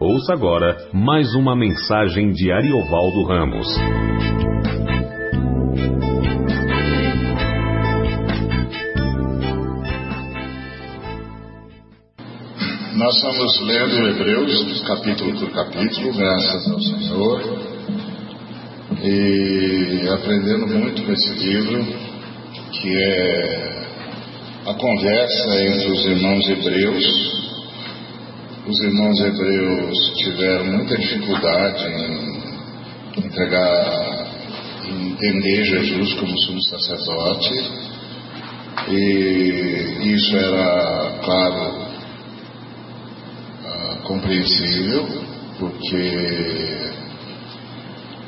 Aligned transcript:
Ouça 0.00 0.32
agora 0.32 0.76
mais 0.94 1.34
uma 1.34 1.56
mensagem 1.56 2.30
de 2.30 2.52
Ariovaldo 2.52 3.24
Ramos. 3.24 3.66
Nós 12.94 13.16
estamos 13.16 13.60
lendo 13.62 14.08
Hebreus, 14.08 14.84
capítulo 14.86 15.40
por 15.40 15.50
capítulo, 15.50 16.12
graças 16.16 16.70
ao 16.70 16.80
Senhor, 16.80 17.42
e 19.02 20.08
aprendendo 20.10 20.68
muito 20.68 21.02
com 21.02 21.12
esse 21.12 21.32
livro, 21.44 21.84
que 22.70 23.04
é 23.04 23.88
a 24.64 24.74
conversa 24.74 25.60
entre 25.60 25.90
os 25.90 26.06
irmãos 26.06 26.48
hebreus 26.50 27.37
os 28.68 28.78
irmãos 28.84 29.18
hebreus 29.20 29.96
tiveram 30.16 30.66
muita 30.66 30.94
dificuldade 30.98 31.86
em 31.86 33.24
entregar, 33.24 34.26
em 34.86 35.10
entender 35.10 35.64
Jesus 35.64 36.12
como 36.14 36.38
sumo 36.38 36.62
sacerdote, 36.64 37.54
e 38.88 40.12
isso 40.14 40.36
era, 40.36 41.18
claro, 41.24 41.78
uh, 43.64 44.02
compreensível, 44.02 45.08
porque 45.58 46.92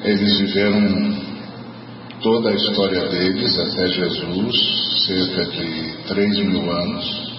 eles 0.04 0.38
viveram 0.40 1.18
toda 2.22 2.48
a 2.48 2.54
história 2.54 3.08
deles 3.08 3.58
até 3.58 3.88
Jesus, 3.88 4.56
cerca 5.06 5.44
de 5.50 5.92
três 6.08 6.38
mil 6.38 6.70
anos, 6.70 7.29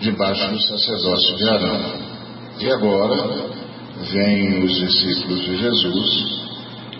debaixo 0.00 0.50
do 0.50 0.60
sacerdócio 0.62 1.36
de 1.36 1.48
Arão. 1.48 2.10
E 2.58 2.70
agora 2.70 3.50
vêm 4.12 4.64
os 4.64 4.74
discípulos 4.74 5.40
de 5.44 5.56
Jesus 5.56 6.40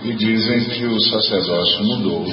e 0.02 0.14
dizem 0.14 0.64
que 0.64 0.86
o 0.86 1.00
sacerdócio 1.00 1.84
mudou, 1.84 2.26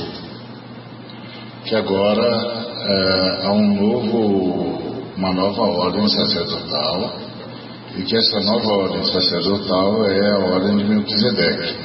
que 1.66 1.76
agora 1.76 2.68
é, 2.80 3.46
há 3.46 3.52
um 3.52 3.76
novo, 3.76 5.14
uma 5.18 5.34
nova 5.34 5.62
ordem 5.62 6.08
sacerdotal 6.08 7.18
e 7.98 8.04
que 8.04 8.16
essa 8.16 8.40
nova 8.42 8.68
ordem 8.68 9.04
sacerdotal 9.04 10.06
é 10.06 10.32
a 10.32 10.40
ordem 10.54 10.78
de 10.78 10.84
Melquisedeque. 10.84 11.76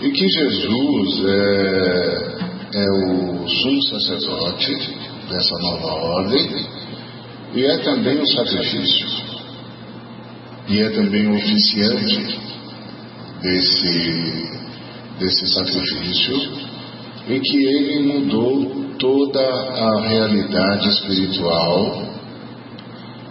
E 0.00 0.10
que 0.10 0.28
Jesus 0.28 1.24
é, 1.26 2.38
é 2.74 2.86
o 2.90 3.48
sumo 3.48 3.82
sacerdote 3.82 4.96
dessa 5.28 5.58
nova 5.58 5.94
ordem 5.94 6.77
e 7.54 7.64
é 7.64 7.78
também 7.78 8.20
o 8.20 8.26
sacrifício. 8.26 9.06
E 10.68 10.80
é 10.80 10.90
também 10.90 11.26
o 11.28 11.36
oficiante 11.36 12.38
desse, 13.42 14.60
desse 15.18 15.46
sacrifício. 15.54 16.68
E 17.28 17.40
que 17.40 17.56
ele 17.56 18.00
mudou 18.00 18.88
toda 18.98 19.40
a 19.40 20.00
realidade 20.08 20.88
espiritual, 20.88 22.02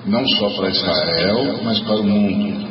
não 0.06 0.28
só 0.28 0.50
para 0.52 0.70
Israel, 0.70 1.60
mas 1.64 1.80
para 1.82 1.98
o 1.98 2.04
mundo. 2.04 2.68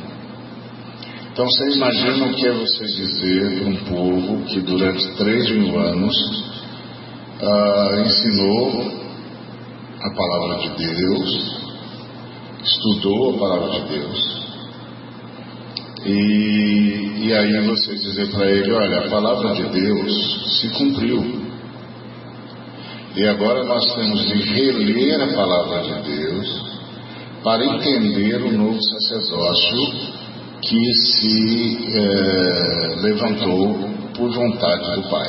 Então 1.33 1.45
você 1.45 1.77
imagina 1.77 2.27
o 2.27 2.35
que 2.35 2.47
é 2.47 2.53
você 2.53 2.85
dizer 2.87 3.59
para 3.59 3.69
um 3.69 3.77
povo 3.85 4.45
que 4.47 4.61
durante 4.61 5.07
três 5.17 5.51
mil 5.51 5.79
anos 5.79 6.15
ah, 7.43 8.03
ensinou 8.07 9.06
a 10.07 10.15
palavra 10.15 10.59
de 10.59 10.69
Deus, 10.77 11.57
estudou 12.63 13.35
a 13.35 13.39
palavra 13.39 13.81
de 13.81 13.99
Deus. 13.99 14.47
E, 16.05 17.27
e 17.27 17.35
aí 17.35 17.67
você 17.67 17.95
dizer 17.97 18.31
para 18.31 18.47
ele: 18.47 18.73
olha, 18.73 19.01
a 19.01 19.11
palavra 19.11 19.55
de 19.55 19.65
Deus 19.65 20.61
se 20.61 20.69
cumpriu. 20.69 21.47
E 23.17 23.27
agora 23.27 23.65
nós 23.65 23.95
temos 23.95 24.27
de 24.27 24.35
reler 24.35 25.23
a 25.23 25.35
palavra 25.35 25.83
de 25.83 26.03
Deus 26.03 26.77
para 27.43 27.65
entender 27.65 28.43
o 28.43 28.53
novo 28.53 28.79
sacerdócio 28.83 30.17
que 30.61 30.93
se 30.95 31.89
é, 31.97 32.97
levantou 33.01 33.75
por 34.17 34.31
vontade 34.31 35.01
do 35.01 35.09
Pai. 35.09 35.29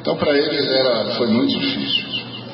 Então, 0.00 0.16
para 0.16 0.36
eles 0.36 0.66
era, 0.66 1.14
foi 1.16 1.28
muito 1.28 1.58
difícil 1.58 2.07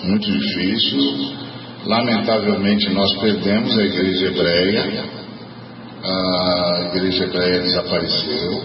muito 0.05 0.31
difícil. 0.31 1.45
Lamentavelmente, 1.87 2.89
nós 2.95 3.13
perdemos 3.19 3.77
a 3.77 3.83
igreja 3.83 4.27
hebreia, 4.27 5.05
a 6.03 6.81
igreja 6.87 7.25
hebreia 7.25 7.61
desapareceu. 7.61 8.63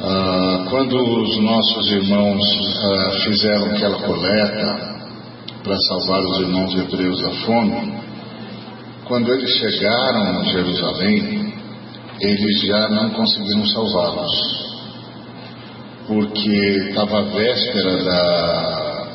Ah, 0.00 0.66
quando 0.70 0.96
os 0.96 1.42
nossos 1.42 1.90
irmãos 1.90 2.42
ah, 2.84 3.10
fizeram 3.24 3.66
aquela 3.66 3.98
coleta 4.00 4.94
para 5.62 5.76
salvar 5.76 6.20
os 6.20 6.40
irmãos 6.40 6.74
hebreus 6.74 7.20
da 7.20 7.30
fome, 7.46 7.94
quando 9.06 9.32
eles 9.32 9.50
chegaram 9.58 10.40
a 10.40 10.44
Jerusalém, 10.44 11.54
eles 12.20 12.60
já 12.62 12.88
não 12.90 13.10
conseguiram 13.10 13.66
salvá-los 13.66 14.63
porque 16.06 16.50
estava 16.88 17.20
a 17.20 17.22
véspera 17.22 18.04
da, 18.04 19.06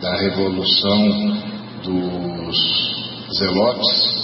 da 0.00 0.16
revolução 0.16 1.42
dos 1.82 2.56
zelotes 3.38 4.14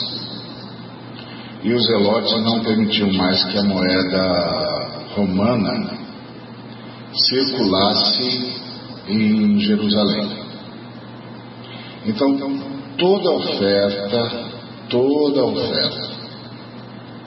e 1.63 1.73
os 1.75 1.87
zelotes 1.87 2.43
não 2.43 2.61
permitiam 2.61 3.13
mais 3.13 3.45
que 3.45 3.59
a 3.59 3.63
moeda 3.63 5.11
romana 5.15 5.99
circulasse 7.13 8.55
em 9.09 9.59
Jerusalém. 9.61 10.41
Então, 12.07 12.35
toda 12.97 13.31
oferta, 13.31 14.31
toda 14.89 15.45
oferta 15.45 16.11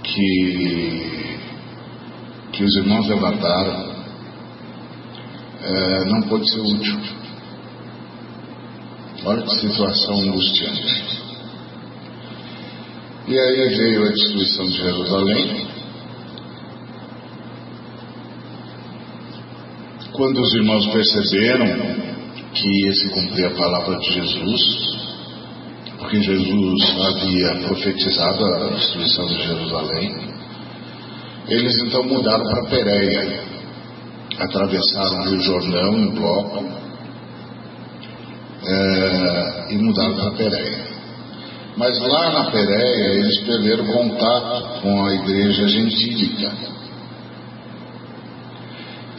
que, 0.01 1.37
que 2.53 2.63
os 2.63 2.75
irmãos 2.77 3.07
levantaram 3.07 3.92
é, 5.63 6.05
não 6.05 6.21
pode 6.23 6.49
ser 6.51 6.59
útil. 6.59 6.99
Olha 9.25 9.41
que 9.41 9.55
situação 9.55 10.19
angustiante. 10.19 11.23
E 13.25 13.39
aí 13.39 13.69
veio 13.77 14.05
a 14.05 14.09
destruição 14.09 14.65
de 14.65 14.77
Jerusalém. 14.77 15.67
Quando 20.11 20.41
os 20.41 20.53
irmãos 20.55 20.87
perceberam 20.87 21.65
que 22.53 22.85
ia 22.85 22.93
se 22.93 23.09
cumprir 23.09 23.45
a 23.45 23.51
palavra 23.51 23.97
de 23.97 24.13
Jesus, 24.13 24.61
porque 25.97 26.21
Jesus 26.21 26.95
havia 26.99 27.67
profetizado 27.67 28.45
a 28.45 28.69
destruição 28.71 29.25
de 29.27 29.41
Jerusalém, 29.41 30.33
eles 31.47 31.73
então 31.85 32.03
mudaram 32.03 32.43
para 32.43 32.69
Pérea 32.69 33.53
atravessaram 34.39 35.19
o 35.19 35.29
Rio 35.29 35.41
Jordão 35.41 35.97
em 35.97 36.09
bloco 36.11 36.65
é, 38.65 39.73
e 39.73 39.77
mudaram 39.77 40.15
para 40.15 40.31
Pérea. 40.31 40.93
Mas 41.75 41.99
lá 41.99 42.31
na 42.31 42.51
Pérea 42.51 43.13
eles 43.15 43.39
perderam 43.41 43.85
contato 43.85 44.81
com 44.81 45.05
a 45.05 45.13
igreja 45.13 45.67
gentílica. 45.67 46.51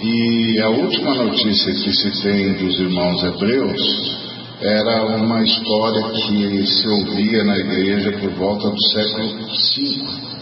E 0.00 0.60
a 0.60 0.68
última 0.68 1.14
notícia 1.14 1.72
que 1.72 1.92
se 1.92 2.22
tem 2.22 2.52
dos 2.54 2.78
irmãos 2.78 3.24
hebreus 3.24 4.24
era 4.60 5.16
uma 5.16 5.42
história 5.42 6.10
que 6.10 6.66
se 6.66 6.88
ouvia 6.88 7.44
na 7.44 7.56
igreja 7.58 8.12
por 8.18 8.30
volta 8.32 8.70
do 8.70 8.82
século 8.92 9.28
V 9.46 10.33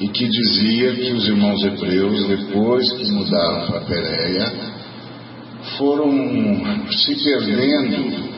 e 0.00 0.08
que 0.08 0.28
dizia 0.28 0.94
que 0.94 1.12
os 1.12 1.26
irmãos 1.26 1.62
hebreus, 1.64 2.26
depois 2.28 2.92
que 2.92 3.10
mudaram 3.10 3.66
para 3.66 3.80
Pérea, 3.82 4.52
foram 5.76 6.10
se 6.90 7.14
perdendo 7.22 8.32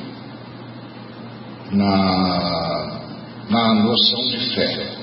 na, 1.72 3.00
na 3.48 3.74
noção 3.74 4.20
de 4.30 4.54
fé, 4.54 4.96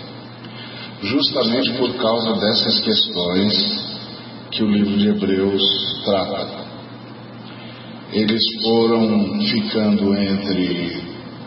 justamente 1.03 1.71
por 1.73 1.93
causa 1.95 2.33
dessas 2.39 2.79
questões 2.81 3.91
que 4.51 4.63
o 4.63 4.69
livro 4.69 4.97
de 4.97 5.07
Hebreus 5.07 5.63
trata. 6.05 6.61
Eles 8.11 8.41
foram 8.61 9.39
ficando 9.41 10.13
entre 10.13 11.01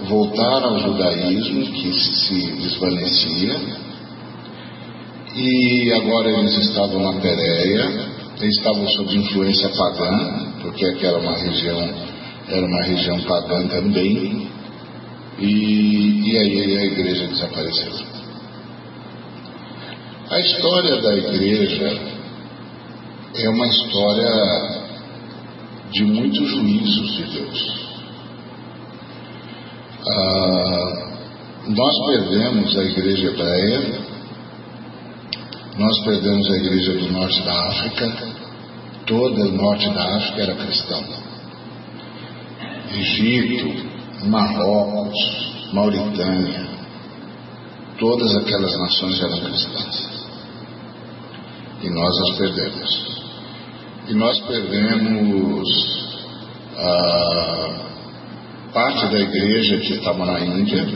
voltar 0.09 0.65
ao 0.65 0.79
judaísmo, 0.79 1.73
que 1.73 1.93
se 1.93 2.53
desvanecia, 2.53 3.83
e 5.36 5.92
agora 5.92 6.31
eles 6.31 6.56
estavam 6.58 7.02
na 7.02 7.20
Pérea, 7.20 7.90
eles 8.40 8.56
estavam 8.56 8.88
sob 8.88 9.16
influência 9.16 9.69
pagã, 9.70 10.52
porque 10.62 10.84
aquela 10.86 11.19
uma 11.19 11.36
região 11.36 11.94
era 12.48 12.64
uma 12.64 12.82
região 12.84 13.20
pagã 13.22 13.66
também. 13.69 14.48
e, 15.38 16.31
e 16.31 16.36
aí 16.38 16.78
a 16.78 16.84
igreja 16.84 17.26
desapareceu. 17.26 17.92
A 20.31 20.40
história 20.40 21.02
da 21.02 21.16
igreja 21.16 22.00
é 23.36 23.48
uma 23.48 23.66
história 23.66 24.31
de 25.90 26.04
muitos 26.04 26.48
juízos 26.48 27.16
de 27.16 27.22
Deus. 27.25 27.88
Ah, 30.06 31.04
nós 31.69 32.06
perdemos 32.06 32.76
a 32.76 32.84
igreja 32.84 33.28
hebreia, 33.28 34.04
nós 35.79 36.05
perdemos 36.05 36.49
a 36.50 36.56
igreja 36.56 36.93
do 36.93 37.12
norte 37.12 37.43
da 37.43 37.69
África, 37.69 38.12
todo 39.06 39.43
o 39.43 39.53
norte 39.53 39.88
da 39.93 40.17
África 40.17 40.43
era 40.43 40.55
cristão. 40.55 41.05
Egito, 42.93 44.26
Marrocos, 44.26 45.73
Mauritânia, 45.73 46.69
todas 47.99 48.37
aquelas 48.37 48.79
nações 48.79 49.21
eram 49.21 49.41
cristãs. 49.41 50.15
E 51.82 51.91
nós 51.91 52.20
as 52.20 52.38
perdemos. 52.38 53.15
E 54.09 54.15
nós 54.15 54.41
perdemos 54.43 55.69
a 56.77 57.81
parte 58.73 59.06
da 59.06 59.19
igreja 59.19 59.79
que 59.79 59.94
estava 59.94 60.25
na 60.25 60.41
Índia 60.41 60.87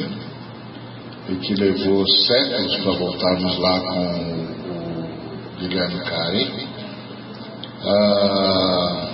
e 1.29 1.37
que 1.37 1.55
levou 1.55 2.07
séculos 2.07 2.77
para 2.77 2.93
voltarmos 2.93 3.59
lá 3.59 3.81
com 3.81 4.48
Guilherme 5.59 6.01
Carey. 6.01 6.69
Ah, 7.85 9.09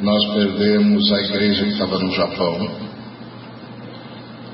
nós 0.00 0.24
perdemos 0.32 1.12
a 1.12 1.20
igreja 1.22 1.64
que 1.64 1.72
estava 1.72 1.98
no 1.98 2.10
Japão. 2.12 2.70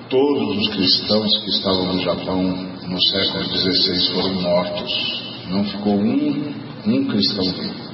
Todos 0.08 0.58
os 0.58 0.68
cristãos 0.74 1.38
que 1.40 1.50
estavam 1.50 1.92
no 1.92 2.00
Japão 2.00 2.42
no 2.42 3.02
século 3.02 3.44
XVI 3.44 4.12
foram 4.12 4.34
mortos. 4.42 5.22
Não 5.48 5.64
ficou 5.64 5.94
um, 5.94 6.54
um 6.86 7.06
cristão 7.06 7.44
vivo. 7.44 7.84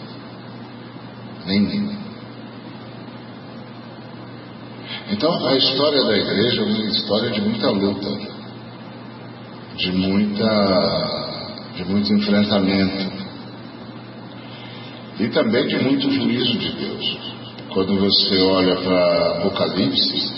Nenhum. 1.47 2.01
Então 5.11 5.47
a 5.47 5.57
história 5.57 6.05
da 6.05 6.17
igreja 6.17 6.63
é 6.63 6.65
uma 6.65 6.85
história 6.85 7.31
de 7.31 7.41
muita 7.41 7.71
luta, 7.71 8.19
de 9.77 9.93
muita, 9.93 10.47
de 11.76 11.84
muito 11.84 12.12
enfrentamento 12.12 13.20
e 15.20 15.28
também 15.28 15.67
de 15.67 15.78
muito 15.78 16.11
juízo 16.11 16.58
de 16.58 16.72
Deus. 16.72 17.19
Quando 17.72 17.99
você 17.99 18.38
olha 18.40 18.76
para 18.76 19.38
Apocalipse, 19.38 20.32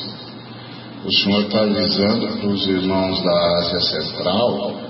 o 1.05 1.13
Senhor 1.13 1.43
está 1.43 1.63
avisando 1.63 2.29
para 2.39 2.49
os 2.49 2.67
irmãos 2.67 3.23
da 3.23 3.59
Ásia 3.59 3.81
Central 3.81 4.81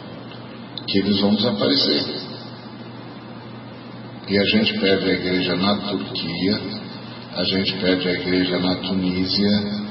que 0.86 0.98
eles 0.98 1.20
vão 1.20 1.34
desaparecer. 1.34 2.04
E 4.28 4.38
a 4.38 4.44
gente 4.44 4.78
perde 4.80 5.10
a 5.10 5.12
igreja 5.12 5.56
na 5.56 5.76
Turquia, 5.76 6.60
a 7.36 7.44
gente 7.44 7.72
perde 7.74 8.08
a 8.08 8.12
igreja 8.12 8.58
na 8.58 8.76
Tunísia, 8.76 9.82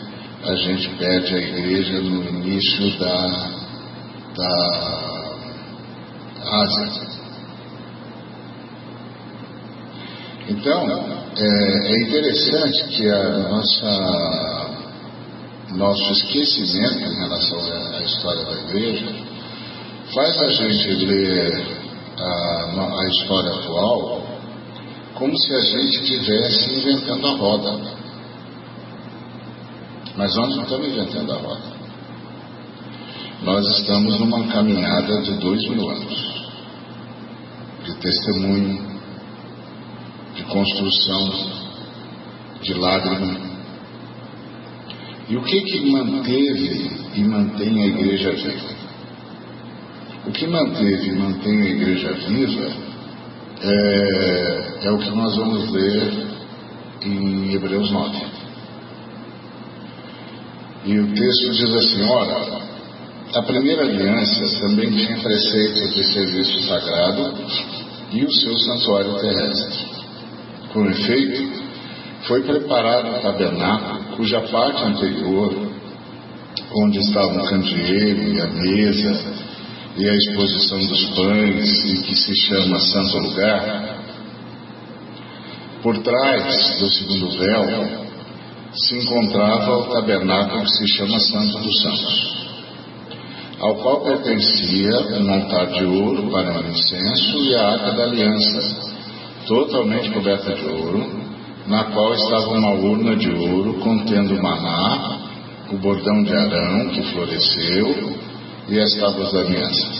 a 0.44 0.56
gente 0.56 0.89
perde 0.98 1.36
a 1.36 1.39
igreja 1.39 2.01
no 2.01 2.24
início 2.27 3.00
da, 3.00 3.50
da 4.36 5.21
Ásia. 6.44 7.22
Então, 10.50 10.88
é, 11.38 11.48
é 11.88 12.04
interessante 12.08 12.84
que 12.90 13.10
a 13.10 13.38
nossa 13.50 14.72
nosso 15.76 16.12
esquecimento 16.12 17.00
em 17.00 17.16
relação 17.18 17.60
à 17.96 18.04
história 18.04 18.44
da 18.44 18.54
igreja 18.54 19.08
faz 20.14 20.42
a 20.42 20.50
gente 20.50 21.06
ler 21.06 21.66
a, 22.20 23.00
a 23.00 23.08
história 23.08 23.52
atual 23.52 24.22
como 25.16 25.38
se 25.38 25.54
a 25.54 25.62
gente 25.62 26.02
estivesse 26.02 26.74
inventando 26.74 27.28
a 27.28 27.36
roda. 27.38 28.02
Mas 30.18 30.36
nós 30.36 30.56
não 30.56 30.64
estamos 30.64 30.88
inventando 30.88 31.32
a 31.32 31.38
roda. 31.38 31.81
Nós 33.42 33.66
estamos 33.80 34.20
numa 34.20 34.48
caminhada 34.50 35.20
de 35.24 35.34
dois 35.40 35.62
mil 35.70 35.90
anos 35.90 36.32
de 37.84 37.96
testemunho, 37.96 38.80
de 40.36 40.44
construção, 40.44 41.32
de 42.62 42.74
lágrima. 42.76 43.52
E 45.28 45.38
o 45.38 45.42
que 45.42 45.62
que 45.62 45.92
manteve 45.92 46.92
e 47.16 47.24
mantém 47.24 47.82
a 47.82 47.88
igreja 47.88 48.32
viva? 48.32 48.76
O 50.28 50.32
que 50.32 50.46
manteve 50.46 51.10
e 51.10 51.16
mantém 51.16 51.62
a 51.64 51.66
igreja 51.66 52.14
viva 52.14 52.72
é, 53.64 54.80
é 54.84 54.92
o 54.92 55.00
que 55.00 55.10
nós 55.10 55.36
vamos 55.36 55.72
ler 55.72 56.28
em 57.02 57.54
Hebreus 57.56 57.90
9. 57.90 58.18
E 60.86 61.00
o 61.00 61.08
texto 61.08 61.52
diz 61.52 61.74
assim: 61.74 62.04
ora, 62.04 62.71
a 63.33 63.42
primeira 63.44 63.83
aliança 63.83 64.60
também 64.60 64.92
tinha 64.92 65.18
preceitos 65.19 65.94
de 65.94 66.04
serviço 66.13 66.68
sagrado 66.68 67.33
e 68.12 68.25
o 68.25 68.31
seu 68.33 68.57
santuário 68.57 69.13
terrestre. 69.19 69.86
Com 70.74 70.89
efeito, 70.89 71.62
foi 72.28 72.44
preparado 72.44 73.18
o 73.18 73.22
tabernáculo, 73.22 74.18
cuja 74.18 74.42
parte 74.42 74.83
anterior, 74.83 75.72
onde 76.83 77.00
estavam 77.00 77.44
o 77.44 77.48
candeeiro 77.48 78.33
e 78.33 78.42
a 78.42 78.48
mesa 78.48 79.42
e 79.98 80.10
a 80.10 80.13
exposição 80.13 80.86
dos 80.86 81.06
pães, 81.16 81.86
e 81.86 82.01
que 82.04 82.16
se 82.16 82.36
chama 82.48 82.80
Santo 82.80 83.18
Lugar, 83.18 84.01
por 85.81 85.98
trás 86.00 86.80
do 86.80 86.94
segundo 86.94 87.38
véu 87.38 88.12
se 88.74 88.98
encontrava 88.98 89.77
o 89.77 89.84
tabernáculo 89.88 90.63
que 90.63 90.77
se 90.77 90.88
chama 90.95 91.19
Santo 91.19 91.57
dos 91.57 91.81
Santos, 91.81 92.41
ao 93.62 93.75
qual 93.75 94.02
pertencia 94.02 95.22
um 95.22 95.34
altar 95.34 95.68
de 95.68 95.86
ouro 95.86 96.31
para 96.31 96.62
o 96.62 96.68
incenso 96.68 97.38
e 97.44 97.56
a 97.56 97.68
arca 97.69 97.92
da 97.92 98.04
aliança, 98.06 98.92
totalmente 99.48 100.10
coberta 100.10 100.56
de 100.56 100.66
ouro, 100.66 101.08
na 101.68 101.84
qual 101.86 102.12
estava 102.16 102.48
uma 102.48 102.74
urna 102.74 103.16
de 103.16 103.30
ouro 103.30 103.75
contendo 103.75 104.42
maná, 104.42 105.19
o 105.72 105.77
bordão 105.77 106.24
de 106.24 106.34
Arão 106.34 106.89
que 106.89 107.03
floresceu 107.13 108.15
e 108.68 108.80
as 108.80 108.96
tábuas 108.96 109.32
da 109.32 109.41
aliança. 109.41 109.91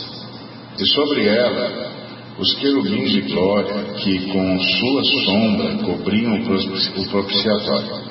E 0.80 0.86
sobre 0.88 1.28
ela 1.28 1.92
os 2.40 2.56
querubins 2.56 3.12
de 3.12 3.22
glória 3.22 3.94
que 4.00 4.32
com 4.32 4.60
sua 4.60 5.04
sombra 5.24 5.78
cobriam 5.86 6.34
o 6.34 7.10
propiciatório. 7.12 8.11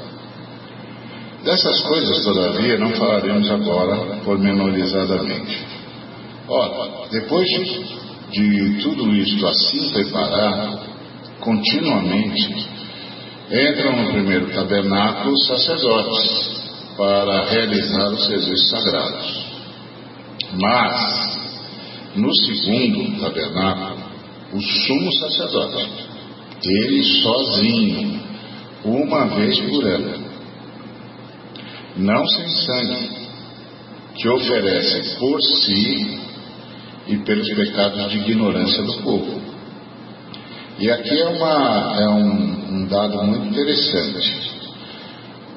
Dessas 1.45 1.81
coisas, 1.83 2.23
todavia, 2.23 2.79
não 2.79 2.91
falaremos 2.91 3.51
agora 3.51 3.97
pormenorizadamente. 4.25 5.67
Ora, 6.47 7.09
depois 7.11 7.49
de 8.31 8.83
tudo 8.83 9.11
isto 9.17 9.47
assim 9.47 9.91
preparado, 9.91 10.81
continuamente 11.41 12.69
entram 13.51 14.03
no 14.03 14.13
primeiro 14.13 14.51
tabernáculo 14.53 15.33
os 15.33 15.47
sacerdotes 15.47 16.61
para 16.97 17.47
realizar 17.47 18.09
os 18.11 18.27
serviços 18.27 18.69
sagrados. 18.69 19.47
Mas, 20.53 21.57
no 22.17 22.35
segundo 22.35 23.21
tabernáculo, 23.21 23.99
o 24.53 24.61
sumo 24.61 25.13
sacerdote, 25.15 25.89
ele 26.63 27.05
sozinho, 27.23 28.21
uma 28.85 29.27
vez 29.27 29.59
por 29.61 29.85
ano, 29.87 30.30
não 32.01 32.27
sem 32.27 32.49
sangue, 32.49 33.11
que 34.15 34.29
oferece 34.29 35.17
por 35.17 35.41
si 35.41 36.21
e 37.07 37.17
pelos 37.19 37.49
pecados 37.55 38.11
de 38.11 38.19
ignorância 38.19 38.83
do 38.83 39.03
povo. 39.03 39.41
E 40.79 40.91
aqui 40.91 41.19
é, 41.19 41.29
uma, 41.29 41.97
é 42.01 42.09
um, 42.09 42.77
um 42.77 42.87
dado 42.87 43.23
muito 43.25 43.49
interessante. 43.49 44.51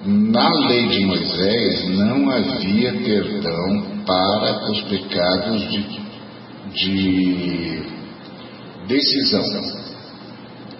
Na 0.05 0.50
lei 0.67 0.88
de 0.88 1.05
Moisés 1.05 1.89
não 1.89 2.29
havia 2.29 2.91
perdão 2.91 4.03
para 4.05 4.69
os 4.69 4.81
pecados 4.81 5.62
de, 5.71 5.85
de 6.73 7.83
decisão. 8.88 9.43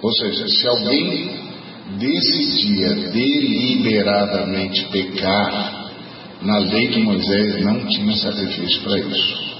Ou 0.02 0.12
seja, 0.12 0.46
se 0.50 0.68
alguém 0.68 1.53
decidia 1.98 2.96
deliberadamente 3.12 4.86
pecar, 4.92 5.92
na 6.42 6.58
lei 6.60 6.88
de 6.90 7.02
Moisés 7.02 7.64
não 7.64 7.86
tinha 7.88 8.16
sacrifício 8.18 8.82
para 8.82 9.00
isso. 9.00 9.54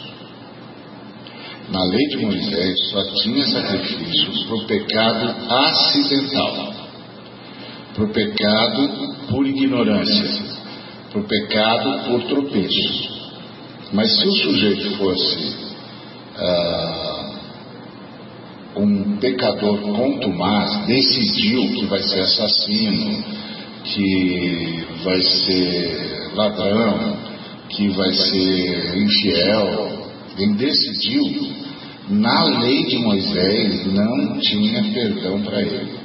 Na 1.70 1.84
lei 1.86 2.08
de 2.10 2.18
Moisés 2.18 2.90
só 2.92 3.02
tinha 3.22 3.46
sacrifício 3.46 4.46
para 4.46 4.56
o 4.56 4.66
pecado 4.66 5.36
acidental, 5.50 6.74
para 7.96 8.04
o 8.04 8.10
pecado 8.10 8.90
por 9.30 9.48
ignorância, 9.48 10.44
para 11.12 11.22
o 11.22 11.24
pecado 11.24 12.04
por 12.10 12.24
tropeço. 12.24 13.14
Mas 13.94 14.12
se 14.20 14.28
o 14.28 14.32
sujeito 14.32 14.98
fosse 14.98 15.56
ah, 16.36 16.93
um 18.84 19.18
pecador 19.18 19.80
contumaz, 19.80 20.86
decidiu 20.86 21.62
que 21.74 21.86
vai 21.86 22.02
ser 22.04 22.20
assassino, 22.20 23.24
que 23.84 24.86
vai 25.04 25.22
ser 25.22 26.32
ladrão, 26.36 27.18
que 27.70 27.90
vai 27.90 28.14
ser 28.14 28.98
infiel, 28.98 30.10
ele 30.38 30.54
decidiu, 30.56 31.64
na 32.10 32.44
lei 32.60 32.86
de 32.86 32.98
Moisés 32.98 33.86
não 33.94 34.38
tinha 34.40 34.84
perdão 34.94 35.42
para 35.42 35.62
ele. 35.62 36.04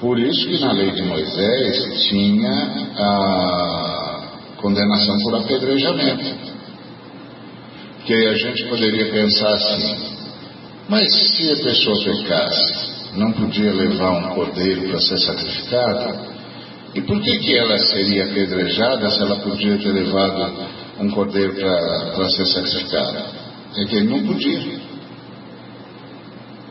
Por 0.00 0.18
isso 0.18 0.48
que 0.48 0.60
na 0.60 0.72
lei 0.72 0.90
de 0.90 1.02
Moisés 1.02 2.08
tinha 2.08 2.50
a 2.96 4.22
condenação 4.58 5.18
por 5.22 5.34
apedrejamento. 5.36 6.56
Que 8.04 8.14
aí 8.14 8.26
a 8.28 8.34
gente 8.34 8.64
poderia 8.68 9.10
pensar 9.10 9.48
assim, 9.54 10.15
mas 10.88 11.12
se 11.12 11.52
a 11.52 11.56
pessoa 11.56 12.04
pecasse, 12.04 12.96
não 13.16 13.32
podia 13.32 13.72
levar 13.72 14.10
um 14.12 14.34
cordeiro 14.34 14.88
para 14.88 15.00
ser 15.00 15.18
sacrificado? 15.18 16.36
E 16.94 17.00
por 17.02 17.20
que, 17.20 17.38
que 17.38 17.56
ela 17.56 17.76
seria 17.78 18.24
apedrejada 18.24 19.10
se 19.10 19.20
ela 19.20 19.36
podia 19.36 19.76
ter 19.78 19.92
levado 19.92 20.54
um 21.00 21.10
cordeiro 21.10 21.54
para 21.54 22.30
ser 22.30 22.46
sacrificado? 22.46 23.18
É 23.76 23.84
que 23.84 23.96
ele 23.96 24.08
não 24.08 24.26
podia. 24.26 24.80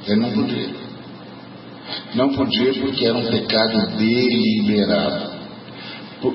Ele 0.08 0.16
não 0.16 0.32
podia. 0.32 0.70
Não 2.16 2.34
podia 2.34 2.74
porque 2.74 3.06
era 3.06 3.18
um 3.18 3.26
pecado 3.26 3.98
deliberado. 3.98 5.36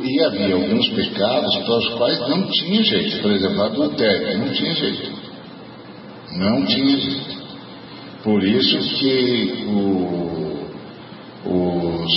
E 0.04 0.22
havia 0.22 0.54
alguns 0.54 0.88
pecados 0.90 1.56
para 1.56 1.78
os 1.78 1.88
quais 1.94 2.20
não 2.28 2.46
tinha 2.46 2.82
jeito. 2.84 3.22
Por 3.22 3.32
exemplo, 3.32 3.62
adultério, 3.62 4.38
não 4.38 4.52
tinha 4.52 4.72
jeito. 4.72 5.12
Não 6.36 6.64
tinha 6.64 6.96
jeito. 6.96 7.39
Por 8.22 8.44
isso 8.44 8.78
que 8.98 9.64
o, 9.66 10.66
os 11.46 12.12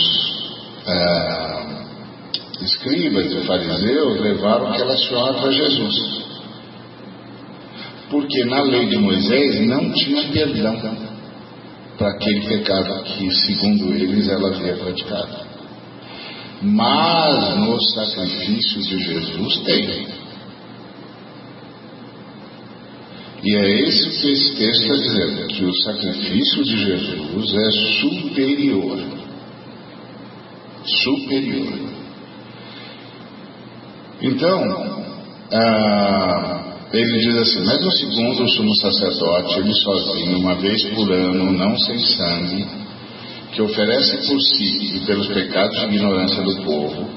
ah, 0.86 1.86
escribas 2.62 3.32
e 3.32 3.46
fariseus 3.46 4.20
levaram 4.20 4.72
aquela 4.72 4.98
senhora 4.98 5.34
para 5.34 5.52
Jesus. 5.52 6.24
Porque 8.10 8.44
na 8.46 8.62
lei 8.64 8.88
de 8.88 8.98
Moisés 8.98 9.66
não 9.68 9.92
tinha 9.94 10.24
perdão 10.32 10.78
para 11.98 12.10
aquele 12.10 12.42
pecado 12.48 13.04
que, 13.04 13.32
segundo 13.32 13.94
eles, 13.94 14.28
ela 14.28 14.50
havia 14.50 14.76
praticado. 14.76 15.38
Mas 16.62 17.58
no 17.58 17.82
sacrifício 17.82 18.82
de 18.82 18.98
Jesus 19.00 19.58
tem. 19.64 20.23
E 23.44 23.56
é 23.58 23.90
isso 23.90 24.10
que 24.22 24.32
esse 24.32 24.56
texto 24.56 24.84
está 24.84 24.96
dizendo, 24.96 25.48
que 25.48 25.66
o 25.66 25.76
sacrifício 25.84 26.64
de 26.64 26.78
Jesus 26.78 27.54
é 27.54 27.72
superior. 28.00 29.00
Superior. 30.86 31.80
Então, 34.22 35.04
ah, 35.52 36.74
ele 36.94 37.20
diz 37.20 37.36
assim, 37.36 37.66
mas 37.66 37.84
no 37.84 37.92
segundo, 37.92 38.44
o 38.44 38.50
sumo 38.50 38.76
sacerdote, 38.78 39.60
ele 39.60 39.74
sozinho, 39.74 40.38
uma 40.38 40.56
vez 40.56 40.82
por 40.92 41.12
ano, 41.12 41.52
não 41.52 41.78
sem 41.80 42.00
sangue, 42.00 42.66
que 43.52 43.62
oferece 43.62 44.26
por 44.26 44.42
si 44.42 44.96
e 44.96 45.00
pelos 45.06 45.28
pecados 45.28 45.78
de 45.80 45.86
ignorância 45.96 46.42
do 46.44 46.64
povo, 46.64 47.10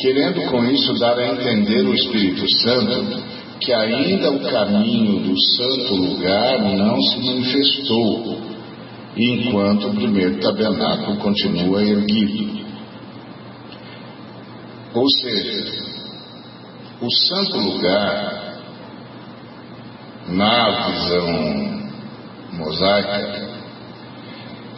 querendo 0.00 0.50
com 0.50 0.64
isso 0.64 0.94
dar 0.94 1.16
a 1.16 1.28
entender 1.28 1.86
o 1.86 1.94
Espírito 1.94 2.44
Santo 2.60 3.36
que 3.60 3.72
ainda 3.72 4.30
o 4.30 4.40
caminho 4.40 5.20
do 5.20 5.34
santo 5.56 5.94
lugar 5.94 6.58
não 6.76 7.00
se 7.00 7.18
manifestou, 7.18 8.38
enquanto 9.16 9.88
o 9.88 9.94
primeiro 9.94 10.40
tabernáculo 10.40 11.16
continua 11.16 11.82
erguido. 11.82 12.66
Ou 14.94 15.08
seja, 15.20 15.84
o 17.00 17.10
santo 17.10 17.58
lugar, 17.58 18.58
na 20.28 20.70
visão 20.86 21.76
mosaica, 22.52 23.46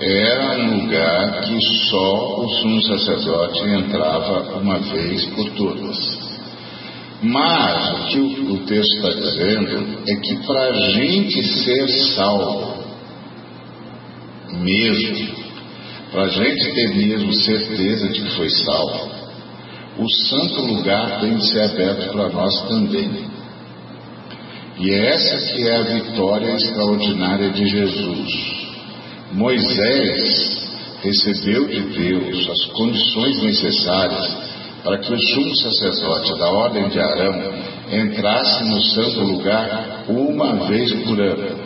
era 0.00 0.58
um 0.58 0.82
lugar 0.82 1.40
que 1.42 1.60
só 1.90 2.40
o 2.40 2.48
sumo 2.48 2.82
sacerdote 2.82 3.64
entrava 3.64 4.58
uma 4.58 4.78
vez 4.78 5.26
por 5.26 5.50
todas. 5.50 6.27
Mas 7.22 7.90
o 7.90 8.06
que 8.08 8.18
o, 8.18 8.54
o 8.54 8.58
texto 8.66 8.94
está 8.96 9.08
dizendo 9.08 10.02
é 10.06 10.16
que 10.16 10.46
para 10.46 10.62
a 10.70 10.90
gente 10.92 11.42
ser 11.42 11.88
salvo, 12.14 12.84
mesmo, 14.52 15.28
para 16.12 16.22
a 16.22 16.28
gente 16.28 16.74
ter 16.74 16.94
mesmo 16.94 17.32
certeza 17.34 18.08
de 18.08 18.22
que 18.22 18.30
foi 18.36 18.48
salvo, 18.48 19.10
o 19.98 20.08
santo 20.08 20.60
lugar 20.60 21.20
tem 21.20 21.34
de 21.34 21.50
ser 21.50 21.62
aberto 21.62 22.12
para 22.12 22.28
nós 22.28 22.68
também. 22.68 23.26
E 24.78 24.92
essa 24.92 25.52
que 25.52 25.68
é 25.68 25.76
a 25.76 25.82
vitória 25.82 26.54
extraordinária 26.54 27.50
de 27.50 27.66
Jesus. 27.66 28.58
Moisés 29.32 30.68
recebeu 31.02 31.66
de 31.66 31.80
Deus 31.80 32.48
as 32.48 32.64
condições 32.72 33.42
necessárias 33.42 34.47
para 34.88 35.00
que 35.00 35.12
o 35.12 35.20
sumo 35.20 35.54
sacerdote 35.54 36.38
da 36.38 36.50
ordem 36.50 36.88
de 36.88 36.98
Arão 36.98 37.34
entrasse 37.92 38.64
no 38.64 38.82
santo 38.82 39.20
lugar 39.20 40.06
uma 40.08 40.66
vez 40.66 40.90
por 41.04 41.20
ano. 41.20 41.58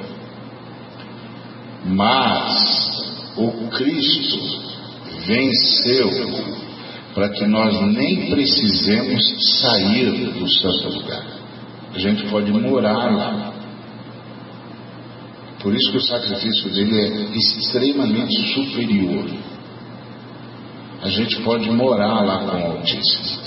Mas 1.84 3.36
o 3.36 3.68
Cristo 3.68 4.40
venceu 5.24 6.10
para 7.14 7.28
que 7.28 7.46
nós 7.46 7.80
nem 7.92 8.28
precisemos 8.28 9.20
sair 9.60 10.10
do 10.32 10.48
santo 10.48 10.88
lugar. 10.88 11.24
A 11.94 11.98
gente 12.00 12.26
pode 12.26 12.50
morar 12.50 13.08
lá. 13.14 13.52
Por 15.62 15.72
isso 15.72 15.92
que 15.92 15.98
o 15.98 16.02
sacrifício 16.02 16.70
dele 16.70 17.00
é 17.00 17.36
extremamente 17.36 18.52
superior 18.52 19.51
a 21.02 21.08
gente 21.08 21.42
pode 21.42 21.68
morar 21.70 22.24
lá 22.24 22.44
com 22.46 22.56
Altíssimo. 22.56 23.42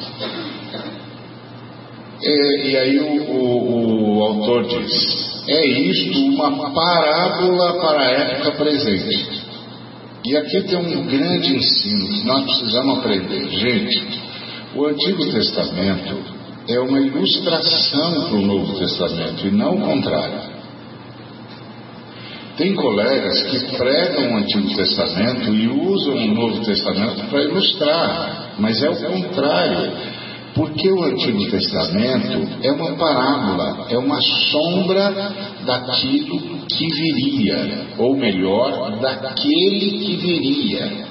E, 2.22 2.70
e 2.70 2.78
aí 2.78 3.00
o, 3.00 3.32
o, 3.32 4.18
o 4.18 4.24
autor 4.24 4.66
diz: 4.66 5.44
é 5.48 5.66
isto 5.66 6.20
uma 6.20 6.74
parábola 6.74 7.80
para 7.80 8.00
a 8.02 8.12
época 8.12 8.52
presente. 8.52 9.46
E 10.26 10.36
aqui 10.36 10.64
tem 10.64 10.78
um 10.78 11.06
grande 11.06 11.56
ensino 11.56 12.08
que 12.10 12.26
nós 12.26 12.44
precisamos 12.44 12.98
aprender. 12.98 13.48
Gente, 13.48 14.22
o 14.76 14.86
Antigo 14.88 15.32
Testamento 15.32 16.18
é 16.68 16.80
uma 16.80 17.00
ilustração 17.00 18.26
para 18.26 18.36
o 18.36 18.42
Novo 18.42 18.78
Testamento 18.80 19.48
e 19.48 19.52
não 19.52 19.76
o 19.76 19.82
contrário. 19.82 20.55
Tem 22.58 22.74
colegas 22.74 23.44
que 23.44 23.78
pregam 23.78 24.34
o 24.34 24.38
Antigo 24.38 24.76
Testamento 24.76 25.54
e 25.54 25.68
usam 25.68 26.16
o 26.16 26.34
Novo 26.34 26.64
Testamento 26.64 27.30
para 27.30 27.44
ilustrar, 27.44 28.54
mas 28.58 28.82
é 28.82 28.90
o 28.90 28.96
contrário. 28.96 29.92
Porque 30.54 30.90
o 30.90 31.04
Antigo 31.04 31.52
Testamento 31.52 32.48
é 32.64 32.72
uma 32.72 32.96
parábola, 32.96 33.88
é 33.90 33.98
uma 33.98 34.22
sombra 34.22 35.12
daquilo 35.66 36.40
que 36.66 36.88
viria, 36.88 37.88
ou 37.98 38.16
melhor, 38.16 39.02
daquele 39.02 39.92
que 39.92 40.16
viria, 40.16 41.06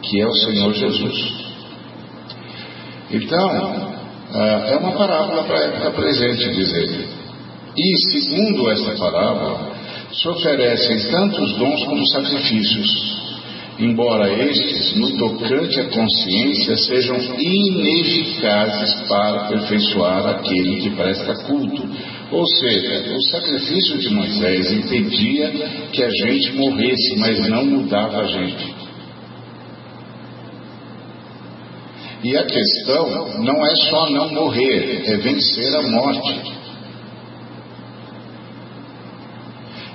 que 0.00 0.22
é 0.22 0.26
o 0.26 0.32
Senhor 0.32 0.72
Jesus. 0.72 1.34
Então, 3.10 3.96
ah, 4.32 4.64
é 4.68 4.76
uma 4.76 4.92
parábola 4.92 5.44
para 5.44 5.58
a 5.58 5.64
época 5.64 5.90
presente, 5.90 6.50
diz 6.50 6.74
ele. 6.74 7.08
E, 7.76 8.10
segundo 8.10 8.70
essa 8.70 8.92
parábola, 8.92 9.75
se 10.16 10.28
oferecem 10.28 11.10
tantos 11.10 11.56
dons 11.56 11.84
como 11.84 12.06
sacrifícios, 12.08 12.88
embora 13.78 14.32
estes, 14.32 14.96
no 14.96 15.14
tocante 15.18 15.78
à 15.78 15.84
consciência, 15.90 16.76
sejam 16.78 17.18
ineficazes 17.38 18.94
para 19.08 19.42
aperfeiçoar 19.42 20.26
aquele 20.26 20.80
que 20.80 20.90
presta 20.90 21.34
culto. 21.44 21.82
Ou 22.32 22.46
seja, 22.46 23.14
o 23.14 23.22
sacrifício 23.30 23.98
de 23.98 24.08
Moisés 24.10 24.72
impedia 24.72 25.52
que 25.92 26.02
a 26.02 26.10
gente 26.10 26.52
morresse, 26.56 27.16
mas 27.18 27.48
não 27.48 27.66
mudava 27.66 28.22
a 28.22 28.26
gente. 28.26 28.74
E 32.24 32.36
a 32.36 32.44
questão 32.44 33.42
não 33.44 33.66
é 33.66 33.76
só 33.90 34.10
não 34.10 34.32
morrer, 34.32 35.02
é 35.04 35.16
vencer 35.18 35.76
a 35.76 35.82
morte. 35.82 36.55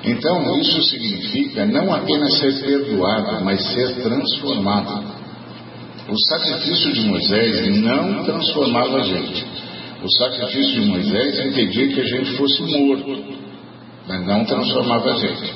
Então, 0.04 0.60
isso 0.60 0.82
significa 0.84 1.66
não 1.66 1.94
apenas 1.94 2.38
ser 2.40 2.60
perdoado, 2.62 3.46
mas 3.46 3.64
ser 3.72 4.02
transformado. 4.02 5.22
O 6.10 6.18
sacrifício 6.28 6.92
de 6.94 7.02
Moisés 7.02 7.78
não 7.82 8.24
transformava 8.24 8.98
a 8.98 9.04
gente. 9.04 9.46
O 10.04 10.10
sacrifício 10.10 10.82
de 10.82 10.88
Moisés 10.88 11.46
impedia 11.46 11.88
que 11.90 12.02
a 12.02 12.06
gente 12.06 12.32
fosse 12.36 12.64
morto, 12.64 13.24
mas 14.08 14.26
não 14.26 14.44
transformava 14.44 15.12
a 15.12 15.16
gente. 15.18 15.54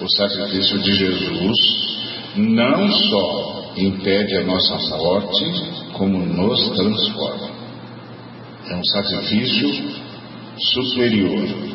O 0.00 0.08
sacrifício 0.08 0.78
de 0.78 0.92
Jesus 0.92 1.58
não 2.36 2.90
só 2.90 3.72
impede 3.76 4.36
a 4.36 4.44
nossa 4.44 4.96
morte, 4.96 5.44
como 5.92 6.18
nos 6.18 6.70
transforma. 6.70 7.50
É 8.70 8.76
um 8.76 8.84
sacrifício 8.84 9.90
superior. 10.72 11.74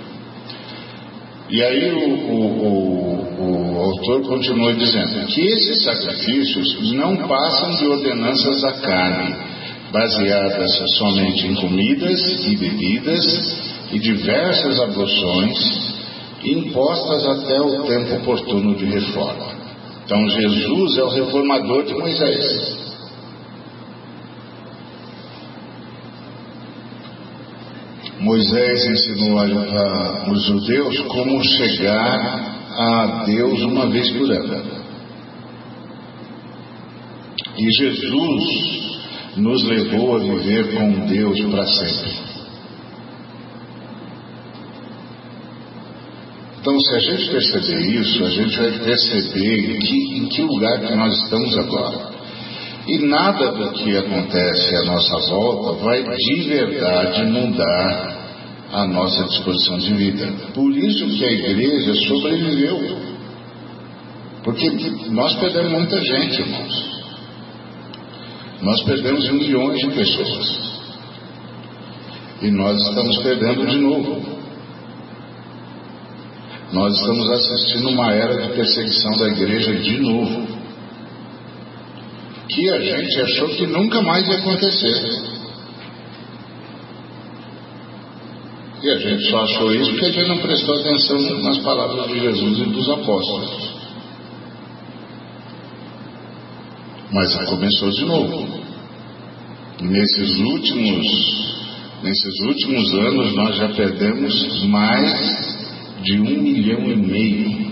E 1.49 1.63
aí 1.63 1.91
o, 1.91 2.09
o, 2.29 2.45
o, 2.61 3.75
o, 3.75 3.81
autor 3.81 4.21
continua 4.21 4.71
dizendo 4.75 5.25
que 5.25 5.41
esses 5.41 5.83
sacrifícios 5.83 6.93
não 6.93 7.17
passam 7.27 7.75
de 7.75 7.87
ordenanças 7.87 8.61
da 8.61 8.73
carne, 8.73 9.35
baseadas 9.91 10.71
somente 10.97 11.47
em 11.47 11.55
comidas 11.55 12.45
e 12.45 12.55
bebidas 12.55 13.57
e 13.91 13.97
diversas 13.97 14.79
abluções 14.79 15.99
impostas 16.43 17.25
até 17.25 17.59
o 17.59 17.83
tempo 17.83 18.15
oportuno 18.17 18.75
de 18.75 18.85
reforma. 18.85 19.51
Então 20.05 20.29
Jesus 20.29 20.97
é 20.99 21.03
o 21.03 21.09
reformador 21.09 21.83
de 21.83 21.95
Moisés. 21.95 22.88
Moisés 28.19 28.85
ensinou 28.85 29.39
a, 29.39 29.43
a, 29.45 30.31
os 30.31 30.43
judeus 30.43 30.99
como 31.07 31.41
chegar 31.43 32.59
a 32.77 33.23
Deus 33.25 33.61
uma 33.61 33.89
vez 33.89 34.11
por 34.11 34.29
ano. 34.29 34.79
E 37.57 37.71
Jesus 37.77 38.89
nos 39.37 39.63
levou 39.63 40.15
a 40.15 40.19
viver 40.19 40.73
com 40.75 41.05
Deus 41.07 41.39
para 41.45 41.65
sempre. 41.65 42.29
Então, 46.59 46.77
se 46.77 46.95
a 46.95 46.99
gente 46.99 47.31
perceber 47.31 48.01
isso, 48.01 48.25
a 48.25 48.29
gente 48.29 48.57
vai 48.57 48.79
perceber 48.79 49.75
em 49.75 49.79
que, 49.79 50.17
em 50.17 50.27
que 50.27 50.41
lugar 50.41 50.79
que 50.81 50.93
nós 50.93 51.15
estamos 51.23 51.57
agora. 51.57 52.18
E 52.89 52.97
nada 53.05 53.51
do 53.51 53.71
que 53.73 53.95
acontece 53.95 54.75
à 54.77 54.83
nossa 54.85 55.19
volta 55.29 55.83
vai 55.83 56.03
de 56.03 56.41
verdade 56.47 57.23
mudar 57.27 58.17
a 58.71 58.87
nossa 58.87 59.25
disposição 59.25 59.77
de 59.77 59.93
vida. 59.93 60.33
Por 60.55 60.75
isso 60.75 61.05
que 61.05 61.23
a 61.23 61.31
igreja 61.31 61.93
sobreviveu. 62.07 62.97
Porque 64.43 64.71
nós 65.11 65.35
perdemos 65.35 65.71
muita 65.71 66.03
gente, 66.03 66.41
irmãos. 66.41 66.89
Nós 68.63 68.81
perdemos 68.81 69.29
milhões 69.33 69.79
de 69.81 69.91
pessoas. 69.91 70.81
E 72.41 72.49
nós 72.49 72.75
estamos 72.87 73.19
perdendo 73.19 73.67
de 73.67 73.77
novo. 73.77 74.39
Nós 76.73 76.99
estamos 76.99 77.29
assistindo 77.33 77.89
uma 77.89 78.11
era 78.13 78.47
de 78.47 78.49
perseguição 78.55 79.11
da 79.19 79.27
igreja 79.27 79.75
de 79.75 79.97
novo 79.99 80.58
que 82.49 82.69
a 82.71 82.81
gente 82.81 83.21
achou 83.21 83.47
que 83.49 83.67
nunca 83.67 84.01
mais 84.01 84.27
ia 84.27 84.37
acontecer. 84.37 85.29
E 88.81 88.89
a 88.89 88.97
gente 88.97 89.29
só 89.29 89.43
achou 89.43 89.75
isso 89.75 89.91
porque 89.91 90.05
a 90.05 90.11
gente 90.11 90.27
não 90.29 90.37
prestou 90.39 90.75
atenção 90.79 91.19
nas 91.43 91.57
palavras 91.59 92.07
de 92.07 92.19
Jesus 92.19 92.59
e 92.59 92.63
dos 92.71 92.89
apóstolos. 92.89 93.69
Mas 97.11 97.49
começou 97.49 97.89
de 97.89 98.05
novo. 98.05 98.59
Nesses 99.81 100.39
últimos, 100.39 101.07
nesses 102.03 102.39
últimos 102.41 102.93
anos 102.93 103.35
nós 103.35 103.55
já 103.57 103.69
perdemos 103.69 104.63
mais 104.67 105.59
de 106.03 106.19
um 106.19 106.41
milhão 106.41 106.89
e 106.89 106.95
meio 106.95 107.69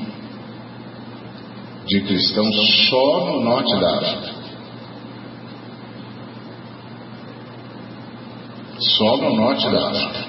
de 1.86 2.02
cristãos 2.02 2.56
só 2.90 3.26
no 3.32 3.44
norte 3.44 3.80
da 3.80 3.98
África. 3.98 4.37
Só 8.96 9.18
no 9.18 9.36
norte 9.36 9.70
da 9.70 9.90
África. 9.90 10.26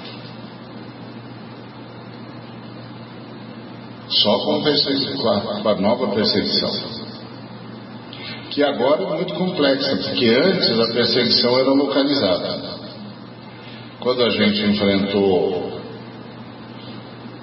Só 4.08 4.38
com, 4.38 4.62
com 5.62 5.68
a 5.68 5.74
nova 5.76 6.08
perseguição. 6.08 6.70
Que 8.50 8.62
agora 8.62 9.02
é 9.02 9.16
muito 9.16 9.34
complexa, 9.34 9.96
porque 9.96 10.26
antes 10.26 10.80
a 10.80 10.92
perseguição 10.92 11.58
era 11.58 11.70
localizada. 11.70 12.78
Quando 14.00 14.22
a 14.24 14.30
gente 14.30 14.60
enfrentou 14.62 15.80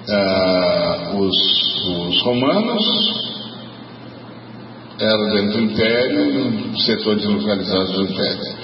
ah, 0.08 1.12
os, 1.14 1.36
os 1.86 2.22
romanos, 2.22 3.26
era 4.98 5.34
dentro 5.34 5.52
do 5.52 5.60
Império, 5.60 6.50
no 6.50 6.78
setor 6.80 7.16
deslocalizado 7.16 7.92
do 7.92 8.02
Império. 8.02 8.55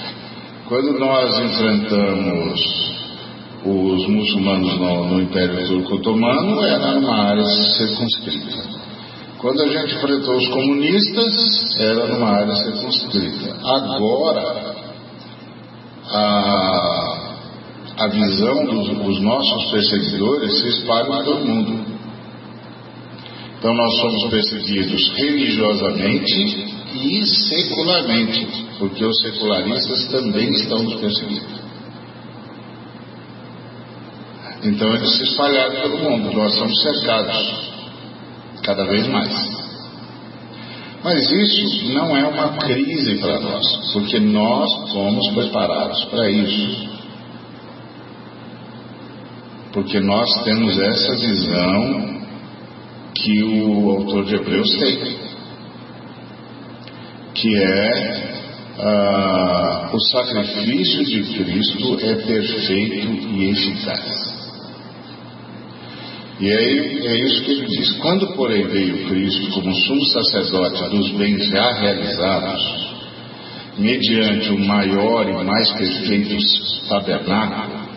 Quando 0.67 0.97
nós 0.97 1.39
enfrentamos 1.39 2.93
os 3.65 4.07
muçulmanos 4.07 4.79
no, 4.79 5.07
no 5.09 5.21
Império 5.21 5.67
Turco 5.67 5.95
Otomano, 5.95 6.63
era 6.63 6.93
numa 6.95 7.29
área 7.29 7.43
circunscrita. 7.43 8.63
Quando 9.39 9.61
a 9.61 9.67
gente 9.67 9.95
enfrentou 9.95 10.37
os 10.37 10.47
comunistas, 10.47 11.33
era 11.79 12.07
numa 12.07 12.29
área 12.29 12.55
circunscrita. 12.55 13.57
Agora, 13.61 14.75
a, 16.07 17.33
a 17.99 18.07
visão 18.07 18.65
dos, 18.65 19.21
nossos 19.21 19.69
perseguidores 19.69 20.61
se 20.61 20.67
espalha 20.69 21.19
em 21.19 21.25
todo 21.25 21.45
mundo. 21.45 21.92
Então 23.63 23.73
nós 23.75 23.95
somos 23.95 24.29
perseguidos 24.29 25.09
religiosamente 25.15 26.67
e 27.01 27.25
secularmente, 27.25 28.45
porque 28.77 29.05
os 29.05 29.21
secularistas 29.21 30.05
também 30.09 30.49
estão 30.49 30.83
nos 30.83 30.95
perseguindo. 30.95 31.63
Então 34.65 34.93
eles 34.93 35.15
se 35.15 35.23
espalharam 35.23 35.75
pelo 35.79 35.97
mundo, 35.97 36.33
nós 36.35 36.53
somos 36.55 36.77
cercados 36.81 37.71
cada 38.63 38.83
vez 38.83 39.07
mais. 39.07 39.31
Mas 41.01 41.31
isso 41.31 41.87
não 41.93 42.17
é 42.17 42.27
uma 42.27 42.57
crise 42.57 43.15
para 43.19 43.39
nós, 43.39 43.93
porque 43.93 44.19
nós 44.19 44.91
fomos 44.91 45.25
preparados 45.35 46.03
para 46.11 46.29
isso. 46.29 46.89
Porque 49.71 50.01
nós 50.01 50.43
temos 50.43 50.77
essa 50.77 51.15
visão 51.15 52.12
que 53.15 53.43
o 53.43 53.89
autor 53.91 54.25
de 54.25 54.35
Hebreus 54.35 54.69
tem, 54.77 55.17
que 57.33 57.55
é 57.57 58.33
ah, 58.79 59.91
o 59.93 59.99
sacrifício 59.99 61.05
de 61.05 61.23
Cristo 61.35 61.99
é 62.01 62.15
perfeito 62.15 62.95
e 63.35 63.49
eficaz. 63.51 64.33
E 66.39 66.51
aí 66.51 67.07
é 67.07 67.19
isso 67.25 67.43
que 67.43 67.51
ele 67.51 67.67
diz: 67.67 67.91
quando, 67.99 68.35
porém, 68.35 68.67
veio 68.67 69.07
Cristo 69.07 69.51
como 69.51 69.73
sumo 69.73 70.05
sacerdote 70.07 70.89
dos 70.89 71.11
bens 71.11 71.45
já 71.47 71.71
realizados, 71.79 72.93
mediante 73.77 74.49
o 74.49 74.59
maior 74.59 75.29
e 75.29 75.43
mais 75.43 75.71
perfeito 75.73 76.35
tabernáculo, 76.89 77.87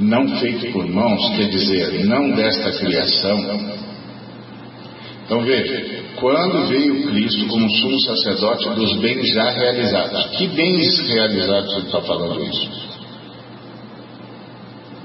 não 0.00 0.38
feito 0.38 0.72
por 0.72 0.86
mãos, 0.86 1.36
quer 1.36 1.48
dizer, 1.48 2.04
não 2.04 2.30
desta 2.32 2.72
criação. 2.72 3.87
Então 5.28 5.42
veja, 5.42 6.04
quando 6.16 6.68
veio 6.68 7.06
Cristo 7.06 7.46
como 7.48 7.70
sumo 7.70 8.00
sacerdote 8.00 8.66
dos 8.70 8.96
bens 8.96 9.28
já 9.28 9.50
realizados, 9.50 10.24
que 10.38 10.46
bens 10.48 10.98
realizados 11.06 11.70
ele 11.76 11.84
está 11.84 12.00
falando 12.00 12.42
isso? 12.44 12.88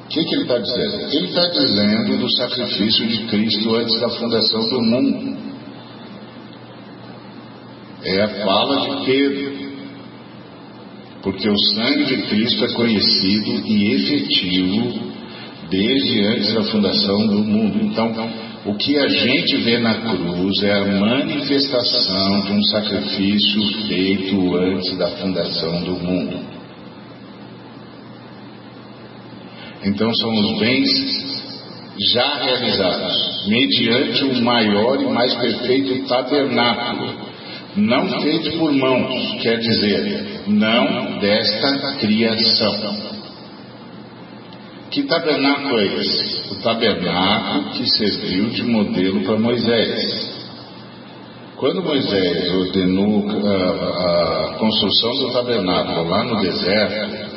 O 0.05 0.07
que, 0.07 0.23
que 0.23 0.35
ele 0.35 0.43
está 0.43 0.59
dizendo? 0.59 1.13
Ele 1.13 1.25
está 1.25 1.47
dizendo 1.49 2.17
do 2.19 2.31
sacrifício 2.37 3.05
de 3.05 3.17
Cristo 3.25 3.75
antes 3.75 3.99
da 3.99 4.09
fundação 4.11 4.69
do 4.69 4.81
mundo. 4.81 5.37
É 8.05 8.21
a 8.21 8.29
fala 8.45 8.79
de 8.79 9.05
Pedro. 9.05 9.53
Porque 11.21 11.49
o 11.49 11.57
sangue 11.57 12.05
de 12.05 12.21
Cristo 12.27 12.63
é 12.63 12.73
conhecido 12.73 13.67
e 13.67 13.93
efetivo 13.93 15.13
desde 15.69 16.25
antes 16.27 16.53
da 16.53 16.63
fundação 16.63 17.27
do 17.27 17.43
mundo. 17.43 17.83
Então, 17.83 18.13
o 18.65 18.75
que 18.75 18.97
a 18.97 19.07
gente 19.09 19.57
vê 19.57 19.77
na 19.77 19.95
cruz 19.95 20.63
é 20.63 20.73
a 20.73 20.85
manifestação 20.85 22.41
de 22.41 22.51
um 22.53 22.63
sacrifício 22.63 23.87
feito 23.87 24.55
antes 24.55 24.97
da 24.97 25.09
fundação 25.09 25.83
do 25.83 25.95
mundo. 25.97 26.39
Então 29.83 30.13
são 30.13 30.33
os 30.33 30.59
bens 30.59 31.33
já 32.13 32.37
realizados, 32.37 33.47
mediante 33.47 34.23
o 34.23 34.41
maior 34.41 35.01
e 35.01 35.07
mais 35.07 35.33
perfeito 35.35 36.07
tabernáculo, 36.07 37.15
não 37.75 38.21
feito 38.21 38.57
por 38.57 38.71
mãos, 38.71 39.41
quer 39.41 39.57
dizer, 39.59 40.43
não 40.47 41.19
desta 41.19 41.97
criação. 41.97 43.13
Que 44.93 45.01
tabernáculo 45.07 45.79
é 45.79 45.85
esse? 45.85 46.53
O 46.53 46.55
tabernáculo 46.57 47.71
que 47.71 47.89
serviu 47.97 48.49
de 48.51 48.61
modelo 48.61 49.21
para 49.21 49.39
Moisés. 49.39 50.31
Quando 51.57 51.81
Moisés 51.81 52.53
ordenou 52.53 53.25
a, 53.27 54.51
a 54.51 54.53
construção 54.59 55.11
do 55.15 55.33
tabernáculo 55.33 56.07
lá 56.07 56.23
no 56.25 56.41
deserto, 56.41 57.33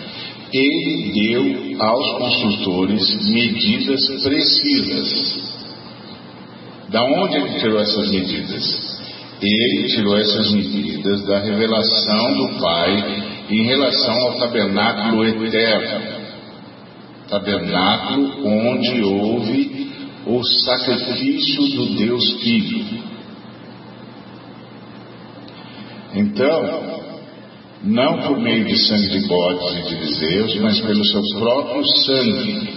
ele 0.53 1.12
deu 1.14 1.83
aos 1.83 2.19
construtores 2.19 3.27
medidas 3.27 4.07
precisas. 4.23 5.42
Da 6.90 7.03
onde 7.05 7.37
ele 7.38 7.59
tirou 7.59 7.81
essas 7.81 8.11
medidas? 8.11 9.01
Ele 9.40 9.88
tirou 9.88 10.19
essas 10.19 10.53
medidas 10.53 11.25
da 11.25 11.38
revelação 11.38 12.35
do 12.37 12.61
Pai 12.61 13.47
em 13.49 13.64
relação 13.64 14.14
ao 14.27 14.38
tabernáculo 14.40 15.25
eterno. 15.25 16.16
Tabernáculo 17.29 18.47
onde 18.47 19.03
houve 19.03 19.91
o 20.27 20.43
sacrifício 20.43 21.69
do 21.77 21.97
Deus 21.97 22.33
Filho. 22.41 22.85
Então, 26.15 27.03
não 27.85 28.23
por 28.23 28.41
meio 28.41 28.65
de 28.65 28.79
sangue 28.87 29.09
de 29.09 29.27
bodes 29.27 29.79
e 29.79 29.89
de 29.89 29.97
bezerros, 29.97 30.57
mas 30.57 30.81
pelo 30.81 31.05
seu 31.05 31.23
próprio 31.39 31.85
sangue. 32.05 32.77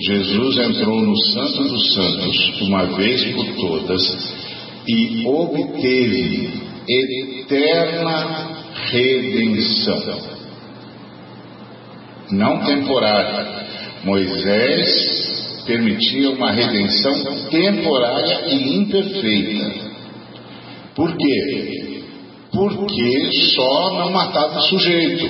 Jesus 0.00 0.56
entrou 0.58 1.00
no 1.00 1.16
Santo 1.16 1.64
dos 1.64 1.94
Santos 1.94 2.60
uma 2.62 2.84
vez 2.96 3.24
por 3.32 3.46
todas 3.54 4.02
e 4.86 5.26
obteve 5.26 6.62
eterna 6.88 8.58
redenção. 8.90 10.34
Não 12.30 12.64
temporária. 12.64 13.63
Moisés 14.04 15.64
permitia 15.66 16.30
uma 16.30 16.52
redenção 16.52 17.48
temporária 17.50 18.46
e 18.48 18.76
imperfeita. 18.76 19.94
Por 20.94 21.16
quê? 21.16 21.94
porque 22.54 23.30
só 23.54 23.98
não 23.98 24.12
matava 24.12 24.58
o 24.58 24.62
sujeito, 24.62 25.28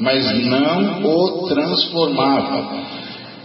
mas 0.00 0.24
não 0.44 1.02
o 1.04 1.48
transformava. 1.48 2.84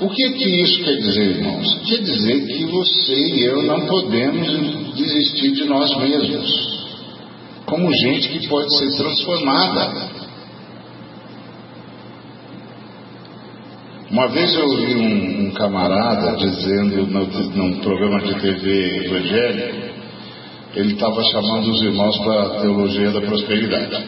O 0.01 0.09
que, 0.09 0.29
que 0.31 0.61
isso 0.61 0.83
quer 0.83 0.95
dizer, 0.95 1.37
irmãos? 1.37 1.67
Quer 1.87 1.97
dizer 1.97 2.47
que 2.47 2.65
você 2.65 3.15
e 3.15 3.45
eu 3.45 3.61
não 3.63 3.81
podemos 3.85 4.95
desistir 4.95 5.51
de 5.51 5.65
nós 5.65 5.95
mesmos, 5.97 6.49
como 7.65 7.93
gente 7.93 8.29
que 8.29 8.47
pode 8.47 8.75
ser 8.77 8.97
transformada. 8.97 10.18
Uma 14.11 14.27
vez 14.27 14.55
eu 14.55 14.65
ouvi 14.65 14.95
um, 14.95 15.47
um 15.47 15.51
camarada 15.51 16.35
dizendo 16.37 17.05
no, 17.05 17.25
num 17.27 17.79
programa 17.79 18.21
de 18.21 18.39
TV 18.41 19.05
evangélico 19.05 19.89
ele 20.75 20.93
estava 20.93 21.23
chamando 21.23 21.71
os 21.71 21.81
irmãos 21.81 22.17
para 22.19 22.43
a 22.43 22.61
teologia 22.61 23.11
da 23.11 23.21
prosperidade. 23.21 24.05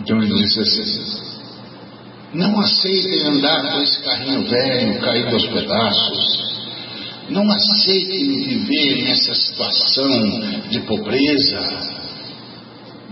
Então 0.00 0.22
ele 0.22 0.34
disse 0.34 0.60
assim: 0.60 1.20
Não 2.34 2.58
aceitem 2.60 3.22
andar 3.28 3.72
com 3.72 3.82
esse 3.82 4.02
carrinho 4.02 4.48
velho 4.48 5.00
caído 5.00 5.34
aos 5.34 5.46
pedaços. 5.46 6.46
Não 7.30 7.50
aceitem 7.50 8.28
viver 8.28 9.02
nessa 9.02 9.34
situação 9.34 10.40
de 10.68 10.80
pobreza. 10.80 11.96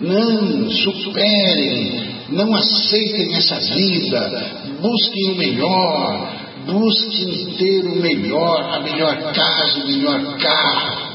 Não, 0.00 0.70
superem. 0.70 2.13
Não 2.34 2.54
aceitem 2.54 3.34
essa 3.34 3.60
vida. 3.60 4.76
Busquem 4.80 5.32
o 5.32 5.36
melhor 5.36 6.44
busquem 6.66 7.54
ter 7.56 7.84
o 7.86 7.96
melhor, 7.96 8.74
a 8.74 8.80
melhor 8.80 9.32
casa, 9.32 9.84
o 9.84 9.86
melhor 9.86 10.38
carro. 10.38 11.14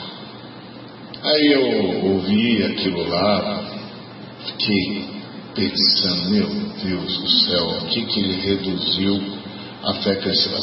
Aí 1.22 1.52
eu 1.52 2.14
ouvi 2.14 2.64
aquilo 2.64 3.08
lá, 3.10 3.64
fiquei 4.46 5.06
pensando, 5.56 6.30
meu 6.30 6.48
Deus 6.84 7.18
do 7.18 7.30
céu, 7.30 7.68
o 7.68 7.86
que, 7.88 8.06
que 8.06 8.20
ele 8.22 8.42
reduziu 8.42 9.22
a 9.84 9.94
fé 9.96 10.16
cristã? 10.16 10.60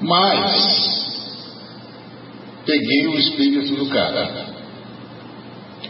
Mas 0.00 1.10
peguei 2.64 3.06
o 3.08 3.18
espírito 3.18 3.74
do 3.74 3.86
cara. 3.90 4.59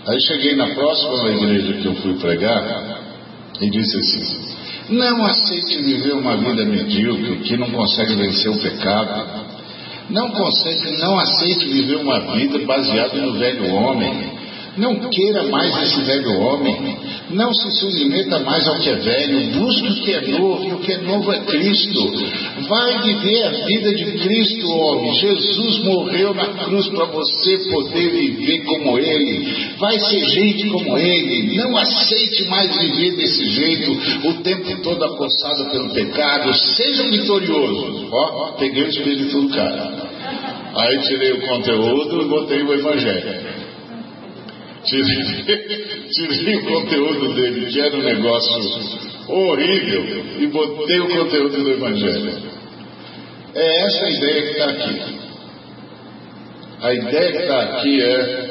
Aí 0.06 0.20
cheguei 0.22 0.56
na 0.56 0.68
próxima 0.68 1.28
igreja 1.30 1.74
que 1.74 1.86
eu 1.86 1.94
fui 1.96 2.14
pregar 2.14 3.00
e 3.60 3.70
disse 3.70 3.98
assim: 3.98 4.50
não 4.90 5.24
aceite 5.24 5.82
viver 5.82 6.14
uma 6.14 6.36
vida 6.36 6.64
medíocre 6.64 7.36
que 7.44 7.56
não 7.56 7.70
consegue 7.70 8.14
vencer 8.14 8.50
o 8.50 8.58
pecado. 8.58 9.50
Não 10.10 10.30
consegue, 10.30 10.98
não 10.98 11.16
aceite 11.16 11.66
viver 11.66 11.96
uma 11.96 12.34
vida 12.34 12.58
baseada 12.66 13.16
no 13.16 13.38
velho 13.38 13.72
homem. 13.72 14.39
Não 14.76 15.11
queira 15.11 15.44
mais 15.44 15.83
esse 15.83 16.02
velho 16.02 16.40
homem. 16.40 16.96
Não 17.30 17.52
se 17.52 17.70
submeta 17.78 18.38
mais 18.40 18.66
ao 18.68 18.78
que 18.78 18.88
é 18.88 18.96
velho. 18.96 19.59
Busque 19.59 19.88
o 19.88 19.94
que 20.02 20.12
é 20.12 20.20
novo. 20.38 20.64
E 20.64 20.72
o 20.72 20.78
que 20.78 20.92
é 20.92 20.98
novo 20.98 21.33
é 21.33 21.40
Cristo. 21.40 22.12
Vai 22.68 23.02
viver 23.02 23.44
a 23.44 23.50
vida 23.66 23.94
de 23.94 24.04
Cristo, 24.18 24.68
homem. 24.70 25.14
Jesus 25.14 25.78
morreu 25.85 26.35
na 26.35 26.46
cruz 26.64 26.88
para 26.88 27.06
você 27.06 27.59
poder 27.70 28.11
viver 28.11 28.64
como 28.64 28.98
Ele. 28.98 29.74
Vai 29.78 29.98
ser 29.98 30.24
gente 30.24 30.68
como 30.68 30.98
Ele. 30.98 31.56
Não 31.56 31.76
aceite 31.76 32.44
mais 32.44 32.76
viver 32.76 33.16
desse 33.16 33.50
jeito, 33.50 33.92
o 34.28 34.35
tempo 34.42 34.83
todo 34.83 35.04
acossado 35.04 35.70
pelo 35.70 35.90
pecado. 35.90 36.54
Seja 36.54 37.09
vitorioso. 37.11 38.09
Ó, 38.12 38.52
peguei 38.52 38.85
o 38.85 38.88
espírito 38.88 39.40
do 39.40 39.48
cara. 39.48 40.11
Aí 40.74 40.98
tirei 41.00 41.33
o 41.33 41.40
conteúdo 41.46 42.22
e 42.22 42.28
botei 42.28 42.62
o 42.62 42.72
evangelho. 42.72 43.69
Tirei, 44.84 45.44
tirei 46.10 46.56
o 46.56 46.64
conteúdo 46.64 47.34
dele, 47.34 47.66
que 47.66 47.80
era 47.80 47.96
um 47.96 48.02
negócio 48.02 49.10
horrível, 49.28 50.24
e 50.38 50.46
botei 50.46 51.00
o 51.00 51.08
conteúdo 51.08 51.62
do 51.62 51.70
Evangelho. 51.70 52.32
É 53.54 53.84
essa 53.84 54.04
a 54.06 54.10
ideia 54.10 54.42
que 54.42 54.50
está 54.50 54.64
aqui. 54.70 55.20
A 56.82 56.94
ideia 56.94 57.32
que 57.32 57.38
está 57.38 57.60
aqui 57.60 58.02
é, 58.02 58.50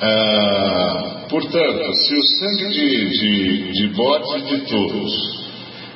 ah, 0.00 1.26
portanto, 1.28 1.94
se 1.94 2.14
o 2.16 2.22
sangue 2.22 2.68
de, 2.68 3.08
de, 3.10 3.72
de 3.72 3.88
bodes 3.88 4.34
e 4.34 4.56
de 4.56 4.66
touros 4.66 5.42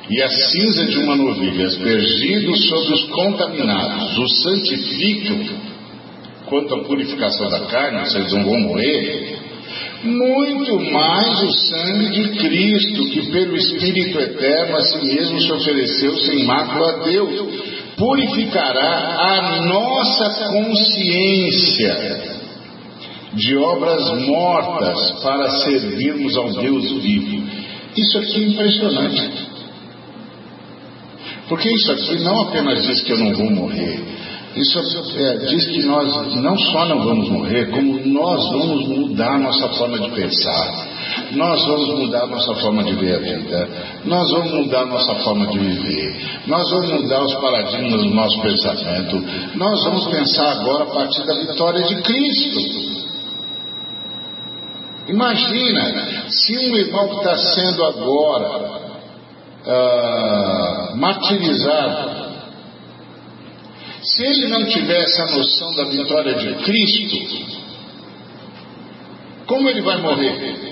e 0.09 0.21
a 0.21 0.29
cinza 0.29 0.85
de 0.85 0.97
uma 0.99 1.15
novilha 1.15 1.67
aspergidos 1.67 2.67
sobre 2.69 2.93
os 2.93 3.03
contaminados 3.09 4.17
o 4.17 4.27
santificam 4.27 5.67
quanto 6.45 6.75
à 6.75 6.83
purificação 6.83 7.49
da 7.49 7.61
carne, 7.61 8.09
vocês 8.09 8.31
não 8.31 8.45
vão 8.45 8.59
morrer, 8.59 9.37
muito 10.03 10.79
mais 10.91 11.41
o 11.41 11.51
sangue 11.51 12.09
de 12.11 12.29
Cristo, 12.37 13.09
que 13.09 13.31
pelo 13.31 13.55
Espírito 13.55 14.19
Eterno 14.19 14.77
a 14.77 14.81
si 14.81 15.05
mesmo 15.05 15.41
se 15.41 15.51
ofereceu 15.51 16.17
sem 16.17 16.45
mácula 16.45 16.91
a 16.91 17.03
Deus, 17.03 17.33
purificará 17.97 19.17
a 19.19 19.61
nossa 19.63 20.49
consciência 20.51 22.37
de 23.33 23.55
obras 23.57 24.25
mortas 24.27 25.11
para 25.23 25.49
servirmos 25.49 26.37
ao 26.37 26.51
Deus 26.53 26.91
vivo. 27.01 27.43
Isso 27.95 28.17
aqui 28.19 28.43
é 28.43 28.47
impressionante. 28.47 29.47
Porque 31.49 31.69
isso 31.69 31.91
aqui 31.91 32.19
não 32.23 32.41
apenas 32.41 32.85
diz 32.85 33.01
que 33.01 33.13
eu 33.13 33.17
não 33.17 33.33
vou 33.33 33.49
morrer, 33.51 33.99
isso 34.59 34.79
é, 35.17 35.37
diz 35.37 35.65
que 35.65 35.83
nós 35.83 36.35
não 36.35 36.57
só 36.57 36.85
não 36.85 37.03
vamos 37.03 37.29
morrer, 37.29 37.69
como 37.69 37.99
nós 38.05 38.49
vamos 38.51 38.87
mudar 38.87 39.39
nossa 39.39 39.69
forma 39.69 39.99
de 39.99 40.09
pensar, 40.11 40.87
nós 41.31 41.65
vamos 41.65 41.99
mudar 41.99 42.27
nossa 42.27 42.55
forma 42.55 42.83
de 42.83 42.93
ver 42.93 43.15
a 43.15 43.19
vida, 43.19 43.69
nós 44.05 44.31
vamos 44.31 44.51
mudar 44.53 44.85
nossa 44.85 45.15
forma 45.15 45.47
de 45.47 45.59
viver, 45.59 46.41
nós 46.47 46.69
vamos 46.71 46.91
mudar 47.01 47.23
os 47.23 47.35
paradigmas 47.35 48.03
do 48.03 48.09
nosso 48.09 48.41
pensamento, 48.41 49.23
nós 49.55 49.83
vamos 49.83 50.07
pensar 50.07 50.51
agora 50.53 50.83
a 50.83 50.87
partir 50.87 51.25
da 51.25 51.33
vitória 51.35 51.83
de 51.83 52.01
Cristo. 52.01 52.97
Imagina 55.07 56.29
se 56.29 56.57
um 56.57 56.75
irmão 56.75 57.07
que 57.07 57.15
está 57.15 57.37
sendo 57.37 57.85
agora 57.85 58.87
uh, 59.65 60.97
martirizado 60.97 62.16
se 64.17 64.25
ele 64.25 64.47
não 64.47 64.65
tiver 64.65 65.03
essa 65.03 65.27
noção 65.27 65.75
da 65.75 65.83
vitória 65.83 66.33
de 66.33 66.55
Cristo, 66.55 67.17
como 69.45 69.69
ele 69.69 69.81
vai 69.81 70.01
morrer? 70.01 70.65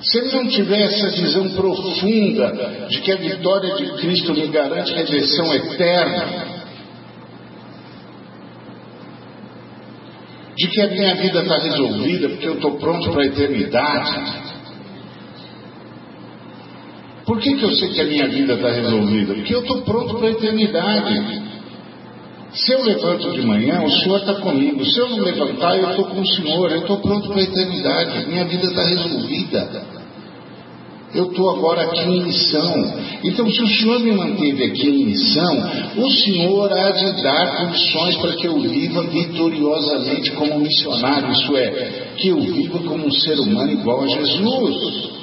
se 0.00 0.18
ele 0.18 0.32
não 0.32 0.46
tiver 0.46 0.82
essa 0.82 1.10
visão 1.10 1.48
profunda 1.56 2.86
de 2.88 3.00
que 3.00 3.10
a 3.10 3.16
vitória 3.16 3.74
de 3.74 3.92
Cristo 3.96 4.32
me 4.32 4.46
garante 4.46 4.94
redenção 4.94 5.52
eterna, 5.52 6.64
de 10.56 10.68
que 10.68 10.80
a 10.80 10.86
minha 10.86 11.16
vida 11.16 11.42
está 11.42 11.58
resolvida 11.58 12.28
porque 12.28 12.46
eu 12.46 12.54
estou 12.54 12.78
pronto 12.78 13.10
para 13.10 13.22
a 13.22 13.26
eternidade. 13.26 14.46
Por 17.26 17.40
que, 17.40 17.56
que 17.56 17.64
eu 17.64 17.72
sei 17.74 17.88
que 17.88 18.00
a 18.00 18.04
minha 18.04 18.28
vida 18.28 18.54
está 18.54 18.70
resolvida? 18.70 19.34
Porque 19.34 19.52
eu 19.52 19.60
estou 19.60 19.82
pronto 19.82 20.14
para 20.14 20.28
a 20.28 20.30
eternidade. 20.30 21.42
Se 22.54 22.72
eu 22.72 22.84
levanto 22.84 23.32
de 23.32 23.42
manhã, 23.42 23.82
o 23.82 23.90
Senhor 23.90 24.20
está 24.20 24.34
comigo. 24.34 24.84
Se 24.84 24.98
eu 25.00 25.10
não 25.10 25.18
levantar, 25.18 25.76
eu 25.76 25.90
estou 25.90 26.04
com 26.04 26.20
o 26.20 26.26
Senhor. 26.26 26.70
Eu 26.70 26.78
estou 26.82 26.98
pronto 26.98 27.28
para 27.28 27.40
a 27.40 27.42
eternidade. 27.42 28.28
Minha 28.28 28.44
vida 28.44 28.66
está 28.68 28.82
resolvida. 28.84 29.86
Eu 31.14 31.30
estou 31.30 31.50
agora 31.50 31.82
aqui 31.82 32.00
em 32.00 32.24
missão. 32.24 32.94
Então, 33.24 33.50
se 33.50 33.60
o 33.60 33.68
Senhor 33.68 33.98
me 34.00 34.12
manteve 34.12 34.64
aqui 34.64 34.88
em 34.88 35.06
missão, 35.06 35.70
o 35.96 36.10
Senhor 36.10 36.72
há 36.72 36.90
de 36.92 37.22
dar 37.22 37.56
condições 37.56 38.16
para 38.18 38.32
que 38.34 38.46
eu 38.46 38.60
viva 38.60 39.02
vitoriosamente 39.02 40.30
como 40.32 40.60
missionário. 40.60 41.32
Isso 41.32 41.56
é, 41.56 42.12
que 42.16 42.28
eu 42.28 42.40
viva 42.40 42.78
como 42.80 43.06
um 43.06 43.12
ser 43.12 43.40
humano 43.40 43.72
igual 43.72 44.02
a 44.02 44.06
Jesus. 44.06 45.16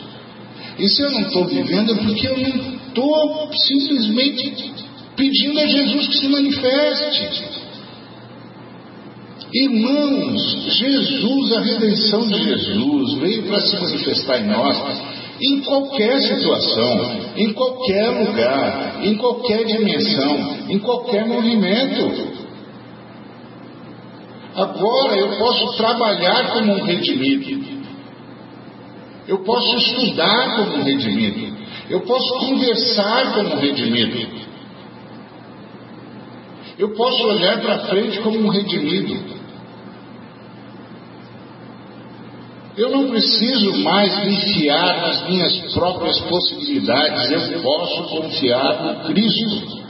E 0.77 0.87
se 0.87 1.01
eu 1.03 1.11
não 1.11 1.21
estou 1.21 1.45
vivendo, 1.45 1.93
é 1.93 1.95
porque 1.95 2.27
eu 2.27 2.37
não 2.37 2.75
estou 2.87 3.49
simplesmente 3.53 4.73
pedindo 5.15 5.59
a 5.59 5.67
Jesus 5.67 6.07
que 6.07 6.17
se 6.17 6.27
manifeste. 6.27 7.63
Irmãos, 9.53 10.75
Jesus, 10.79 11.53
a 11.53 11.59
redenção 11.61 12.27
de 12.27 12.43
Jesus, 12.43 13.13
veio 13.19 13.43
para 13.43 13.59
se 13.59 13.79
manifestar 13.79 14.39
em 14.39 14.47
nós 14.47 15.13
em 15.41 15.61
qualquer 15.61 16.21
situação, 16.21 17.19
em 17.35 17.53
qualquer 17.53 18.09
lugar, 18.09 19.01
em 19.03 19.15
qualquer 19.15 19.65
dimensão, 19.65 20.57
em 20.69 20.79
qualquer 20.79 21.27
movimento. 21.27 22.33
Agora 24.55 25.17
eu 25.17 25.37
posso 25.37 25.75
trabalhar 25.77 26.53
como 26.53 26.73
um 26.73 26.83
redimido. 26.83 27.72
Eu 29.27 29.39
posso 29.43 29.77
estudar 29.77 30.55
como 30.55 30.83
redimido. 30.83 31.57
Eu 31.89 32.01
posso 32.01 32.39
conversar 32.39 33.33
como 33.33 33.55
redimido. 33.55 34.43
Eu 36.77 36.89
posso 36.95 37.23
olhar 37.27 37.61
para 37.61 37.79
frente 37.85 38.19
como 38.19 38.39
um 38.39 38.49
redimido. 38.49 39.33
Eu 42.75 42.89
não 42.89 43.09
preciso 43.09 43.71
mais 43.83 44.25
me 44.25 44.65
nas 44.67 45.29
minhas 45.29 45.73
próprias 45.73 46.19
possibilidades, 46.21 47.51
eu 47.51 47.61
posso 47.61 48.03
confiar 48.09 48.83
no 48.83 49.03
Cristo. 49.05 49.82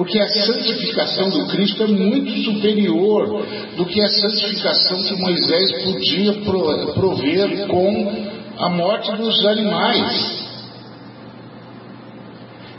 Porque 0.00 0.18
a 0.18 0.28
santificação 0.28 1.28
do 1.28 1.46
Cristo 1.48 1.82
é 1.82 1.86
muito 1.88 2.30
superior 2.42 3.46
do 3.76 3.84
que 3.84 4.00
a 4.00 4.08
santificação 4.08 5.02
que 5.02 5.14
Moisés 5.14 5.72
podia 5.84 6.32
prover 6.94 7.66
com 7.66 8.30
a 8.56 8.70
morte 8.70 9.12
dos 9.12 9.44
animais. 9.44 10.40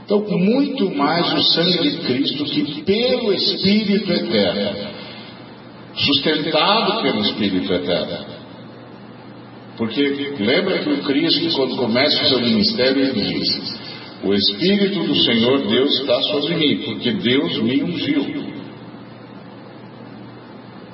Então, 0.04 0.26
muito 0.32 0.96
mais 0.96 1.32
o 1.32 1.44
sangue 1.44 1.92
de 1.92 1.98
Cristo 2.08 2.44
que 2.44 2.82
pelo 2.82 3.32
Espírito 3.34 4.12
Eterno 4.12 4.90
sustentado 5.94 7.04
pelo 7.04 7.22
Espírito 7.22 7.72
Eterno. 7.72 8.26
Porque 9.78 10.34
lembra 10.40 10.80
que 10.80 10.90
o 10.90 11.04
Cristo, 11.04 11.56
quando 11.56 11.76
começa 11.76 12.24
o 12.24 12.28
seu 12.30 12.40
ministério, 12.40 13.00
ele 13.00 13.22
diz: 13.22 13.81
O 14.24 14.34
Espírito 14.34 15.04
do 15.04 15.16
Senhor 15.16 15.68
Deus 15.68 16.00
está 16.00 16.22
sobre 16.24 16.56
mim, 16.56 16.78
porque 16.86 17.12
Deus 17.12 17.58
me 17.62 17.84
ungiu. 17.84 18.52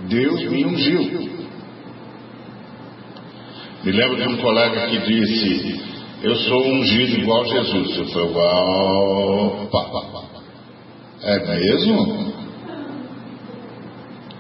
Deus 0.07 0.43
me 0.43 0.65
ungiu. 0.65 1.37
Me 3.83 3.91
lembro 3.91 4.15
de 4.17 4.27
um 4.27 4.37
colega 4.37 4.87
que 4.87 4.99
disse: 4.99 5.81
Eu 6.23 6.35
sou 6.35 6.67
ungido 6.67 7.21
igual 7.21 7.45
Jesus. 7.45 7.97
Eu 7.97 8.05
falei: 8.07 8.31
Uau, 8.31 9.69
é 11.23 11.59
mesmo? 11.59 12.33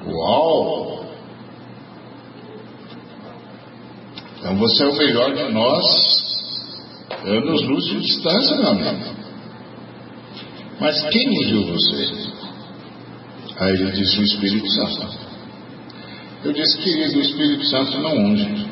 Uau! 0.05 1.05
Então 4.39 4.55
você 4.55 4.83
é 4.83 4.87
o 4.87 4.95
melhor 4.95 5.33
de 5.33 5.51
nós, 5.51 6.26
anos 7.27 7.61
luz 7.63 7.85
de 7.85 7.99
distância, 7.99 8.57
meu 8.57 8.67
amigo. 8.69 9.15
Mas 10.79 11.09
quem 11.09 11.29
ungiu 11.29 11.65
você? 11.65 12.07
Aí 13.59 13.73
ele 13.73 13.91
disse: 13.91 14.19
O 14.19 14.23
Espírito 14.23 14.71
Santo. 14.71 15.27
Eu 16.43 16.53
disse, 16.53 16.77
querido, 16.77 17.17
o 17.17 17.21
Espírito 17.21 17.65
Santo 17.65 17.99
não 17.99 18.15
unge. 18.15 18.67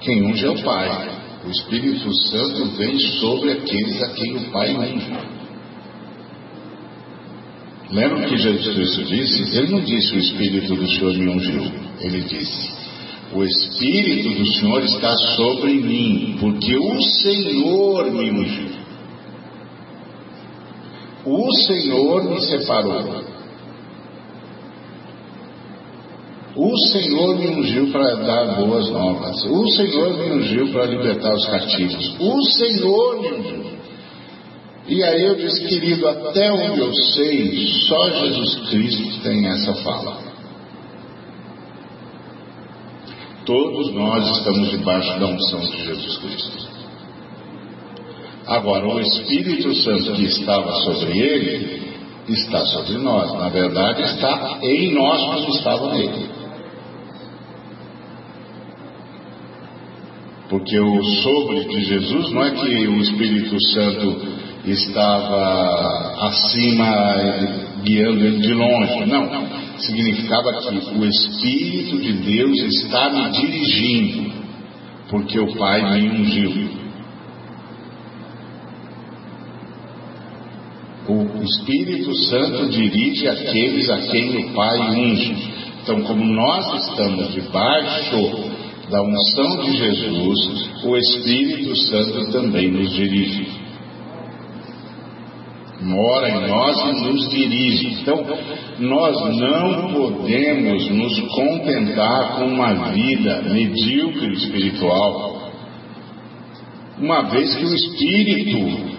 Quem 0.00 0.22
unge 0.26 0.46
é 0.46 0.50
o 0.50 0.62
Pai. 0.62 1.10
O 1.44 1.50
Espírito 1.50 2.14
Santo 2.28 2.64
vem 2.76 2.98
sobre 3.20 3.52
aqueles 3.52 4.02
a 4.02 4.08
quem 4.10 4.36
o 4.36 4.50
Pai 4.50 4.74
unge. 4.74 5.34
Lembra 7.90 8.26
que 8.26 8.36
Jesus 8.36 8.74
Cristo 8.74 9.04
disse? 9.04 9.56
Ele 9.56 9.72
não 9.72 9.80
disse 9.80 10.14
o 10.14 10.18
Espírito 10.18 10.74
do 10.74 10.88
Senhor 10.88 11.14
me 11.14 11.28
ungiu. 11.28 11.72
Ele 12.00 12.20
disse: 12.22 12.83
O 13.34 13.42
Espírito 13.42 14.30
do 14.30 14.46
Senhor 14.46 14.84
está 14.84 15.16
sobre 15.36 15.72
mim, 15.74 16.36
porque 16.38 16.76
o 16.76 17.02
Senhor 17.02 18.10
me 18.12 18.30
ungiu. 18.30 18.70
O 21.26 21.52
Senhor 21.66 22.30
me 22.30 22.40
separou. 22.40 23.24
O 26.56 26.78
Senhor 26.92 27.36
me 27.36 27.48
ungiu 27.48 27.90
para 27.90 28.14
dar 28.14 28.54
boas 28.56 28.88
novas. 28.90 29.44
O 29.46 29.68
Senhor 29.68 30.16
me 30.16 30.30
ungiu 30.34 30.68
para 30.70 30.86
libertar 30.86 31.34
os 31.34 31.46
cativos. 31.46 32.14
O 32.20 32.42
Senhor 32.42 33.20
me 33.20 33.32
ungiu. 33.32 33.64
E 34.86 35.02
aí 35.02 35.24
eu 35.24 35.34
disse, 35.34 35.66
querido, 35.66 36.06
até 36.06 36.52
onde 36.52 36.78
eu 36.78 36.94
sei, 36.94 37.66
só 37.88 38.10
Jesus 38.10 38.54
Cristo 38.68 39.22
tem 39.22 39.46
essa 39.48 39.74
fala. 39.82 40.33
Todos 43.44 43.92
nós 43.92 44.38
estamos 44.38 44.70
debaixo 44.70 45.18
da 45.18 45.26
unção 45.26 45.60
de 45.60 45.84
Jesus 45.84 46.18
Cristo. 46.18 46.74
Agora, 48.46 48.86
o 48.86 49.00
Espírito 49.00 49.74
Santo 49.76 50.12
que 50.14 50.24
estava 50.24 50.72
sobre 50.82 51.18
ele, 51.18 51.82
está 52.28 52.64
sobre 52.66 52.98
nós. 52.98 53.32
Na 53.34 53.48
verdade, 53.48 54.02
está 54.02 54.58
em 54.62 54.94
nós 54.94 55.20
como 55.22 55.48
estava 55.56 55.94
nele. 55.94 56.28
Porque 60.48 60.78
o 60.78 61.04
sobre 61.04 61.64
de 61.64 61.84
Jesus 61.84 62.30
não 62.30 62.44
é 62.44 62.50
que 62.50 62.86
o 62.86 63.00
Espírito 63.00 63.60
Santo 63.72 64.22
estava 64.66 66.28
acima, 66.28 66.86
guiando 67.82 68.24
ele 68.24 68.38
de 68.38 68.54
longe. 68.54 69.06
Não. 69.06 69.63
Significava 69.78 70.52
que 70.60 70.98
o 70.98 71.04
Espírito 71.04 71.98
de 71.98 72.12
Deus 72.12 72.58
está 72.74 73.10
me 73.10 73.30
dirigindo, 73.30 74.32
porque 75.10 75.38
o 75.40 75.54
Pai 75.56 76.00
me 76.00 76.08
ungiu. 76.10 76.84
O 81.06 81.42
Espírito 81.42 82.14
Santo 82.28 82.70
dirige 82.70 83.28
aqueles 83.28 83.90
a 83.90 83.98
quem 83.98 84.36
o 84.38 84.54
Pai 84.54 84.78
unge. 84.96 85.36
Então, 85.82 86.02
como 86.02 86.24
nós 86.24 86.88
estamos 86.88 87.32
debaixo 87.34 88.50
da 88.90 89.02
unção 89.02 89.64
de 89.64 89.76
Jesus, 89.76 90.70
o 90.84 90.96
Espírito 90.96 91.76
Santo 91.76 92.32
também 92.32 92.70
nos 92.70 92.90
dirige 92.92 93.63
mora 95.84 96.30
em 96.30 96.48
nós 96.48 96.80
e 96.80 97.04
nos 97.04 97.28
dirige. 97.28 98.00
Então, 98.00 98.24
nós 98.78 99.38
não 99.38 99.92
podemos 99.92 100.90
nos 100.90 101.20
contentar 101.34 102.36
com 102.36 102.46
uma 102.46 102.90
vida 102.92 103.42
medíocre 103.42 104.32
espiritual, 104.32 105.52
uma 106.98 107.22
vez 107.22 107.54
que 107.54 107.64
o 107.64 107.74
Espírito 107.74 108.94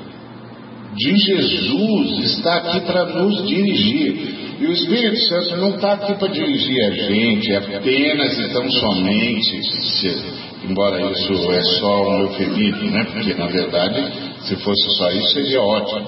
de 0.95 1.17
Jesus 1.17 2.26
está 2.26 2.56
aqui 2.58 2.82
para 2.82 3.06
nos 3.06 3.48
dirigir. 3.48 4.45
E 4.58 4.65
o 4.67 4.71
Espírito 4.71 5.17
Santo 5.28 5.58
não 5.58 5.76
está 5.76 5.93
aqui 5.93 6.13
para 6.13 6.30
dirigir 6.30 6.82
a 6.86 6.91
gente 6.91 7.54
apenas 7.54 8.39
e 8.39 8.54
tão 8.54 8.71
somente, 8.71 9.63
se, 9.63 10.24
embora 10.69 11.12
isso 11.12 11.52
é 11.52 11.62
só 11.62 12.08
um 12.08 12.21
eufemismo, 12.21 12.89
né? 12.89 13.06
Porque 13.12 13.34
na 13.34 13.48
verdade, 13.48 14.13
se 14.43 14.56
fosse 14.56 14.98
só 14.98 15.12
isso, 15.12 15.30
seria 15.34 15.62
ótimo. 15.62 16.08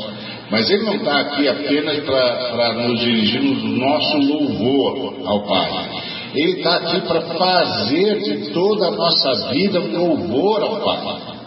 Mas 0.49 0.69
Ele 0.69 0.83
não 0.83 0.95
está 0.95 1.19
aqui 1.19 1.47
apenas 1.47 1.99
para 2.05 2.73
nos 2.73 2.99
dirigir 2.99 3.41
no 3.41 3.77
nosso 3.77 4.17
louvor 4.17 5.15
ao 5.25 5.43
Pai. 5.45 5.89
Ele 6.35 6.51
está 6.51 6.75
aqui 6.77 7.01
para 7.01 7.21
fazer 7.21 8.19
de 8.19 8.51
toda 8.51 8.87
a 8.87 8.91
nossa 8.91 9.49
vida 9.51 9.81
um 9.81 10.15
louvor 10.15 10.61
ao 10.61 10.81
Pai. 10.81 11.37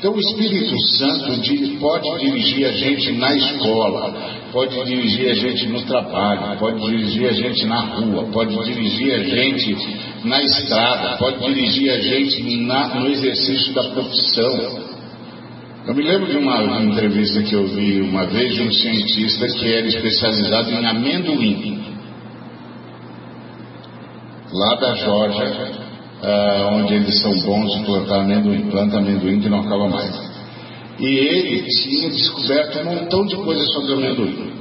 Então 0.00 0.14
o 0.14 0.18
Espírito 0.18 0.74
Santo 0.96 1.78
pode 1.78 2.20
dirigir 2.20 2.66
a 2.66 2.72
gente 2.72 3.12
na 3.12 3.36
escola, 3.36 4.14
pode 4.50 4.82
dirigir 4.84 5.30
a 5.30 5.34
gente 5.34 5.66
no 5.66 5.82
trabalho, 5.82 6.58
pode 6.58 6.80
dirigir 6.80 7.28
a 7.28 7.32
gente 7.32 7.66
na 7.66 7.80
rua, 7.80 8.24
pode 8.32 8.64
dirigir 8.64 9.12
a 9.12 9.22
gente 9.22 9.76
na 10.24 10.42
estrada, 10.42 11.18
pode 11.18 11.44
dirigir 11.44 11.90
a 11.90 11.98
gente 11.98 12.56
na, 12.62 12.94
no 12.94 13.08
exercício 13.10 13.74
da 13.74 13.82
profissão. 13.90 14.90
Eu 15.90 15.96
me 15.96 16.04
lembro 16.04 16.30
de 16.30 16.36
uma 16.36 16.80
entrevista 16.84 17.42
que 17.42 17.52
eu 17.52 17.66
vi 17.66 18.00
uma 18.00 18.24
vez 18.24 18.54
de 18.54 18.62
um 18.62 18.70
cientista 18.70 19.44
que 19.48 19.74
era 19.74 19.88
especializado 19.88 20.70
em 20.70 20.86
amendoim, 20.86 21.82
lá 24.52 24.76
da 24.76 24.94
Georgia, 24.94 25.72
uh, 26.22 26.74
onde 26.76 26.94
eles 26.94 27.20
são 27.20 27.32
bons 27.40 27.74
de 27.74 27.84
plantar 27.84 28.20
amendoim, 28.20 28.70
planta 28.70 28.98
amendoim 28.98 29.40
que 29.40 29.48
não 29.48 29.62
acaba 29.62 29.88
mais. 29.88 30.14
E 31.00 31.06
ele 31.06 31.66
tinha 31.82 32.08
descoberto 32.10 32.78
um 32.78 32.84
montão 32.84 33.26
de 33.26 33.34
coisas 33.34 33.66
sobre 33.72 33.92
amendoim. 33.94 34.52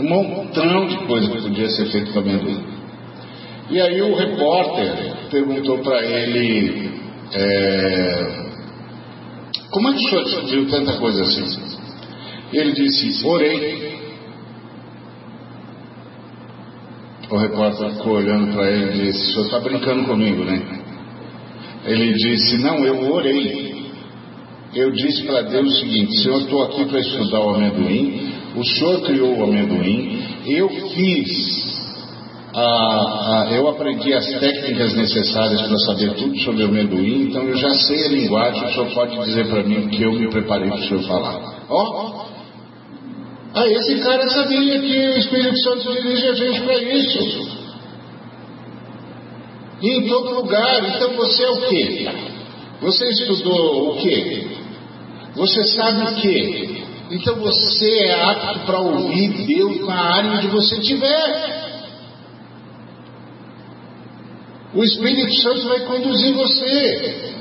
Um 0.00 0.08
montão 0.08 0.86
de 0.88 0.96
coisas 1.06 1.30
que 1.30 1.42
podia 1.42 1.68
ser 1.68 1.86
feito 1.92 2.12
com 2.12 2.18
amendoim. 2.18 2.64
E 3.70 3.80
aí 3.80 4.02
o 4.02 4.16
repórter 4.16 5.14
perguntou 5.30 5.78
para 5.78 6.04
ele. 6.04 6.90
É, 7.32 8.45
como 9.70 9.88
é 9.88 9.92
que 9.92 9.98
o 9.98 10.08
senhor 10.08 10.24
descobriu 10.24 10.70
tanta 10.70 10.92
coisa 10.98 11.22
assim? 11.22 11.44
Ele 12.52 12.72
disse, 12.72 13.26
orei. 13.26 13.96
O 17.28 17.36
repórter 17.36 17.90
ficou 17.90 18.14
olhando 18.14 18.52
para 18.52 18.70
ele 18.70 18.84
e 18.84 19.06
disse, 19.06 19.30
o 19.30 19.32
senhor 19.32 19.44
está 19.46 19.60
brincando 19.60 20.04
comigo, 20.04 20.44
né? 20.44 20.82
Ele 21.84 22.12
disse, 22.14 22.58
não, 22.58 22.84
eu 22.84 23.12
orei. 23.12 23.66
Eu 24.74 24.90
disse 24.90 25.22
para 25.22 25.42
Deus 25.42 25.66
o 25.66 25.78
seguinte, 25.78 26.20
Senhor, 26.20 26.42
estou 26.42 26.62
aqui 26.64 26.84
para 26.84 27.00
estudar 27.00 27.40
o 27.40 27.54
amendoim, 27.54 28.30
o 28.54 28.62
Senhor 28.62 29.00
criou 29.06 29.38
o 29.38 29.44
amendoim, 29.44 30.22
eu 30.46 30.68
fiz 30.68 31.65
eu 33.50 33.68
aprendi 33.68 34.14
as 34.14 34.26
técnicas 34.26 34.94
necessárias 34.94 35.60
para 35.62 35.76
saber 35.78 36.14
tudo 36.14 36.38
sobre 36.40 36.64
o 36.64 36.68
amendoim, 36.68 37.28
então 37.28 37.42
eu 37.42 37.56
já 37.56 37.74
sei 37.74 38.06
a 38.06 38.08
linguagem, 38.08 38.64
o 38.64 38.72
senhor 38.72 38.94
pode 38.94 39.18
dizer 39.24 39.46
para 39.48 39.62
mim 39.62 39.88
que 39.88 40.02
eu 40.02 40.12
me 40.12 40.30
preparei 40.30 40.68
para 40.68 40.78
o 40.78 40.82
senhor 40.84 41.02
falar. 41.02 41.66
Ó, 41.68 41.82
oh, 41.82 42.26
ah, 43.54 43.66
esse 43.66 43.98
cara 44.00 44.28
sabia 44.28 44.80
que 44.80 44.86
o 44.86 45.18
Espírito 45.18 45.58
Santo 45.60 45.92
dirige 45.92 46.28
a 46.28 46.34
gente 46.34 46.60
para 46.62 46.78
isso. 46.78 47.56
E 49.82 49.98
em 49.98 50.08
todo 50.08 50.34
lugar, 50.34 50.94
então 50.94 51.14
você 51.14 51.42
é 51.42 51.50
o 51.50 51.56
quê? 51.68 52.08
Você 52.80 53.08
estudou 53.08 53.90
o 53.90 53.96
quê? 53.96 54.46
Você 55.34 55.64
sabe 55.64 56.02
o 56.02 56.14
quê? 56.16 56.82
Então 57.10 57.36
você 57.36 57.98
é 58.04 58.24
apto 58.24 58.60
para 58.60 58.80
ouvir 58.80 59.46
Deus 59.46 59.86
na 59.86 59.94
área 59.94 60.32
onde 60.32 60.48
você 60.48 60.76
estiver. 60.76 61.65
O 64.76 64.84
Espírito 64.84 65.34
Santo 65.40 65.68
vai 65.68 65.80
conduzir 65.86 66.34
você. 66.34 67.34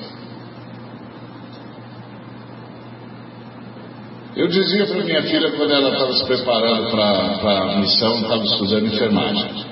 Eu 4.38 4.48
dizia 4.48 4.86
para 4.86 5.04
minha 5.04 5.22
filha 5.24 5.52
quando 5.52 5.74
ela 5.74 5.92
estava 5.92 6.14
se 6.14 6.26
preparando 6.26 6.92
para 6.92 7.74
a 7.74 7.80
missão, 7.80 8.22
estava 8.22 8.44
estudando 8.44 8.88
enfermagem. 8.88 9.66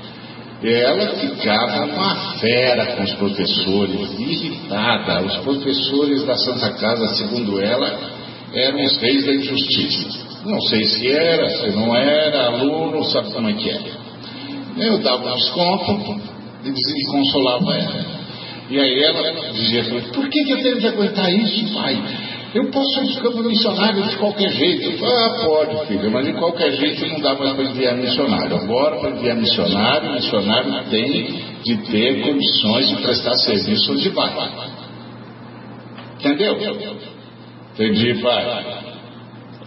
Ela 0.61 1.07
ficava 1.15 1.85
uma 1.85 2.15
fera 2.39 2.97
com 2.97 3.03
os 3.03 3.13
professores, 3.13 4.19
irritada. 4.19 5.21
Os 5.23 5.37
professores 5.37 6.23
da 6.25 6.37
Santa 6.37 6.69
Casa, 6.71 7.15
segundo 7.15 7.61
ela, 7.61 7.97
eram 8.53 8.83
os 8.83 8.97
reis 8.97 9.25
da 9.25 9.33
injustiça. 9.33 10.19
Não 10.45 10.59
sei 10.63 10.83
se 10.83 11.09
era, 11.09 11.49
se 11.49 11.71
não 11.71 11.95
era, 11.95 12.45
aluno, 12.47 13.05
sabe 13.05 13.31
como 13.31 13.49
é 13.49 13.53
que 13.53 13.69
é. 13.69 13.81
Eu 14.79 14.97
dava 14.99 15.31
um 15.31 15.35
desconto, 15.35 16.32
e, 16.65 17.05
consolava 17.11 17.75
ela. 17.75 18.23
E 18.69 18.79
aí 18.79 19.03
ela 19.03 19.51
dizia 19.51 19.83
por 20.13 20.29
que, 20.29 20.43
que 20.43 20.51
eu 20.51 20.63
tenho 20.63 20.77
que 20.77 20.87
aguentar 20.87 21.33
isso, 21.33 21.73
pai? 21.73 22.01
Eu 22.53 22.69
posso 22.69 23.03
ir 23.03 23.07
de 23.07 23.19
campo 23.19 23.43
missionário 23.43 24.03
de 24.03 24.15
qualquer 24.15 24.51
jeito. 24.51 25.03
Ah, 25.03 25.41
pode, 25.43 25.87
filha, 25.87 26.09
mas 26.11 26.25
de 26.25 26.33
qualquer 26.33 26.71
jeito 26.71 27.07
não 27.07 27.19
dá 27.19 27.33
mais 27.33 27.53
para 27.55 27.63
enviar 27.63 27.95
missionário. 27.95 28.55
Agora, 28.55 28.99
para 28.99 29.09
enviar 29.09 29.35
missionário, 29.37 30.13
missionário 30.13 30.83
tem 30.89 31.41
de 31.65 31.77
ter 31.91 32.21
condições 32.21 32.89
de 32.89 32.95
prestar 32.97 33.33
serviço 33.37 33.93
onde 33.93 34.09
vai. 34.09 34.51
Entendeu? 36.19 36.57
Entendi, 37.73 38.21
pai. 38.21 38.83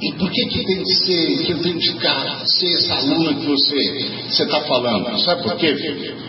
E 0.00 0.12
por 0.12 0.30
que, 0.30 0.46
que 0.46 0.64
tem 0.64 0.82
que 0.82 0.94
ser, 0.94 1.44
que 1.44 1.52
eu 1.52 1.62
tenho 1.62 1.78
que 1.78 1.92
ficar, 1.92 2.44
ser 2.44 2.72
essa 2.72 2.94
aluna 2.96 3.35
que 3.35 3.46
você 3.46 4.42
está 4.44 4.61
falando? 4.61 5.18
Sabe 5.22 5.42
por 5.42 5.56
quê, 5.56 5.74
filho? 5.74 6.25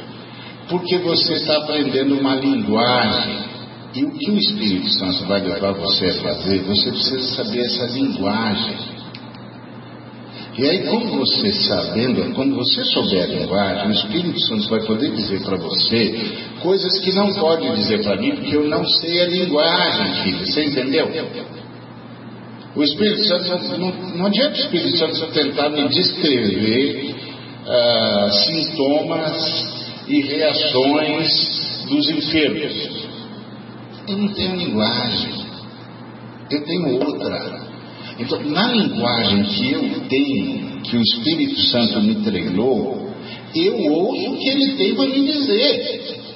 Porque 0.70 0.98
você 0.98 1.34
está 1.34 1.58
aprendendo 1.58 2.16
uma 2.20 2.36
linguagem. 2.36 3.48
E 3.96 4.04
o 4.04 4.12
que 4.12 4.32
o 4.32 4.38
Espírito 4.38 4.90
Santo 4.94 5.26
vai 5.26 5.42
levar 5.42 5.72
você 5.72 6.08
a 6.08 6.14
fazer, 6.16 6.60
você 6.64 6.92
precisa 6.92 7.36
saber 7.36 7.62
essa 7.62 7.86
linguagem. 7.86 8.98
E 10.58 10.68
aí, 10.68 10.86
como 10.88 11.20
você 11.20 11.52
sabendo, 11.52 12.34
quando 12.34 12.56
você 12.56 12.84
souber 12.86 13.24
a 13.24 13.28
linguagem, 13.28 13.88
o 13.88 13.92
Espírito 13.92 14.40
Santo 14.42 14.70
vai 14.70 14.82
poder 14.82 15.12
dizer 15.12 15.42
para 15.42 15.56
você 15.56 16.36
coisas 16.62 17.00
que 17.00 17.14
não 17.14 17.32
pode 17.34 17.70
dizer 17.76 18.04
para 18.04 18.18
mim, 18.18 18.36
porque 18.36 18.56
eu 18.56 18.68
não 18.68 18.84
sei 18.84 19.22
a 19.22 19.28
linguagem, 19.28 20.24
filho. 20.24 20.46
Você 20.46 20.66
entendeu? 20.66 21.10
O 22.76 22.84
Espírito 22.84 23.24
Santo, 23.24 23.78
não, 23.78 23.92
não 24.16 24.26
adianta 24.26 24.56
o 24.56 24.60
Espírito 24.60 24.98
Santo 24.98 25.32
tentar 25.32 25.70
me 25.70 25.88
descrever 25.90 27.16
uh, 27.66 28.32
sintomas 28.32 29.77
e 30.08 30.22
reações 30.22 31.86
dos 31.88 32.10
enfermos. 32.10 33.08
Eu 34.08 34.18
não 34.18 34.30
tenho 34.30 34.56
linguagem, 34.56 35.34
eu 36.50 36.64
tenho 36.64 37.06
outra. 37.06 37.68
Então, 38.20 38.42
na 38.46 38.72
linguagem 38.72 39.44
que 39.44 39.72
eu 39.72 40.00
tenho, 40.08 40.82
que 40.82 40.98
o 40.98 41.02
Espírito 41.02 41.60
Santo 41.62 42.02
me 42.02 42.16
treinou, 42.16 43.12
eu 43.54 43.92
ouço 43.92 44.32
o 44.32 44.38
que 44.38 44.50
ele 44.50 44.74
tem 44.76 44.96
para 44.96 45.08
me 45.08 45.28
dizer. 45.28 46.27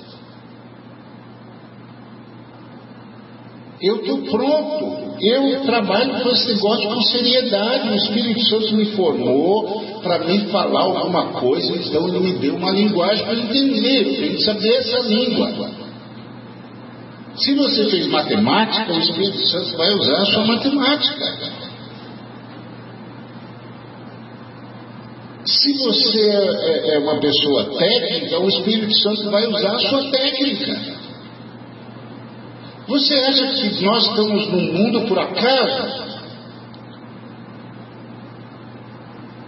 Eu 3.82 3.96
estou 3.96 4.22
pronto. 4.24 5.18
Eu 5.20 5.62
trabalho 5.62 6.22
com 6.22 6.30
esse 6.30 6.54
negócio 6.54 6.88
com 6.88 7.02
seriedade. 7.02 7.90
O 7.90 7.96
Espírito 7.96 8.42
Santo 8.48 8.76
me 8.76 8.86
formou 8.88 9.82
para 10.04 10.20
me 10.20 10.48
falar 10.48 10.82
alguma 10.82 11.34
coisa, 11.34 11.76
então 11.76 12.08
ele 12.08 12.20
me 12.20 12.34
deu 12.34 12.56
uma 12.56 12.72
linguagem 12.72 13.26
para 13.26 13.36
entender. 13.36 14.08
Eu 14.08 14.16
tenho 14.16 14.36
que 14.36 14.44
saber 14.44 14.76
essa 14.76 15.00
língua. 15.00 15.72
Se 17.36 17.56
você 17.56 17.86
fez 17.86 18.08
matemática, 18.08 18.94
o 18.94 19.00
Espírito 19.00 19.48
Santo 19.48 19.78
vai 19.78 19.94
usar 19.96 20.18
a 20.18 20.26
sua 20.26 20.46
matemática. 20.46 21.62
Se 25.44 25.74
você 25.74 26.30
é, 26.30 26.96
é 26.96 27.00
uma 27.00 27.20
pessoa 27.20 27.66
técnica, 27.78 28.40
o 28.40 28.48
Espírito 28.48 28.96
Santo 29.00 29.32
vai 29.32 29.48
usar 29.48 29.76
a 29.76 29.80
sua 29.80 30.04
técnica. 30.12 31.01
Você 32.92 33.14
acha 33.16 33.48
que 33.54 33.86
nós 33.86 34.06
estamos 34.06 34.48
num 34.50 34.74
mundo 34.74 35.08
por 35.08 35.18
acaso? 35.18 36.12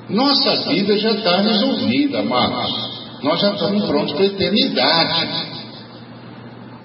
Nossa 0.10 0.70
vida 0.70 0.98
já 0.98 1.12
está 1.12 1.42
resolvida, 1.42 2.20
amados. 2.20 2.72
Nós 3.22 3.42
já 3.42 3.52
estamos 3.52 3.84
prontos 3.84 4.14
para 4.14 4.24
a 4.24 4.28
eternidade. 4.28 5.48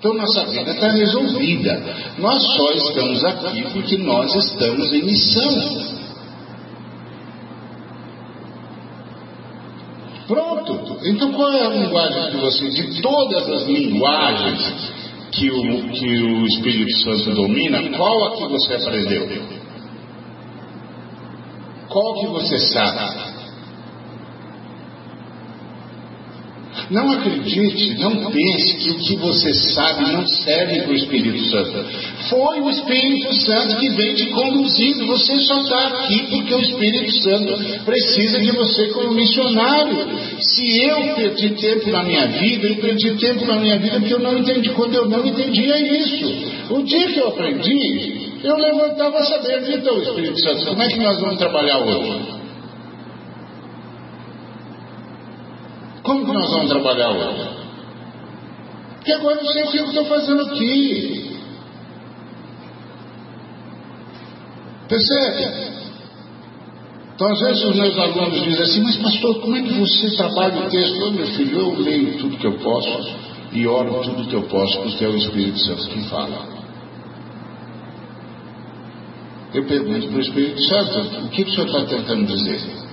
Então 0.00 0.14
nossa 0.14 0.46
vida 0.46 0.72
está 0.72 0.88
resolvida. 0.88 1.80
Nós 2.18 2.42
só 2.42 2.72
estamos 2.72 3.24
aqui 3.24 3.62
porque 3.72 3.96
nós 3.98 4.34
estamos 4.34 4.92
em 4.92 5.02
missão. 5.04 5.98
Pronto. 10.26 10.98
Então 11.04 11.32
qual 11.34 11.52
é 11.52 11.66
a 11.66 11.68
linguagem 11.68 12.30
que 12.32 12.36
você, 12.38 12.68
de 12.68 13.00
todas 13.00 13.48
as 13.48 13.66
linguagens 13.66 14.97
que 15.30 15.50
o, 15.50 15.90
que 15.90 16.22
o 16.22 16.46
Espírito 16.46 16.92
Santo 17.02 17.34
domina, 17.34 17.96
qual 17.96 18.24
a 18.24 18.36
que 18.36 18.48
você 18.48 18.74
aprendeu? 18.74 19.28
Qual 21.88 22.14
que 22.20 22.26
você 22.26 22.58
sabe? 22.58 23.27
Não 26.90 27.12
acredite, 27.12 27.94
não 27.98 28.30
pense 28.30 28.76
que 28.78 28.90
o 28.90 28.98
que 28.98 29.16
você 29.16 29.52
sabe 29.52 30.10
não 30.10 30.26
serve 30.26 30.80
para 30.82 30.90
o 30.90 30.94
Espírito 30.94 31.44
Santo. 31.50 31.84
Foi 32.30 32.60
o 32.60 32.70
Espírito 32.70 33.34
Santo 33.34 33.76
que 33.76 33.90
vem 33.90 34.14
te 34.14 34.26
conduzindo. 34.30 35.06
Você 35.06 35.38
só 35.42 35.60
está 35.60 35.86
aqui 35.88 36.26
porque 36.30 36.54
o 36.54 36.60
Espírito 36.60 37.12
Santo 37.22 37.84
precisa 37.84 38.40
de 38.40 38.52
você 38.52 38.88
como 38.88 39.12
missionário. 39.12 40.08
Se 40.40 40.82
eu 40.82 41.14
perdi 41.14 41.50
tempo 41.50 41.90
na 41.90 42.02
minha 42.04 42.26
vida, 42.26 42.68
eu 42.68 42.76
perdi 42.76 43.14
tempo 43.16 43.44
na 43.44 43.56
minha 43.56 43.78
vida 43.78 43.98
porque 43.98 44.14
eu 44.14 44.20
não 44.20 44.38
entendi. 44.38 44.70
Quando 44.70 44.94
eu 44.94 45.08
não 45.08 45.26
entendia 45.26 45.78
isso. 45.78 46.48
O 46.70 46.82
dia 46.82 47.08
que 47.08 47.18
eu 47.18 47.28
aprendi, 47.28 48.30
eu 48.42 48.56
levantava 48.56 49.22
sabendo, 49.24 49.72
então, 49.72 50.00
Espírito 50.00 50.40
Santo, 50.40 50.66
como 50.66 50.82
é 50.82 50.88
que 50.88 50.98
nós 50.98 51.20
vamos 51.20 51.38
trabalhar 51.38 51.78
hoje? 51.78 52.27
Como 56.08 56.24
que 56.24 56.32
nós 56.32 56.50
vamos 56.50 56.70
trabalhar 56.70 57.10
hoje? 57.10 57.50
Porque 58.94 59.12
agora 59.12 59.40
eu 59.42 59.46
sei 59.46 59.62
o 59.62 59.70
que 59.70 59.76
eu 59.76 59.84
estou 59.84 60.04
fazendo 60.06 60.40
aqui. 60.40 61.36
Percebe? 64.88 65.68
Então, 67.14 67.30
às 67.30 67.40
vezes, 67.40 67.62
os 67.62 67.76
meus 67.76 67.98
alunos 67.98 68.42
dizem 68.42 68.62
assim: 68.62 68.82
Mas, 68.84 68.96
pastor, 68.96 69.38
como 69.42 69.54
é 69.54 69.60
que 69.60 69.74
você 69.74 70.16
trabalha 70.16 70.66
o 70.66 70.70
texto? 70.70 70.98
Oh, 70.98 71.10
meu 71.10 71.26
filho, 71.26 71.60
eu 71.60 71.78
leio 71.78 72.16
tudo 72.16 72.38
que 72.38 72.46
eu 72.46 72.58
posso 72.58 73.14
e 73.52 73.66
oro 73.66 74.00
tudo 74.00 74.28
que 74.28 74.34
eu 74.34 74.44
posso, 74.44 74.80
porque 74.80 75.04
é 75.04 75.08
o 75.08 75.16
Espírito 75.16 75.58
Santo 75.58 75.88
que 75.88 76.08
fala. 76.08 76.48
Eu 79.52 79.62
pergunto 79.66 80.08
para 80.08 80.16
o 80.16 80.20
Espírito 80.22 80.62
Santo: 80.62 81.26
O 81.26 81.28
que 81.28 81.42
o 81.42 81.50
senhor 81.50 81.66
está 81.66 81.84
tentando 81.84 82.24
dizer? 82.24 82.87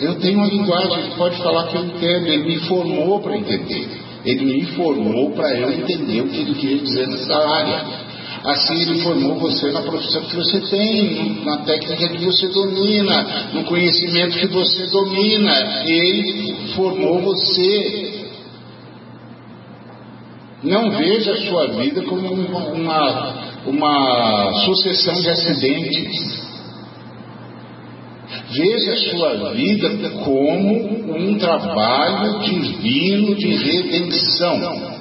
Eu 0.00 0.14
tenho 0.20 0.38
uma 0.38 0.48
linguagem 0.48 1.10
que 1.10 1.16
pode 1.16 1.36
falar 1.42 1.68
que 1.68 1.76
eu 1.76 1.84
entendo. 1.84 2.26
Ele 2.26 2.44
me 2.44 2.58
formou 2.60 3.20
para 3.20 3.36
entender. 3.36 3.88
Ele 4.24 4.44
me 4.44 4.66
formou 4.72 5.32
para 5.32 5.54
eu 5.56 5.70
entender 5.72 6.20
o 6.20 6.28
que 6.28 6.40
ele 6.40 6.54
queria 6.54 6.78
dizer 6.78 7.08
nessa 7.08 7.36
área. 7.36 8.02
Assim 8.44 8.82
ele 8.82 9.02
formou 9.02 9.36
você 9.36 9.70
na 9.70 9.82
profissão 9.82 10.22
que 10.22 10.34
você 10.34 10.60
tem, 10.62 11.44
na 11.44 11.58
técnica 11.58 12.08
que 12.08 12.24
você 12.24 12.48
domina, 12.48 13.50
no 13.52 13.64
conhecimento 13.64 14.38
que 14.38 14.46
você 14.48 14.86
domina. 14.86 15.84
Ele 15.86 16.72
formou 16.74 17.20
você. 17.20 18.22
Não 20.64 20.90
veja 20.90 21.32
a 21.32 21.40
sua 21.42 21.66
vida 21.68 22.02
como 22.02 22.32
uma, 22.32 23.34
uma 23.66 24.52
sucessão 24.64 25.20
de 25.20 25.28
acidentes. 25.28 26.41
Veja 28.54 28.92
a 28.92 28.96
sua 28.96 29.52
vida 29.52 30.10
como 30.24 31.16
um 31.16 31.38
trabalho 31.38 32.40
divino 32.40 33.34
de 33.34 33.48
redenção. 33.56 34.92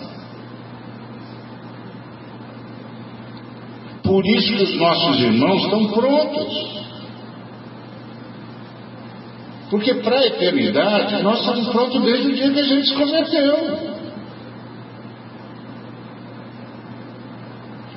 Por 4.04 4.26
isso 4.26 4.56
que 4.56 4.64
os 4.64 4.76
nossos 4.76 5.20
irmãos 5.20 5.64
estão 5.64 5.88
prontos. 5.88 6.72
Porque 9.70 9.96
para 9.96 10.18
a 10.18 10.28
eternidade 10.28 11.24
nós 11.24 11.40
estamos 11.40 11.68
prontos 11.70 12.02
desde 12.04 12.28
o 12.28 12.36
dia 12.36 12.52
que 12.52 12.60
a 12.60 12.64
gente 12.64 12.88
se 12.88 12.94
converteu. 12.94 13.92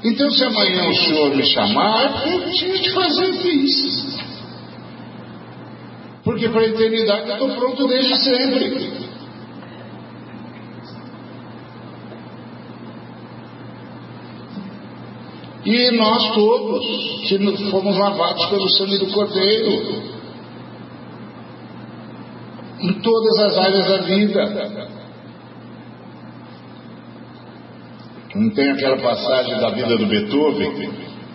Então, 0.04 0.30
se 0.30 0.44
amanhã 0.44 0.88
o 0.88 0.94
Senhor 0.94 1.34
me 1.34 1.46
chamar, 1.46 2.28
eu 2.28 2.50
tinha 2.52 2.78
de 2.78 2.90
fazer 2.90 3.30
isso. 3.54 4.03
Porque 6.44 6.48
para 6.48 6.60
a 6.60 6.68
eternidade 6.68 7.28
eu 7.28 7.34
estou 7.34 7.56
pronto 7.56 7.88
desde 7.88 8.16
sempre. 8.16 9.04
E 15.64 15.90
nós 15.96 16.34
todos, 16.34 16.86
que 17.26 17.70
fomos 17.70 17.96
lavados 17.96 18.44
pelo 18.50 18.68
sangue 18.68 18.98
do 18.98 19.12
Cordeiro, 19.12 20.02
em 22.80 22.92
todas 23.00 23.38
as 23.38 23.56
áreas 23.56 23.88
da 23.88 23.96
vida. 24.02 24.90
Não 28.34 28.50
tem 28.50 28.70
aquela 28.70 28.98
passagem 28.98 29.58
da 29.60 29.70
vida 29.70 29.96
do 29.96 30.06
Beethoven, 30.06 30.92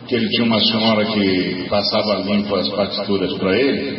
que 0.08 0.16
ele 0.16 0.30
tinha 0.30 0.46
uma 0.46 0.60
senhora 0.60 1.06
que 1.06 1.68
passava 1.68 2.22
limpo 2.22 2.56
as 2.56 2.70
partituras 2.70 3.34
para 3.40 3.58
ele, 3.58 3.99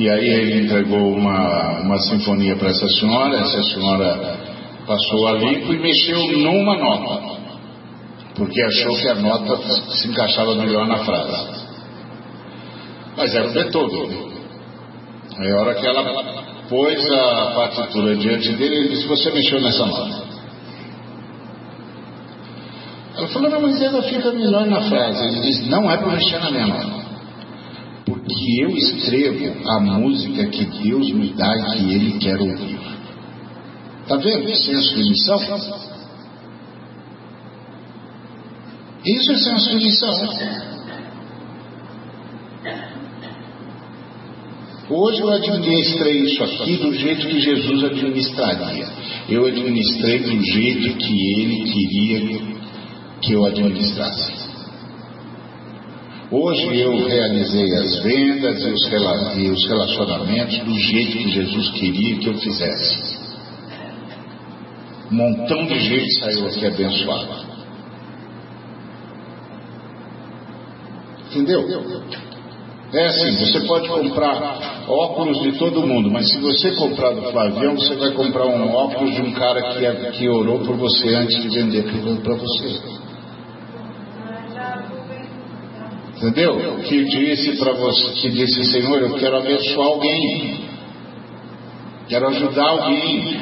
e 0.00 0.08
aí 0.08 0.28
ele 0.30 0.62
entregou 0.62 1.12
uma, 1.12 1.80
uma 1.82 1.98
sinfonia 1.98 2.56
para 2.56 2.70
essa 2.70 2.88
senhora, 2.88 3.36
essa 3.36 3.62
senhora 3.64 4.38
passou 4.86 5.26
a 5.28 5.32
limpo 5.32 5.74
e 5.74 5.78
mexeu 5.78 6.38
numa 6.38 6.78
nota, 6.78 7.38
porque 8.34 8.62
achou 8.62 8.96
que 8.96 9.08
a 9.08 9.16
nota 9.16 9.58
se 9.90 10.08
encaixava 10.08 10.54
melhor 10.54 10.86
na 10.86 11.04
frase. 11.04 11.66
Mas 13.14 13.34
era 13.34 13.46
o 13.46 13.52
Beethoven. 13.52 14.30
Aí 15.38 15.52
a 15.52 15.60
hora 15.60 15.74
que 15.74 15.86
ela 15.86 16.64
pôs 16.70 17.10
a 17.10 17.52
partitura 17.54 18.16
diante 18.16 18.52
dele, 18.52 18.74
ele 18.76 18.88
disse, 18.88 19.06
você 19.06 19.30
mexeu 19.32 19.60
nessa 19.60 19.84
nota. 19.84 20.24
Ela 23.18 23.28
falou, 23.28 23.50
não, 23.50 23.60
mas 23.60 23.82
ela 23.82 24.02
fica 24.02 24.32
melhor 24.32 24.64
na 24.64 24.80
frase. 24.80 25.22
Ele 25.26 25.40
disse, 25.42 25.68
não 25.68 25.90
é 25.90 25.98
para 25.98 26.08
mexer 26.08 26.38
na 26.38 26.50
minha 26.50 26.66
nota 26.68 26.99
que 28.30 28.62
eu 28.62 28.70
escrevo 28.76 29.68
a 29.68 29.80
música 29.80 30.46
que 30.46 30.64
Deus 30.64 31.12
me 31.12 31.32
dá 31.34 31.56
e 31.56 31.76
que 31.76 31.94
Ele 31.94 32.18
quer 32.18 32.40
ouvir. 32.40 32.78
Está 34.02 34.16
vendo? 34.16 34.54
Senso 34.54 34.96
de 34.96 35.08
missão? 35.08 35.36
Isso 39.04 39.32
é 39.32 39.36
senso 39.36 39.70
de 39.70 39.76
missão. 39.76 40.10
Hoje 44.90 45.20
eu 45.20 45.30
administrei 45.30 46.22
isso 46.24 46.42
aqui 46.42 46.76
do 46.78 46.92
jeito 46.92 47.28
que 47.28 47.40
Jesus 47.40 47.84
administraria. 47.84 48.88
Eu 49.28 49.46
administrei 49.46 50.18
do 50.18 50.44
jeito 50.44 50.96
que 50.96 51.40
Ele 51.40 51.64
queria 51.64 52.40
que 53.22 53.32
eu 53.32 53.44
administrasse. 53.44 54.39
Hoje 56.32 56.78
eu 56.78 57.08
realizei 57.08 57.74
as 57.74 57.98
vendas 58.04 58.62
e 59.36 59.48
os 59.48 59.66
relacionamentos 59.66 60.58
do 60.60 60.74
jeito 60.78 61.18
que 61.18 61.28
Jesus 61.28 61.70
queria 61.70 62.18
que 62.20 62.28
eu 62.28 62.34
fizesse. 62.34 63.18
Um 65.10 65.16
montão 65.16 65.66
de 65.66 65.80
gente 65.80 66.20
saiu 66.20 66.46
aqui 66.46 66.66
abençoado. 66.66 67.50
Entendeu? 71.30 71.66
É 72.92 73.06
assim, 73.06 73.36
você 73.36 73.66
pode 73.66 73.88
comprar 73.88 74.84
óculos 74.88 75.42
de 75.42 75.58
todo 75.58 75.84
mundo, 75.84 76.12
mas 76.12 76.30
se 76.30 76.38
você 76.38 76.70
comprar 76.76 77.10
do 77.10 77.22
Flavião, 77.22 77.74
você 77.74 77.96
vai 77.96 78.12
comprar 78.12 78.46
um 78.46 78.72
óculos 78.72 79.16
de 79.16 79.22
um 79.22 79.32
cara 79.32 79.74
que, 79.74 79.84
é, 79.84 79.94
que 80.12 80.28
orou 80.28 80.60
por 80.60 80.76
você 80.76 81.08
antes 81.08 81.42
de 81.42 81.48
vender 81.48 81.82
para 82.22 82.34
você. 82.36 83.00
Entendeu? 86.22 86.80
Que 86.84 87.02
disse 87.04 87.56
para 87.56 87.72
você, 87.72 88.12
que 88.20 88.28
disse, 88.28 88.64
Senhor, 88.64 89.00
eu 89.00 89.14
quero 89.14 89.38
abençoar 89.38 89.86
alguém. 89.86 90.60
Quero 92.08 92.28
ajudar 92.28 92.68
alguém. 92.68 93.40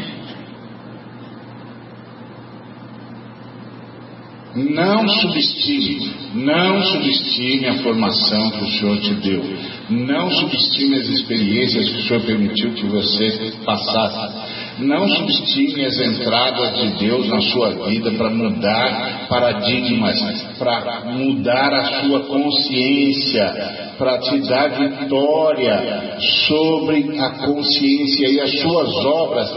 Não 4.55 5.09
subestime, 5.09 6.11
não 6.35 6.85
subestime 6.85 7.67
a 7.67 7.75
formação 7.83 8.51
que 8.51 8.65
o 8.65 8.69
Senhor 8.69 9.01
te 9.01 9.15
deu. 9.15 9.43
Não 9.91 10.31
subestime 10.31 10.97
as 10.97 11.09
experiências 11.09 11.89
que 11.89 11.99
o 11.99 12.03
Senhor 12.03 12.23
permitiu 12.23 12.75
que 12.75 12.87
você 12.87 13.53
passasse. 13.65 14.48
Não 14.79 15.09
subestime 15.09 15.85
as 15.85 16.01
entradas 16.01 16.77
de 16.77 16.89
Deus 16.99 17.27
na 17.29 17.41
sua 17.41 17.71
vida 17.87 18.13
para 18.13 18.31
mudar 18.31 19.27
paradigmas, 19.29 20.17
para 20.57 21.01
mudar 21.05 21.75
a 21.75 22.03
sua 22.03 22.21
consciência, 22.21 23.95
para 23.99 24.19
te 24.19 24.39
dar 24.49 24.69
vitória 24.69 26.17
sobre 26.47 27.19
a 27.19 27.31
consciência 27.45 28.29
e 28.29 28.41
as 28.41 28.61
suas 28.61 28.95
obras. 29.05 29.51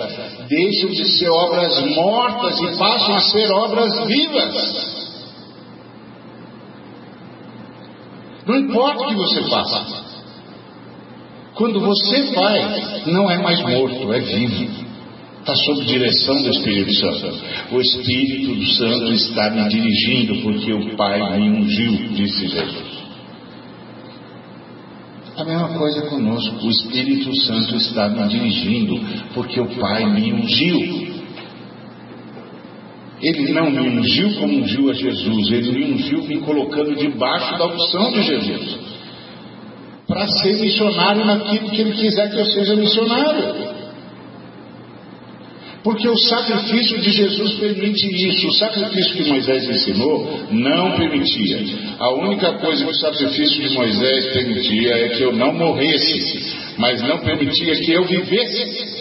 Deixam 0.50 0.90
de 0.90 1.06
ser 1.06 1.30
obras 1.30 1.96
mortas 1.96 2.60
e 2.60 2.78
passam 2.78 3.16
a 3.16 3.22
ser 3.22 3.52
obras 3.52 4.08
vivas. 4.08 4.92
Não 8.48 8.56
importa 8.56 9.04
o 9.04 9.08
que 9.10 9.16
você 9.16 9.44
faça. 9.44 10.02
Quando 11.54 11.80
você 11.80 12.34
faz, 12.34 13.06
não 13.06 13.30
é 13.30 13.38
mais 13.38 13.62
morto, 13.62 14.12
é 14.12 14.20
vivo. 14.20 14.91
Está 15.42 15.56
sob 15.56 15.86
direção 15.86 16.40
do 16.44 16.50
Espírito 16.52 16.94
Santo. 16.94 17.42
O 17.72 17.82
Espírito 17.82 18.74
Santo 18.74 19.12
está 19.12 19.50
me 19.50 19.68
dirigindo 19.70 20.40
porque 20.44 20.72
o 20.72 20.96
Pai 20.96 21.40
me 21.40 21.50
ungiu, 21.50 22.10
disse 22.14 22.48
Jesus. 22.48 23.02
A 25.36 25.44
mesma 25.44 25.70
coisa 25.70 26.02
conosco. 26.04 26.64
O 26.64 26.70
Espírito 26.70 27.36
Santo 27.42 27.76
está 27.76 28.08
me 28.10 28.28
dirigindo, 28.28 29.00
porque 29.34 29.60
o 29.60 29.66
Pai 29.80 30.06
me 30.14 30.32
ungiu. 30.32 31.12
Ele 33.20 33.52
não 33.52 33.72
me 33.72 33.80
ungiu 33.80 34.36
como 34.36 34.60
ungiu 34.60 34.92
a 34.92 34.94
Jesus, 34.94 35.52
ele 35.52 35.72
me 35.72 35.94
ungiu 35.94 36.24
me 36.24 36.38
colocando 36.42 36.96
debaixo 36.96 37.58
da 37.58 37.66
unção 37.66 38.12
de 38.12 38.22
Jesus. 38.22 38.80
Para 40.08 40.28
ser 40.28 40.60
missionário 40.60 41.26
naquilo 41.26 41.70
que 41.72 41.82
ele 41.82 41.94
quiser 41.94 42.30
que 42.30 42.40
eu 42.40 42.46
seja 42.46 42.76
missionário. 42.76 43.81
Porque 45.84 46.08
o 46.08 46.18
sacrifício 46.18 47.02
de 47.02 47.12
Jesus 47.12 47.56
permite 47.56 48.28
isso. 48.28 48.48
O 48.48 48.54
sacrifício 48.54 49.16
que 49.16 49.30
Moisés 49.30 49.68
ensinou 49.68 50.40
não 50.52 50.96
permitia. 50.96 51.60
A 52.00 52.12
única 52.12 52.54
coisa 52.54 52.86
que 52.86 52.92
o 52.92 52.96
sacrifício 52.96 53.68
de 53.68 53.74
Moisés 53.74 54.28
permitia 54.28 54.94
é 54.94 55.10
que 55.10 55.24
eu 55.24 55.34
não 55.34 55.54
morresse, 55.54 56.56
mas 56.78 57.02
não 57.02 57.20
permitia 57.20 57.76
que 57.76 57.92
eu 57.92 58.06
vivesse. 58.06 59.01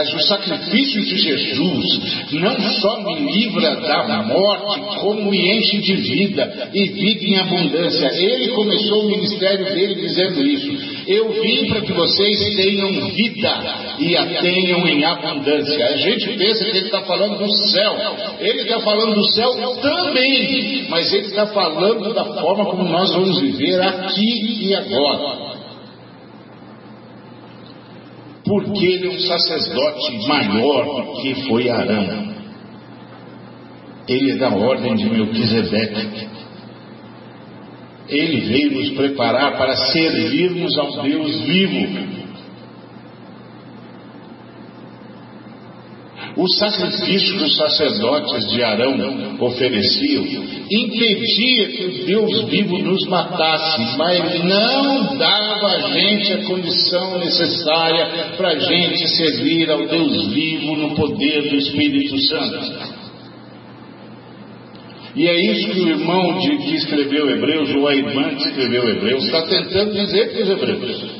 Mas 0.00 0.14
o 0.14 0.20
sacrifício 0.20 1.02
de 1.02 1.14
Jesus 1.14 1.84
não 2.32 2.58
só 2.80 3.02
me 3.02 3.32
livra 3.32 3.76
da 3.82 4.22
morte, 4.22 4.80
como 4.98 5.30
me 5.30 5.58
enche 5.58 5.78
de 5.78 5.94
vida 5.94 6.70
e 6.72 6.88
vida 6.88 7.24
em 7.26 7.36
abundância. 7.36 8.10
Ele 8.14 8.48
começou 8.48 9.04
o 9.04 9.10
ministério 9.10 9.66
dele 9.66 9.96
dizendo 9.96 10.42
isso. 10.42 10.72
Eu 11.06 11.30
vim 11.42 11.66
para 11.66 11.82
que 11.82 11.92
vocês 11.92 12.56
tenham 12.56 13.10
vida 13.10 13.96
e 13.98 14.16
a 14.16 14.24
tenham 14.40 14.88
em 14.88 15.04
abundância. 15.04 15.84
A 15.84 15.96
gente 15.96 16.30
pensa 16.30 16.64
que 16.64 16.70
ele 16.70 16.86
está 16.86 17.02
falando 17.02 17.36
do 17.36 17.52
céu. 17.68 17.94
Ele 18.40 18.62
está 18.62 18.80
falando 18.80 19.14
do 19.16 19.32
céu 19.32 19.50
também, 19.82 20.86
mas 20.88 21.12
ele 21.12 21.26
está 21.26 21.46
falando 21.48 22.14
da 22.14 22.24
forma 22.24 22.64
como 22.70 22.84
nós 22.84 23.12
vamos 23.12 23.38
viver 23.38 23.82
aqui 23.82 24.66
e 24.66 24.74
agora 24.74 25.49
porque 28.50 28.84
ele 28.84 29.06
é 29.06 29.10
um 29.10 29.18
sacerdote 29.20 30.26
maior 30.26 31.04
do 31.04 31.22
que 31.22 31.34
foi 31.46 31.68
Arão. 31.68 32.34
Ele 34.08 34.32
é 34.32 34.36
da 34.38 34.48
ordem 34.48 34.96
de 34.96 35.04
Melquisedeque. 35.08 36.28
Ele 38.08 38.40
veio 38.40 38.72
nos 38.72 38.90
preparar 38.90 39.56
para 39.56 39.76
servirmos 39.76 40.76
ao 40.76 41.00
Deus 41.00 41.40
vivo. 41.42 42.19
O 46.36 46.46
sacrifício 46.48 47.38
que 47.38 47.44
os 47.44 47.56
sacerdotes 47.56 48.50
de 48.52 48.62
Arão 48.62 49.36
ofereciam 49.40 50.24
impedia 50.70 51.68
que 51.68 51.84
o 51.84 52.06
Deus 52.06 52.48
vivo 52.48 52.78
nos 52.78 53.04
matasse, 53.08 53.96
mas 53.98 54.44
não 54.44 55.16
dava 55.16 55.66
a 55.66 55.80
gente 55.90 56.32
a 56.32 56.44
condição 56.44 57.18
necessária 57.18 58.34
para 58.36 58.50
a 58.50 58.58
gente 58.58 59.08
servir 59.08 59.68
ao 59.70 59.86
Deus 59.86 60.28
vivo 60.28 60.76
no 60.76 60.94
poder 60.94 61.48
do 61.48 61.56
Espírito 61.56 62.16
Santo. 62.28 63.00
E 65.16 65.26
é 65.26 65.52
isso 65.52 65.70
que 65.72 65.80
o 65.80 65.88
irmão 65.88 66.38
de, 66.38 66.56
que 66.58 66.76
escreveu 66.76 67.28
Hebreus, 67.28 67.74
ou 67.74 67.88
a 67.88 67.94
irmã 67.94 68.34
que 68.36 68.48
escreveu 68.48 68.88
Hebreus, 68.88 69.24
está 69.24 69.42
tentando 69.42 69.92
dizer 69.92 70.30
para 70.30 70.42
os 70.42 70.50
Hebreus. 70.50 71.19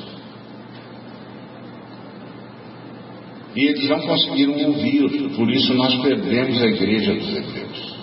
E 3.56 3.66
eles 3.66 3.88
não 3.88 4.00
conseguiram 4.00 4.54
ouvir, 4.66 5.30
por 5.34 5.50
isso 5.50 5.74
nós 5.74 5.94
perdemos 6.02 6.62
a 6.62 6.66
igreja 6.66 7.14
dos 7.14 7.36
Hebreus. 7.36 7.96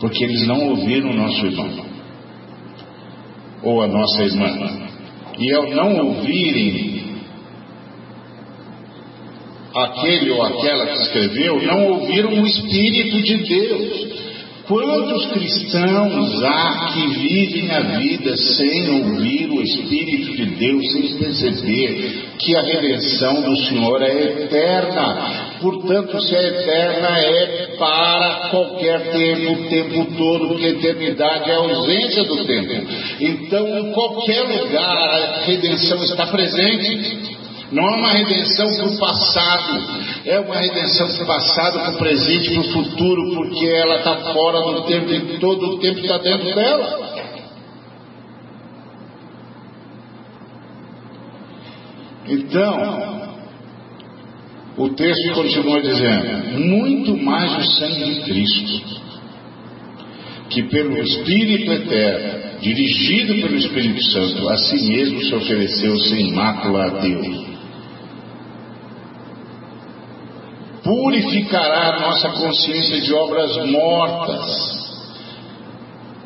Porque 0.00 0.24
eles 0.24 0.46
não 0.46 0.70
ouviram 0.70 1.10
o 1.10 1.14
nosso 1.14 1.46
irmão, 1.46 1.86
ou 3.62 3.82
a 3.82 3.86
nossa 3.86 4.24
irmã. 4.24 4.88
E 5.38 5.52
ao 5.52 5.70
não 5.70 6.06
ouvirem 6.06 7.04
aquele 9.74 10.30
ou 10.30 10.42
aquela 10.42 10.86
que 10.86 11.02
escreveu, 11.02 11.62
não 11.62 11.86
ouviram 11.92 12.40
o 12.40 12.46
Espírito 12.46 13.22
de 13.22 13.36
Deus. 13.38 14.14
Quantos 14.66 15.26
cristãos 15.26 16.42
há 16.42 16.92
que 16.94 17.06
vivem 17.18 17.70
a 17.70 17.80
vida 17.98 18.34
sem 18.34 18.90
ouvir 18.90 19.50
o 19.50 19.60
Espírito 19.60 20.36
de 20.36 20.46
Deus, 20.56 20.92
sem 20.92 21.18
perceber 21.18 22.24
que 22.38 22.56
a 22.56 22.62
redenção 22.62 23.42
do 23.42 23.56
Senhor 23.58 24.02
é 24.02 24.22
eterna? 24.22 25.58
Portanto, 25.60 26.18
se 26.22 26.34
é 26.34 26.48
eterna, 26.48 27.08
é 27.18 27.76
para 27.78 28.48
qualquer 28.50 29.12
tempo, 29.12 29.52
o 29.52 29.68
tempo 29.68 30.16
todo, 30.16 30.48
porque 30.48 30.66
a 30.66 30.70
eternidade 30.70 31.50
é 31.50 31.54
a 31.54 31.58
ausência 31.58 32.24
do 32.24 32.44
tempo. 32.44 32.86
Então, 33.20 33.78
em 33.78 33.92
qualquer 33.92 34.42
lugar, 34.44 35.40
a 35.40 35.40
redenção 35.44 36.02
está 36.04 36.26
presente. 36.26 37.43
Não 37.74 37.88
é 37.88 37.96
uma 37.96 38.12
redenção 38.12 38.72
para 38.76 38.86
o 38.86 38.98
passado, 39.00 39.82
é 40.24 40.38
uma 40.38 40.54
redenção 40.54 41.08
para 41.08 41.24
o 41.24 41.26
passado, 41.26 41.80
para 41.80 41.90
o 41.90 41.98
presente, 41.98 42.50
para 42.50 42.60
o 42.60 42.72
futuro, 42.72 43.34
porque 43.34 43.66
ela 43.66 43.96
está 43.96 44.16
fora 44.32 44.60
do 44.60 44.82
tempo 44.82 45.12
e 45.12 45.38
todo 45.40 45.74
o 45.74 45.78
tempo 45.80 45.98
está 45.98 46.18
dentro 46.18 46.54
dela. 46.54 47.14
Então, 52.28 53.38
o 54.76 54.88
texto 54.90 55.32
continua 55.32 55.82
dizendo: 55.82 56.60
muito 56.60 57.16
mais 57.24 57.58
o 57.58 57.70
sangue 57.72 58.04
de 58.04 58.20
Cristo, 58.20 59.00
que 60.48 60.62
pelo 60.62 60.96
Espírito 61.02 61.72
eterno, 61.72 62.60
dirigido 62.60 63.34
pelo 63.42 63.56
Espírito 63.56 64.00
Santo, 64.12 64.48
a 64.48 64.56
si 64.58 64.88
mesmo 64.88 65.20
se 65.22 65.34
ofereceu 65.34 65.98
sem 65.98 66.30
mácula 66.30 66.84
a 66.84 66.88
Deus 67.00 67.53
purificará 70.84 71.98
nossa 71.98 72.28
consciência 72.28 73.00
de 73.00 73.14
obras 73.14 73.56
mortas. 73.70 74.84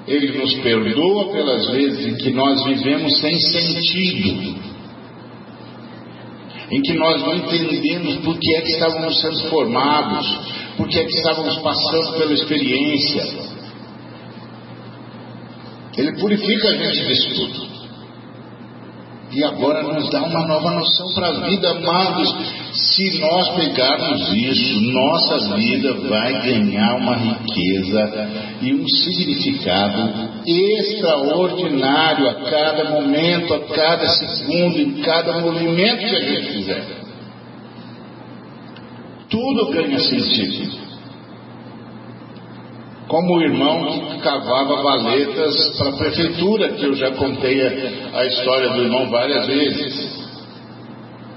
Ele 0.06 0.38
nos 0.38 0.54
perdoa 0.54 1.32
pelas 1.32 1.66
vezes 1.70 2.06
em 2.06 2.16
que 2.16 2.30
nós 2.30 2.64
vivemos 2.64 3.20
sem 3.20 3.38
sentido, 3.38 4.58
em 6.70 6.82
que 6.82 6.94
nós 6.94 7.22
não 7.22 7.36
entendemos 7.36 8.16
por 8.16 8.36
que 8.38 8.56
é 8.56 8.60
que 8.62 8.70
estávamos 8.70 9.20
sendo 9.20 9.48
formados, 9.48 10.26
por 10.76 10.88
que 10.88 10.98
é 10.98 11.04
que 11.04 11.12
estávamos 11.12 11.58
passando 11.58 12.18
pela 12.18 12.32
experiência. 12.32 13.48
Ele 15.96 16.12
purifica 16.18 16.68
a 16.68 16.76
gente 16.76 17.06
disso 17.06 17.34
tudo. 17.34 17.77
E 19.30 19.44
agora 19.44 19.82
nos 19.82 20.08
dá 20.10 20.22
uma 20.22 20.46
nova 20.46 20.70
noção 20.70 21.12
para 21.14 21.28
a 21.28 21.40
vida, 21.40 21.70
amados. 21.70 22.34
Se 22.72 23.18
nós 23.20 23.50
pegarmos 23.56 24.32
isso, 24.32 24.80
nossa 24.80 25.54
vida 25.54 25.92
vai 26.08 26.32
ganhar 26.44 26.96
uma 26.96 27.14
riqueza 27.14 28.56
e 28.62 28.72
um 28.72 28.88
significado 28.88 30.30
extraordinário 30.46 32.28
a 32.28 32.34
cada 32.50 32.90
momento, 32.90 33.52
a 33.52 33.60
cada 33.60 34.08
segundo, 34.08 34.80
em 34.80 35.02
cada 35.02 35.40
movimento 35.40 35.98
que 35.98 36.16
a 36.16 36.20
gente 36.20 36.52
fizer. 36.52 36.84
Tudo 39.28 39.70
ganha 39.72 39.98
sentido 39.98 40.87
como 43.08 43.36
o 43.36 43.42
irmão 43.42 44.10
que 44.10 44.18
cavava 44.20 44.82
valetas 44.82 45.76
para 45.78 45.88
a 45.88 45.96
prefeitura, 45.96 46.72
que 46.74 46.84
eu 46.84 46.94
já 46.94 47.10
contei 47.12 47.66
a, 47.66 48.18
a 48.18 48.26
história 48.26 48.68
do 48.68 48.82
irmão 48.82 49.08
várias 49.08 49.46
vezes, 49.46 50.28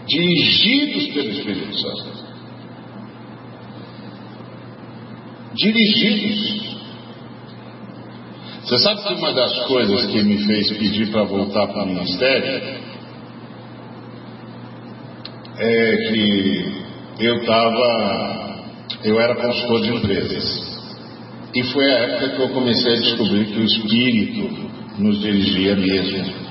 dirigidos 0.06 1.08
pelo 1.14 1.30
Espírito 1.30 1.78
Santo. 1.80 2.22
Dirigidos. 5.54 6.62
Você 8.64 8.78
sabe 8.80 9.04
que 9.04 9.14
uma 9.14 9.34
das 9.34 9.66
coisas 9.66 10.06
que 10.08 10.22
me 10.24 10.46
fez 10.46 10.72
pedir 10.72 11.10
para 11.12 11.24
voltar 11.24 11.68
para 11.68 11.84
o 11.84 11.88
ministério 11.88 12.82
é 15.58 15.98
que 16.10 16.74
eu 17.20 17.38
estava, 17.38 18.66
eu 19.04 19.20
era 19.20 19.36
consultor 19.36 19.82
de 19.82 19.90
empresas. 19.90 20.71
E 21.54 21.64
foi 21.64 21.86
a 21.86 21.98
época 21.98 22.30
que 22.30 22.42
eu 22.42 22.50
comecei 22.50 22.94
a 22.94 23.00
descobrir 23.00 23.46
que 23.46 23.60
o 23.60 23.66
Espírito 23.66 24.72
nos 25.00 25.20
dirigia 25.20 25.76
mesmo. 25.76 26.42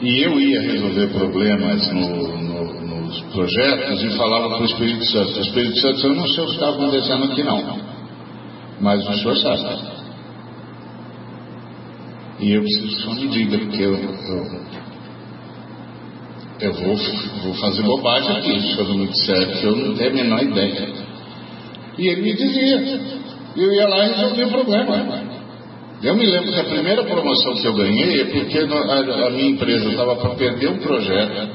E 0.00 0.24
eu 0.24 0.40
ia 0.40 0.60
resolver 0.60 1.08
problemas 1.08 1.92
no, 1.92 2.38
no, 2.38 2.80
nos 2.86 3.20
projetos 3.32 4.02
e 4.02 4.16
falava 4.16 4.48
para 4.50 4.62
o 4.62 4.66
Espírito 4.66 5.04
Santo: 5.06 5.38
O 5.38 5.42
Espírito 5.42 5.80
Santo, 5.80 6.06
eu 6.06 6.14
não 6.14 6.28
sei 6.28 6.44
o 6.44 6.46
que 6.46 6.52
está 6.52 6.68
acontecendo 6.70 7.24
aqui 7.24 7.42
não, 7.42 7.80
mas 8.80 9.08
o 9.08 9.14
Senhor 9.14 9.36
sabe. 9.36 9.92
E 12.40 12.52
eu 12.52 12.62
preciso 12.62 13.08
que 13.08 13.14
me 13.14 13.28
diga, 13.28 13.58
porque 13.58 13.82
eu, 13.82 13.94
eu, 13.94 14.62
eu 16.60 16.72
vou, 16.74 16.96
vou 17.44 17.54
fazer 17.54 17.82
bobagem 17.82 18.36
aqui, 18.36 18.60
se 18.60 18.74
Senhor 18.74 18.88
não 18.88 18.96
me 18.96 19.06
disser, 19.06 19.64
eu 19.64 19.76
não 19.76 19.94
tenho 19.94 20.10
a 20.10 20.14
menor 20.14 20.42
ideia. 20.42 20.88
E 21.98 22.08
ele 22.08 22.22
me 22.22 22.34
dizia, 22.34 23.00
eu 23.56 23.72
ia 23.72 23.88
lá 23.88 24.06
e 24.06 24.12
resolvia 24.14 24.46
o 24.46 24.50
problema. 24.50 25.22
Eu 26.02 26.16
me 26.16 26.26
lembro 26.26 26.52
que 26.52 26.60
a 26.60 26.64
primeira 26.64 27.04
promoção 27.04 27.54
que 27.54 27.64
eu 27.64 27.74
ganhei 27.74 28.22
é 28.22 28.24
porque 28.24 28.58
a, 28.58 29.30
minha 29.30 29.50
empresa 29.50 29.88
estava 29.88 30.16
para 30.16 30.30
perder 30.30 30.70
um 30.70 30.78
projeto, 30.78 31.48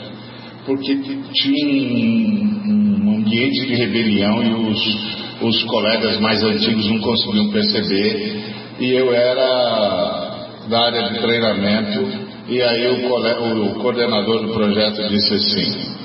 porque 0.66 0.95
tinha 1.34 1.68
um, 1.68 3.04
um 3.04 3.18
ambiente 3.18 3.68
de 3.68 3.76
rebelião 3.76 4.43
e 4.43 4.54
os, 4.72 5.41
os 5.41 5.64
colegas 5.64 6.20
mais 6.22 6.41
antigos 6.43 6.89
não 6.89 7.00
conseguiam 7.00 7.50
perceber, 7.50 8.39
e 8.80 8.91
eu 8.91 9.14
era 9.14 10.38
da 10.70 10.80
área 10.86 11.10
de 11.10 11.20
treinamento, 11.20 12.08
e 12.48 12.62
aí 12.62 12.88
o, 12.88 13.66
o 13.66 13.76
coordenador 13.82 14.45
do 14.45 14.54
projeto 14.54 15.10
disse 15.10 15.34
assim: 15.34 15.97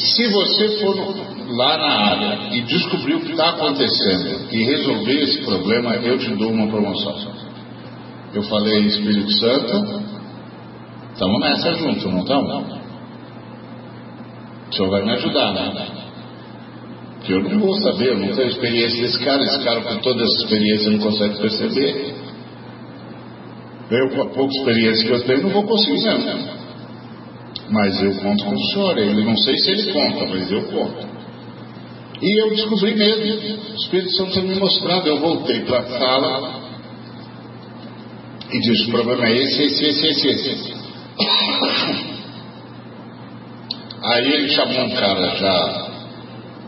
se 0.00 0.26
você 0.28 0.78
for 0.78 0.96
lá 1.48 1.76
na 1.76 1.90
área 1.90 2.56
e 2.56 2.62
descobrir 2.62 3.14
o 3.14 3.20
que 3.20 3.32
está 3.32 3.50
acontecendo 3.50 4.48
e 4.50 4.64
resolver 4.64 5.22
esse 5.22 5.42
problema, 5.42 5.96
eu 5.96 6.18
te 6.18 6.34
dou 6.36 6.50
uma 6.50 6.68
promoção. 6.68 7.16
Eu 8.32 8.42
falei 8.44 8.86
Espírito 8.86 9.30
Santo, 9.32 10.02
estamos 11.12 11.40
nessa 11.40 11.74
junto, 11.74 12.08
não 12.08 12.20
estamos? 12.20 12.80
O 14.70 14.74
senhor 14.74 14.90
vai 14.90 15.02
me 15.04 15.10
ajudar, 15.12 15.52
né? 15.52 15.86
Que 17.22 17.32
eu 17.32 17.42
não 17.42 17.58
vou 17.58 17.74
saber, 17.74 18.12
eu 18.12 18.18
não 18.18 18.34
tenho 18.34 18.48
experiência 18.48 19.02
desse 19.02 19.22
cara, 19.22 19.42
esse 19.42 19.62
cara 19.62 19.80
com 19.82 19.98
toda 19.98 20.22
essa 20.22 20.44
experiência 20.44 20.90
não 20.90 20.98
consegue 21.00 21.38
perceber. 21.40 22.14
Eu, 23.90 24.10
com 24.10 24.22
a 24.22 24.26
pouca 24.30 24.54
experiência 24.54 25.04
que 25.04 25.12
eu 25.12 25.24
tenho, 25.24 25.42
não 25.42 25.50
vou 25.50 25.64
conseguir 25.64 26.02
não. 26.04 26.59
Mas 27.70 28.02
eu 28.02 28.14
conto 28.16 28.44
com 28.44 28.54
o 28.54 28.66
senhor, 28.72 28.98
ele 28.98 29.24
não 29.24 29.36
sei 29.36 29.56
se 29.58 29.70
ele 29.70 29.92
conta, 29.92 30.26
mas 30.26 30.50
eu 30.50 30.62
conto. 30.64 31.08
E 32.20 32.42
eu 32.42 32.50
descobri 32.50 32.94
mesmo, 32.96 33.24
o 33.70 33.76
Espírito 33.76 34.10
Santo 34.16 34.32
tinha 34.32 34.44
me 34.44 34.56
mostrado, 34.56 35.08
eu 35.08 35.20
voltei 35.20 35.60
para 35.60 35.78
a 35.78 35.86
sala 35.86 36.60
e 38.52 38.60
disse, 38.60 38.88
o 38.88 38.90
problema 38.90 39.26
é 39.26 39.36
esse, 39.36 39.62
esse, 39.62 39.86
esse, 39.86 40.06
esse, 40.06 40.28
esse. 40.28 40.74
Aí 44.02 44.32
ele 44.32 44.48
chamou 44.48 44.84
um 44.84 44.90
cara 44.90 45.36
já 45.36 45.90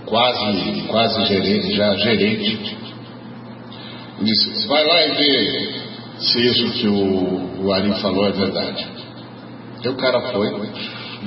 quase, 0.07 0.83
quase 0.87 1.25
gerente, 1.25 1.75
já 1.75 1.97
gerente, 1.97 2.77
disse, 4.21 4.69
vai 4.69 4.87
lá 4.87 5.07
e 5.07 5.13
vê 5.13 5.83
se 6.19 6.47
isso 6.47 6.71
que 6.79 6.87
o, 6.89 7.65
o 7.65 7.73
Ari 7.73 7.93
falou 8.01 8.29
é 8.29 8.33
verdade. 8.33 8.87
E 9.85 9.89
o 9.89 9.97
cara 9.97 10.21
foi, 10.33 10.49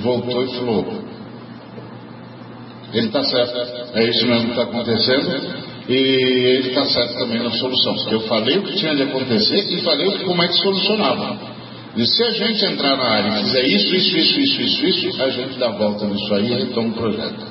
voltou 0.01 0.43
e 0.43 0.47
falou: 0.55 0.85
ele 2.93 3.07
está 3.07 3.23
certo, 3.23 3.97
é 3.97 4.09
isso 4.09 4.25
mesmo 4.25 4.45
que 4.45 4.51
está 4.51 4.63
acontecendo, 4.63 5.65
e 5.89 5.93
ele 5.93 6.69
está 6.69 6.85
certo 6.85 7.17
também 7.17 7.43
na 7.43 7.51
solução. 7.51 7.95
Eu 8.11 8.21
falei 8.21 8.57
o 8.57 8.63
que 8.63 8.75
tinha 8.75 8.95
de 8.95 9.03
acontecer 9.03 9.57
e 9.73 9.81
falei 9.81 10.19
como 10.19 10.41
é 10.41 10.47
que 10.47 10.53
solucionava. 10.53 11.55
E 11.97 12.05
se 12.05 12.23
a 12.23 12.31
gente 12.31 12.65
entrar 12.65 12.97
na 12.97 13.05
área 13.05 13.29
e 13.29 13.43
fizer 13.43 13.65
isso, 13.65 13.95
isso, 13.95 14.17
isso, 14.17 14.39
isso, 14.39 14.61
isso, 14.61 15.07
isso, 15.07 15.23
a 15.23 15.29
gente 15.29 15.57
dá 15.57 15.69
volta 15.69 16.05
nisso 16.05 16.33
aí 16.33 16.51
e 16.51 16.55
retoma 16.55 16.89
o 16.89 16.93
projeto. 16.93 17.45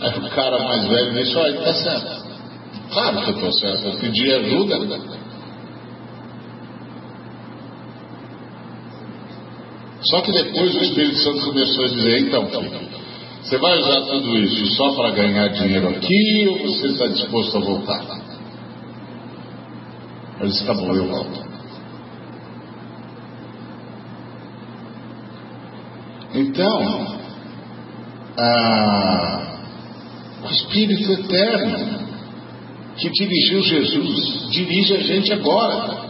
Aí 0.00 0.18
o 0.18 0.30
cara 0.30 0.58
mais 0.64 0.88
velho 0.88 1.12
disse, 1.14 1.36
olha, 1.36 1.58
está 1.58 1.74
certo. 1.74 2.30
Claro 2.92 3.22
que 3.22 3.30
eu 3.30 3.34
estou 3.34 3.52
certo, 3.52 3.86
eu 3.86 3.98
pedi 3.98 4.32
ajuda. 4.32 5.19
Só 10.02 10.22
que 10.22 10.32
depois 10.32 10.74
o 10.74 10.80
Espírito 10.80 11.16
Santo 11.18 11.44
começou 11.44 11.84
a 11.84 11.88
dizer, 11.88 12.20
então, 12.20 12.46
filho, 12.46 12.88
você 13.42 13.58
vai 13.58 13.78
usar 13.78 14.00
tudo 14.02 14.38
isso 14.38 14.66
só 14.76 14.92
para 14.94 15.10
ganhar 15.10 15.48
dinheiro 15.48 15.88
aqui 15.88 16.46
ou 16.48 16.58
você 16.58 16.86
está 16.88 17.06
disposto 17.06 17.56
a 17.56 17.60
voltar? 17.60 18.20
Eu 20.40 20.46
disse, 20.46 20.64
tá 20.64 20.72
bom, 20.72 20.94
eu 20.94 21.06
volto. 21.06 21.50
Então, 26.32 27.18
o 30.42 30.50
Espírito 30.50 31.12
Eterno 31.12 32.00
que 32.96 33.10
dirigiu 33.10 33.62
Jesus 33.62 34.50
dirige 34.50 34.94
a 34.94 35.00
gente 35.00 35.32
agora. 35.32 36.09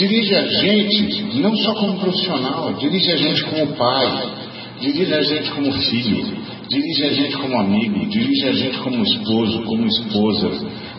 Dirige 0.00 0.34
a 0.34 0.46
gente 0.46 1.40
não 1.40 1.54
só 1.58 1.74
como 1.74 2.00
profissional, 2.00 2.72
dirige 2.72 3.12
a 3.12 3.16
gente 3.16 3.44
como 3.44 3.66
pai, 3.76 4.32
dirige 4.80 5.12
a 5.12 5.20
gente 5.20 5.50
como 5.50 5.70
filho, 5.72 6.38
dirige 6.70 7.04
a 7.04 7.12
gente 7.12 7.36
como 7.36 7.60
amigo, 7.60 8.06
dirige 8.08 8.48
a 8.48 8.52
gente 8.52 8.78
como 8.78 9.04
esposo, 9.04 9.62
como 9.64 9.86
esposa, 9.86 10.50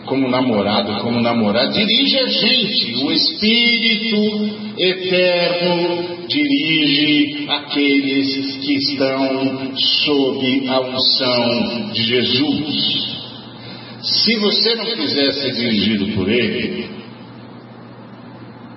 como 0.06 0.28
namorado, 0.28 1.02
como 1.02 1.20
namorada, 1.20 1.72
dirige 1.72 2.16
a 2.16 2.26
gente. 2.28 3.04
O 3.04 3.10
Espírito 3.10 4.50
Eterno 4.78 6.26
dirige 6.28 7.46
aqueles 7.48 8.56
que 8.58 8.74
estão 8.74 9.76
sob 10.04 10.68
a 10.68 10.80
unção 10.80 11.90
de 11.92 12.02
Jesus. 12.04 13.22
Se 14.00 14.36
você 14.36 14.74
não 14.76 14.86
quiser 14.96 15.32
ser 15.32 15.54
dirigido 15.54 16.06
por 16.14 16.28
Ele, 16.28 17.01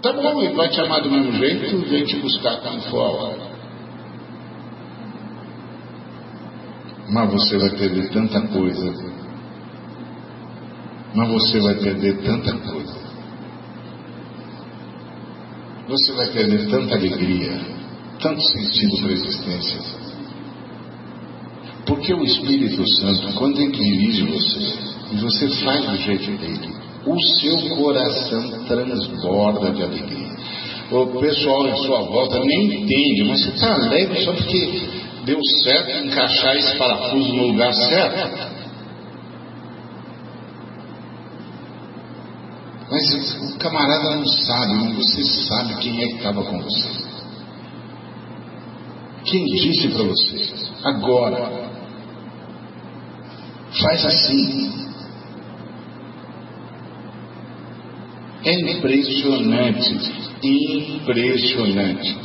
Tá 0.06 0.14
bom, 0.14 0.39
ele 0.39 0.53
vai 0.53 0.70
te 0.70 0.80
amar 0.80 1.01
do 1.01 1.10
mesmo 1.10 1.32
jeito, 1.32 1.80
vem 1.89 2.06
te 2.06 2.18
buscar 2.18 2.58
quando 2.58 2.80
for 2.91 2.99
a 2.99 3.10
hora. 3.10 3.56
Mas 7.10 7.32
você 7.32 7.58
vai 7.58 7.72
perder 7.72 8.10
tanta 8.12 8.39
coisa. 8.49 8.93
Mas 11.16 11.28
você 11.28 11.60
vai 11.60 11.74
perder 11.74 12.22
tanta 12.22 12.53
coisa. 12.56 12.99
Você 15.88 16.12
vai 16.12 16.28
perder 16.28 16.70
tanta 16.70 16.93
alegria, 16.93 17.60
tanto 18.20 18.41
sentido 18.43 18.97
para 18.99 19.10
a 19.10 19.14
existência. 19.14 19.82
Porque 21.88 22.14
o 22.14 22.24
Espírito 22.24 22.88
Santo, 22.99 23.34
quando 23.34 23.60
ele 23.60 23.72
dirige 23.72 24.22
você, 24.28 24.60
e 25.14 25.18
você 25.18 25.49
faz 25.64 25.84
do 25.84 25.97
jeito 25.97 26.38
dele, 26.38 26.84
o 27.06 27.22
seu 27.22 27.76
coração 27.76 28.66
transborda 28.68 29.72
de 29.72 29.84
alegria. 29.84 30.36
O 30.91 31.20
pessoal 31.20 31.68
em 31.68 31.78
sua 31.78 32.01
volta 32.01 32.39
nem 32.39 32.66
entende, 32.66 33.24
mas 33.28 33.43
você 33.43 33.49
está 33.49 33.74
alegre 33.74 34.24
só 34.24 34.34
porque 34.34 34.89
deu 35.26 35.39
certo 35.64 36.06
encaixar 36.06 36.56
esse 36.56 36.78
parafuso 36.78 37.34
no 37.34 37.47
lugar 37.47 37.74
certo. 37.74 38.56
Mas 42.89 43.53
o 43.53 43.58
camarada 43.58 44.16
não 44.16 44.26
sabe, 44.26 44.93
você 44.93 45.24
sabe 45.24 45.76
quem 45.82 46.03
é 46.03 46.08
que 46.08 46.16
estava 46.18 46.43
com 46.43 46.62
você. 46.62 46.88
Quem 49.26 49.43
disse 49.45 49.88
para 49.88 50.03
você? 50.03 50.53
Agora, 50.84 51.70
faz 53.82 54.06
assim. 54.06 54.86
É 58.46 58.54
impressionante, 58.54 59.96
impressionante. 60.43 62.16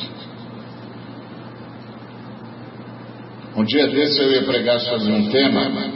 Um 3.56 3.64
dia 3.64 3.86
desse 3.88 4.20
eu 4.20 4.30
ia 4.30 4.42
pregar 4.42 4.78
sobre 4.80 5.12
um 5.12 5.30
tema, 5.30 5.90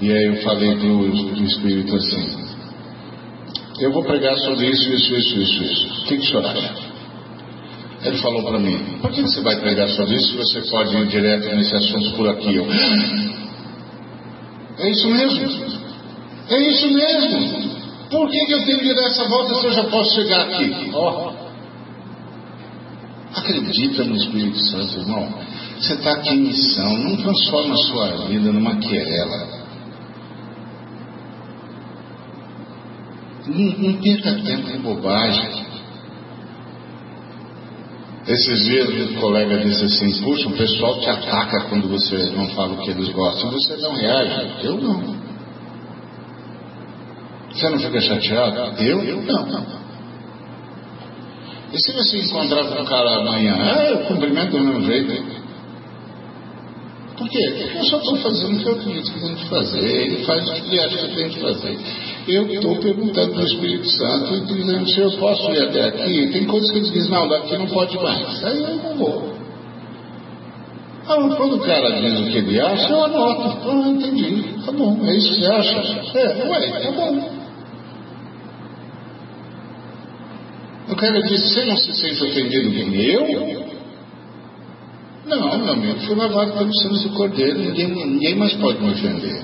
e 0.00 0.12
aí 0.12 0.24
eu 0.24 0.36
falei 0.42 0.76
para 0.76 0.88
o 0.88 1.44
Espírito 1.44 1.96
assim, 1.96 2.46
eu 3.80 3.92
vou 3.92 4.04
pregar 4.04 4.36
sobre 4.38 4.66
isso, 4.66 4.90
isso, 4.92 5.14
isso, 5.14 5.40
isso, 5.40 5.64
isso. 5.64 5.86
O 5.86 6.04
que, 6.04 6.16
que 6.16 6.22
o 6.22 6.26
senhor 6.26 6.46
acha? 6.46 6.74
Ele 8.04 8.18
falou 8.18 8.42
para 8.42 8.58
mim, 8.58 8.98
por 9.00 9.10
que 9.10 9.22
você 9.22 9.40
vai 9.40 9.56
pregar 9.58 9.88
sobre 9.88 10.16
isso 10.16 10.32
se 10.32 10.36
você 10.36 10.60
pode 10.70 10.94
ir 10.96 11.06
direto 11.06 11.54
nesse 11.56 11.74
assunto 11.74 12.12
por 12.12 12.28
aqui? 12.28 12.54
Eu, 12.54 12.66
é 14.78 14.90
isso 14.90 15.08
mesmo, 15.08 15.64
é 16.50 16.70
isso 16.70 16.88
mesmo. 16.90 17.75
Por 18.16 18.30
que, 18.30 18.50
eu 18.50 18.64
tenho 18.64 18.78
que 18.78 18.94
dar 18.94 19.06
essa 19.08 19.28
volta 19.28 19.54
se 19.56 19.66
eu 19.66 19.72
já 19.72 19.84
posso 19.84 20.14
chegar 20.14 20.40
aqui? 20.40 20.90
Oh. 20.94 21.32
Acredita 23.34 24.04
no 24.04 24.16
Espírito 24.16 24.58
Santo, 24.70 25.00
irmão. 25.00 25.34
Você 25.78 25.92
está 25.92 26.12
aqui 26.12 26.30
em 26.30 26.40
missão. 26.40 26.96
Não 26.96 27.16
transforma 27.16 27.74
a 27.74 27.76
sua 27.76 28.26
vida 28.26 28.50
numa 28.50 28.76
querela. 28.76 29.48
Não, 33.46 33.78
não 33.78 34.00
perca 34.00 34.34
tempo 34.42 34.70
em 34.70 34.80
bobagem. 34.80 35.66
Esses 38.26 38.64
dias 38.64 38.88
um 38.88 39.20
colega 39.20 39.58
disse 39.58 39.84
assim, 39.84 40.22
puxa, 40.22 40.48
o 40.48 40.56
pessoal 40.56 40.98
te 41.00 41.10
ataca 41.10 41.68
quando 41.68 41.86
você 41.88 42.30
não 42.30 42.48
fala 42.48 42.72
o 42.72 42.78
que 42.78 42.90
eles 42.90 43.10
gostam. 43.10 43.50
Você 43.50 43.76
não 43.76 43.94
reage. 43.94 44.64
Eu 44.64 44.80
não. 44.80 45.25
Você 47.56 47.70
não 47.70 47.78
fica 47.78 48.00
chateado? 48.02 48.82
Eu? 48.82 49.02
Eu 49.02 49.22
não. 49.22 49.66
E 51.72 51.78
se 51.78 51.92
você 51.92 52.18
encontrar 52.18 52.64
com 52.64 52.82
um 52.82 52.84
cara 52.84 53.16
amanhã? 53.16 53.56
Ah, 53.58 53.84
eu 53.84 53.98
cumprimento 54.04 54.50
do 54.50 54.60
mesmo 54.62 54.82
jeito. 54.82 55.36
Por 57.16 57.28
quê? 57.30 57.38
Porque 57.56 57.78
eu 57.78 57.84
só 57.84 57.96
estou 57.96 58.16
fazendo 58.16 58.56
o 58.56 58.62
que 58.62 58.68
eu 58.68 58.72
acredito 58.72 59.10
que 59.10 59.20
tem 59.20 59.34
que 59.34 59.48
fazer. 59.48 59.84
Ele 59.84 60.24
faz 60.24 60.48
o 60.48 60.52
que 60.52 60.60
ele 60.68 60.80
acha 60.80 61.08
que 61.08 61.16
tem 61.16 61.28
que 61.30 61.40
fazer. 61.40 61.78
Eu 62.28 62.46
estou 62.46 62.76
perguntando 62.76 63.32
para 63.32 63.42
o 63.42 63.46
Espírito 63.46 63.88
Santo 63.90 64.34
e 64.34 64.40
dizendo, 64.54 64.90
Senhor, 64.90 65.12
posso 65.18 65.50
ir 65.50 65.62
até 65.62 65.84
aqui? 65.84 66.28
Tem 66.32 66.44
coisas 66.44 66.70
que 66.70 66.78
ele 66.78 66.90
diz, 66.90 67.08
não, 67.08 67.26
daqui 67.26 67.56
não 67.56 67.68
pode 67.68 67.96
mais. 67.96 68.44
Aí 68.44 68.58
eu 68.58 68.76
não 68.76 68.96
vou. 68.98 69.34
Ah, 71.08 71.36
quando 71.36 71.56
o 71.56 71.60
cara 71.60 72.00
diz 72.00 72.20
o 72.20 72.26
que 72.26 72.38
ele 72.38 72.60
acha, 72.60 72.92
eu 72.92 73.04
anoto. 73.04 73.70
Ah, 73.70 73.88
entendi. 73.88 74.44
Tá 74.64 74.72
bom, 74.72 74.98
é 75.06 75.16
isso 75.16 75.34
que 75.34 75.40
você 75.40 75.46
acha? 75.46 76.18
É, 76.18 76.48
ué, 76.48 76.80
tá 76.80 76.90
bom. 76.92 77.35
O 80.88 80.94
cara 80.94 81.20
disse, 81.22 81.48
você 81.48 81.64
não 81.64 81.76
se 81.76 81.92
sente 81.94 82.22
ofendido 82.24 82.70
com 82.70 82.94
eu? 82.94 83.66
Não, 85.26 85.58
meu 85.58 85.72
amigo, 85.72 86.00
fui 86.06 86.14
lavado 86.14 86.52
pelo 86.52 86.72
sangue 86.72 87.02
do 87.02 87.14
cordeiro, 87.14 87.58
ninguém, 87.58 87.88
ninguém 87.88 88.36
mais 88.36 88.54
pode 88.54 88.80
me 88.80 88.92
ofender. 88.92 89.42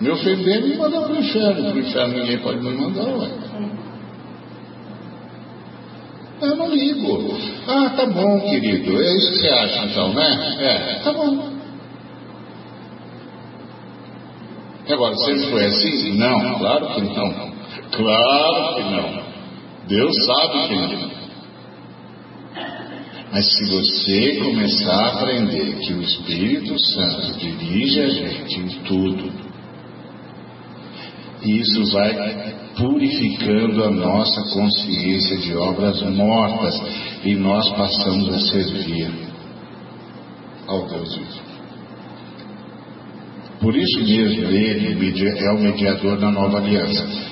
Me 0.00 0.10
ofender, 0.10 0.62
me 0.62 0.76
mandar 0.76 1.02
para 1.02 1.12
o 1.12 1.18
inferno. 1.18 1.64
Para 1.64 1.74
o 1.74 1.78
inferno 1.78 2.14
ninguém 2.14 2.38
pode 2.38 2.60
me 2.60 2.70
mandar, 2.70 3.04
ué. 3.04 3.28
Eu 6.40 6.56
não 6.56 6.74
ligo. 6.74 7.38
Ah, 7.68 7.90
tá 7.90 8.06
bom, 8.06 8.40
querido. 8.40 9.00
É 9.00 9.14
isso 9.14 9.30
que 9.32 9.38
você 9.38 9.48
acha, 9.48 9.84
então, 9.84 10.12
né? 10.14 10.56
É, 10.60 11.00
tá 11.04 11.12
bom. 11.12 11.52
Agora, 14.88 15.14
sempre 15.16 15.46
foi 15.50 15.64
assim? 15.66 16.18
Não, 16.18 16.58
claro 16.58 16.86
que 16.88 17.00
não. 17.02 17.52
Claro 17.92 18.74
que 18.74 18.82
não. 18.82 19.21
Deus 19.92 20.14
sabe 20.24 20.68
que 20.68 20.74
não. 20.74 21.10
Mas 23.30 23.46
se 23.46 23.70
você 23.70 24.36
começar 24.36 24.94
a 24.94 25.08
aprender 25.08 25.80
que 25.80 25.92
o 25.92 26.02
Espírito 26.02 26.78
Santo 26.78 27.38
dirige 27.38 28.00
a 28.00 28.08
gente 28.08 28.58
em 28.58 28.68
tudo, 28.84 29.30
isso 31.44 31.92
vai 31.92 32.54
purificando 32.74 33.84
a 33.84 33.90
nossa 33.90 34.42
consciência 34.54 35.36
de 35.36 35.54
obras 35.56 36.00
mortas 36.14 36.74
e 37.22 37.34
nós 37.34 37.68
passamos 37.76 38.34
a 38.34 38.38
servir 38.50 39.10
ao 40.68 40.86
Deus 40.88 41.16
vivo. 41.16 41.52
Por 43.60 43.76
isso 43.76 44.00
mesmo 44.00 44.48
ele 44.48 45.38
é 45.38 45.52
o 45.52 45.60
mediador 45.60 46.18
da 46.18 46.30
nova 46.30 46.58
aliança. 46.58 47.31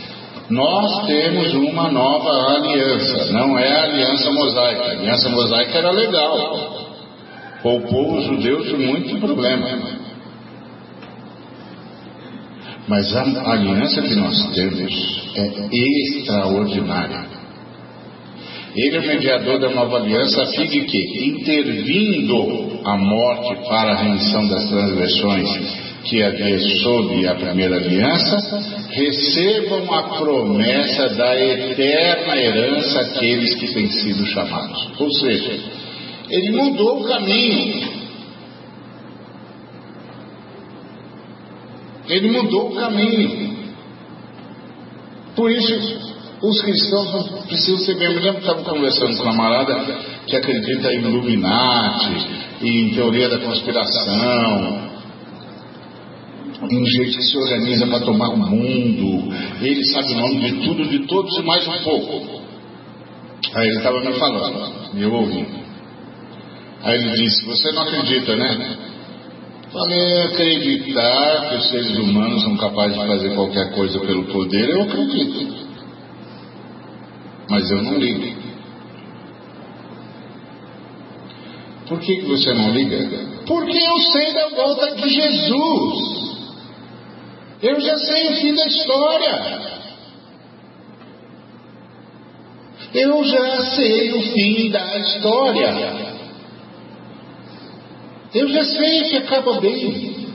Nós 0.51 1.07
temos 1.07 1.55
uma 1.55 1.93
nova 1.93 2.57
aliança, 2.57 3.33
não 3.33 3.57
é 3.57 3.71
a 3.71 3.85
aliança 3.85 4.33
mosaica. 4.33 4.83
A 4.83 4.91
aliança 4.91 5.29
mosaica 5.29 5.79
era 5.79 5.91
legal, 5.93 6.89
poupou 7.63 8.19
os 8.19 8.25
judeus 8.27 8.67
de 8.67 8.75
muito 8.75 9.17
problema. 9.21 10.01
Mas 12.89 13.15
a 13.15 13.53
aliança 13.53 14.03
que 14.03 14.15
nós 14.17 14.53
temos 14.53 15.31
é 15.37 15.69
extraordinária. 15.73 17.27
Ele 18.75 18.97
é 18.97 19.01
o 19.01 19.07
mediador 19.07 19.61
da 19.61 19.69
nova 19.69 19.99
aliança, 19.99 20.43
a 20.43 20.47
fim 20.47 20.67
de 20.67 20.81
que, 20.81 21.29
intervindo 21.29 22.81
a 22.85 22.97
morte 22.97 23.69
para 23.69 23.93
a 23.93 23.97
remissão 24.03 24.49
das 24.49 24.69
transgressões 24.69 25.90
que 26.11 26.25
havia 26.25 26.59
sob 26.83 27.29
a 27.29 27.37
primeira 27.37 27.77
aliança, 27.77 28.37
recebam 28.91 29.95
a 29.95 30.03
promessa 30.19 31.09
da 31.11 31.41
eterna 31.41 32.37
herança 32.37 33.01
aqueles 33.01 33.55
que 33.55 33.73
têm 33.73 33.89
sido 33.93 34.27
chamados. 34.27 34.89
Ou 34.99 35.09
seja, 35.13 35.57
ele 36.29 36.51
mudou 36.51 37.01
o 37.01 37.05
caminho. 37.05 38.01
Ele 42.09 42.29
mudou 42.33 42.73
o 42.73 42.75
caminho. 42.75 43.57
Por 45.37 45.49
isso, 45.53 46.11
os 46.43 46.61
cristãos 46.61 47.29
precisam 47.47 47.79
ser 47.79 47.95
bem. 47.95 48.09
Eu 48.09 48.15
lembro 48.15 48.41
que 48.41 48.49
estava 48.49 48.65
conversando 48.65 49.17
com 49.17 49.23
uma 49.23 49.31
camarada 49.31 49.97
que 50.27 50.35
acredita 50.35 50.93
em 50.93 51.03
Illuminati, 51.03 52.27
em 52.63 52.95
teoria 52.95 53.29
da 53.29 53.39
conspiração, 53.39 54.90
um 56.63 56.87
jeito 56.87 57.17
que 57.17 57.23
se 57.23 57.37
organiza 57.39 57.87
para 57.87 58.01
tomar 58.01 58.29
o 58.31 58.37
mundo. 58.37 59.33
Ele 59.61 59.85
sabe 59.87 60.13
o 60.13 60.17
nome 60.17 60.41
de 60.41 60.67
tudo, 60.67 60.89
de 60.89 61.07
todos 61.07 61.39
e 61.39 61.43
mais 61.43 61.67
um 61.67 61.79
pouco. 61.83 62.41
Aí 63.55 63.67
ele 63.67 63.79
estava 63.79 64.01
me 64.01 64.13
falando, 64.13 64.73
e 64.95 65.03
eu 65.03 65.13
ouvi. 65.13 65.47
Aí 66.83 66.99
ele 66.99 67.13
disse: 67.13 67.45
Você 67.47 67.73
não 67.73 67.83
acredita, 67.83 68.37
né? 68.37 68.77
Falei: 69.73 70.23
Acreditar 70.25 71.49
que 71.49 71.57
os 71.57 71.69
seres 71.69 71.99
humanos 71.99 72.43
são 72.43 72.57
capazes 72.57 72.99
de 72.99 73.07
fazer 73.07 73.35
qualquer 73.35 73.73
coisa 73.73 73.99
pelo 74.01 74.25
poder, 74.25 74.69
eu 74.69 74.83
acredito. 74.83 75.71
Mas 77.49 77.71
eu 77.71 77.83
não 77.83 77.99
ligo. 77.99 78.41
Por 81.89 81.99
que, 81.99 82.17
que 82.17 82.27
você 82.27 82.55
não 82.55 82.73
liga? 82.73 83.09
Porque 83.47 83.77
eu 83.77 83.99
sei 84.13 84.33
da 84.33 84.49
volta 84.51 84.95
de 84.95 85.09
Jesus. 85.09 86.20
Eu 87.63 87.81
já 87.81 87.97
sei 87.97 88.29
o 88.29 88.35
fim 88.37 88.55
da 88.55 88.67
história. 88.67 89.71
Eu 92.95 93.25
já 93.25 93.63
sei 93.77 94.13
o 94.13 94.23
fim 94.23 94.71
da 94.71 94.99
história. 94.99 96.11
Eu 98.35 98.49
já 98.49 98.65
sei 98.65 99.03
que 99.05 99.17
acaba 99.19 99.61
bem. 99.61 100.29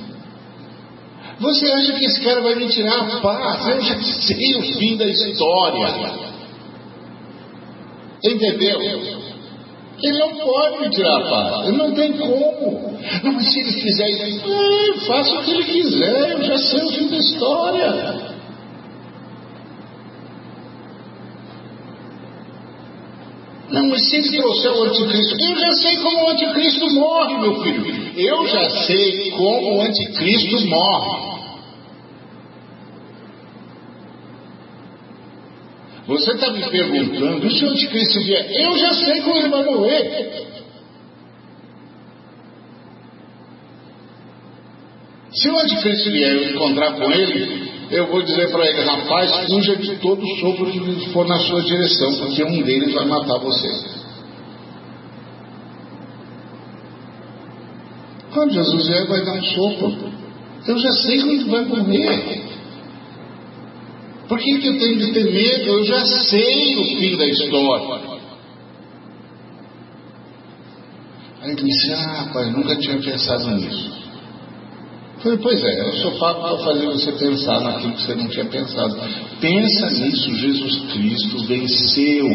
Você 1.39 1.71
acha 1.71 1.93
que 1.93 2.05
esse 2.05 2.21
cara 2.21 2.41
vai 2.41 2.55
me 2.55 2.69
tirar 2.69 3.01
a 3.01 3.19
paz? 3.21 3.67
Eu 3.67 3.81
já 3.81 3.99
sei 4.01 4.55
o 4.55 4.61
fim 4.61 4.95
da 4.95 5.05
história. 5.05 6.13
Entendeu? 8.23 9.34
Ele 10.03 10.19
não 10.19 10.35
pode 10.35 10.89
tirar 10.89 11.17
a 11.17 11.29
paz. 11.29 11.67
Ele 11.67 11.77
não 11.77 11.93
tem 11.93 12.13
como. 12.13 12.99
Não, 13.23 13.33
mas 13.33 13.51
se 13.51 13.59
ele 13.59 13.71
fizer 13.71 14.09
isso, 14.09 14.41
ah, 14.45 14.99
faça 15.07 15.35
o 15.35 15.43
que 15.43 15.51
ele 15.51 15.63
quiser. 15.63 16.31
Eu 16.31 16.43
já 16.43 16.57
sei 16.57 16.83
o 16.83 16.89
fim 16.89 17.07
da 17.07 17.17
história. 17.17 18.35
Não, 23.69 23.89
mas 23.89 24.09
se 24.09 24.17
ele 24.17 24.37
trouxer 24.37 24.71
o 24.71 24.83
anticristo, 24.83 25.35
eu 25.41 25.59
já 25.59 25.71
sei 25.73 25.97
como 25.97 26.25
o 26.25 26.29
anticristo 26.29 26.93
morre, 26.93 27.37
meu 27.39 27.61
filho. 27.61 28.19
Eu 28.19 28.47
já 28.47 28.69
sei 28.69 29.31
como 29.31 29.77
o 29.77 29.81
anticristo 29.81 30.67
morre. 30.67 31.34
Você 36.07 36.31
está 36.33 36.51
me 36.51 36.63
perguntando, 36.69 37.49
se 37.49 37.65
o 37.65 37.69
anticristo 37.69 38.19
vier? 38.19 38.51
Eu 38.61 38.77
já 38.77 38.93
sei 38.93 39.21
como 39.21 39.37
ele 39.37 39.49
vai 39.49 39.63
morrer. 39.63 40.45
Se 45.31 45.49
o 45.49 45.59
anticristo 45.59 46.11
vier 46.11 46.35
eu 46.35 46.49
encontrar 46.51 46.93
com 46.93 47.11
ele, 47.11 47.71
eu 47.89 48.07
vou 48.07 48.21
dizer 48.21 48.51
para 48.51 48.67
ele, 48.67 48.81
rapaz, 48.83 49.47
fuja 49.47 49.75
de 49.77 49.95
todo 49.97 50.25
sopro 50.39 50.71
que 50.71 51.09
for 51.11 51.27
na 51.27 51.39
sua 51.39 51.63
direção, 51.63 52.15
porque 52.19 52.43
um 52.43 52.61
deles 52.61 52.93
vai 52.93 53.05
matar 53.05 53.39
você. 53.39 53.67
Quando 58.31 58.53
Jesus 58.53 58.87
vier, 58.87 59.07
vai 59.07 59.25
dar 59.25 59.33
um 59.33 59.43
sopro. 59.43 60.11
Eu 60.67 60.77
já 60.77 60.91
sei 60.91 61.21
como 61.21 61.51
vai 61.51 61.65
morrer. 61.65 62.54
Por 64.27 64.39
que, 64.39 64.57
que 64.59 64.67
eu 64.67 64.79
tenho 64.79 64.97
de 64.97 65.13
ter 65.13 65.31
medo? 65.31 65.65
Eu 65.65 65.83
já 65.85 66.03
sei 66.05 66.77
o 66.77 66.83
fim 66.83 67.17
da 67.17 67.25
história. 67.27 68.15
Aí 71.41 71.51
ele 71.51 71.63
disse, 71.63 71.93
ah, 71.93 72.29
pai, 72.33 72.49
nunca 72.49 72.75
tinha 72.75 72.97
pensado 72.97 73.51
nisso. 73.51 73.93
Eu 75.15 75.21
falei, 75.21 75.37
pois 75.41 75.63
é, 75.63 75.81
eu 75.81 75.93
sou 75.93 76.11
pago 76.19 76.41
para 76.41 76.57
fazer 76.57 76.85
você 76.85 77.11
pensar 77.11 77.59
naquilo 77.61 77.93
que 77.93 78.01
você 78.01 78.15
não 78.15 78.27
tinha 78.27 78.45
pensado. 78.45 78.95
Pensa 79.39 79.89
nisso, 79.91 80.35
Jesus 80.35 80.91
Cristo 80.91 81.45
venceu, 81.45 82.27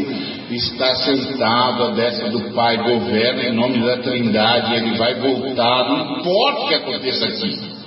está 0.51 0.95
sentado 0.95 1.85
à 1.85 1.91
destra 1.91 2.31
do 2.31 2.53
Pai, 2.53 2.77
governa 2.77 3.43
em 3.43 3.55
nome 3.55 3.85
da 3.85 3.99
Trindade, 3.99 4.75
ele 4.75 4.97
vai 4.97 5.15
voltar, 5.17 5.89
não 5.89 6.19
importa 6.19 6.61
o 6.63 6.69
que 6.69 6.75
aconteça 6.75 7.27
aqui. 7.27 7.80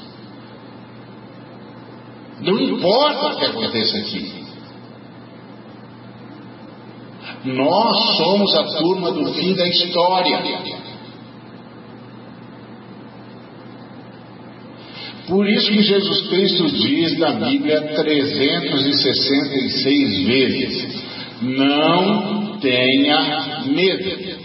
Não 2.44 2.60
importa 2.60 3.28
o 3.28 3.38
que 3.38 3.46
aconteça 3.46 3.98
aqui. 4.00 4.44
Nós 7.46 8.18
somos 8.18 8.54
a 8.56 8.64
turma 8.80 9.12
do 9.12 9.32
fim 9.34 9.54
da 9.54 9.68
história. 9.68 10.41
Por 15.28 15.48
isso 15.48 15.72
que 15.72 15.82
Jesus 15.82 16.28
Cristo 16.28 16.68
diz 16.68 17.18
na 17.18 17.32
Bíblia 17.32 17.82
366 17.96 20.28
vezes: 20.28 21.02
não 21.41 22.60
tenha 22.60 23.64
medo. 23.68 24.44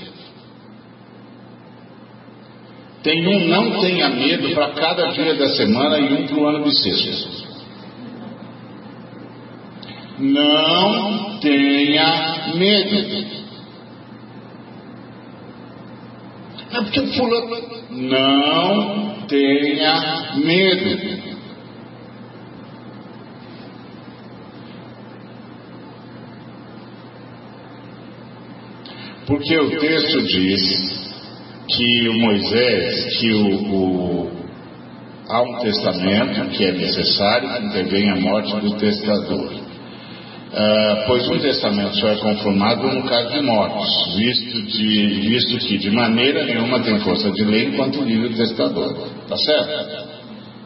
Tem 3.03 3.27
um 3.27 3.49
não 3.49 3.81
tenha 3.81 4.09
medo 4.09 4.55
para 4.55 4.69
cada 4.75 5.09
dia 5.09 5.35
da 5.35 5.49
semana 5.51 5.99
e 5.99 6.13
um 6.13 6.29
para 6.29 6.39
o 6.39 6.47
ano 6.47 6.63
bissexto. 6.65 7.48
Não 10.19 11.39
tenha 11.41 12.55
medo. 12.57 13.39
É 16.71 16.81
porque 16.83 17.07
fulano. 17.16 17.57
Não 17.91 19.27
tenha 19.29 20.35
medo. 20.37 21.19
Porque 29.27 29.59
o 29.59 29.79
texto 29.79 30.23
diz 30.23 31.09
que 31.69 32.09
o 32.09 32.19
Moisés, 32.19 33.19
que 33.21 33.33
o, 33.35 33.75
o, 33.75 34.31
há 35.29 35.43
um 35.43 35.59
testamento 35.61 36.49
que 36.49 36.64
é 36.64 36.73
necessário 36.73 37.49
que 37.51 37.66
intervenha 37.66 38.14
a 38.14 38.21
morte 38.21 38.57
do 38.57 38.75
testador. 38.77 39.68
Uh, 40.49 41.07
pois 41.07 41.29
um 41.29 41.39
testamento 41.41 41.95
só 41.97 42.09
é 42.09 42.17
conformado 42.17 42.89
no 42.89 43.03
caso 43.05 43.33
de 43.33 43.43
mortes, 43.43 44.17
visto, 44.17 44.63
de, 44.63 45.07
visto 45.21 45.59
que 45.59 45.77
de 45.77 45.91
maneira 45.91 46.43
nenhuma 46.47 46.81
tem 46.81 46.99
força 47.01 47.31
de 47.31 47.45
lei 47.45 47.67
enquanto 47.67 48.01
o 48.01 48.35
testador. 48.35 48.95
Tá 49.29 49.37
certo? 49.37 50.09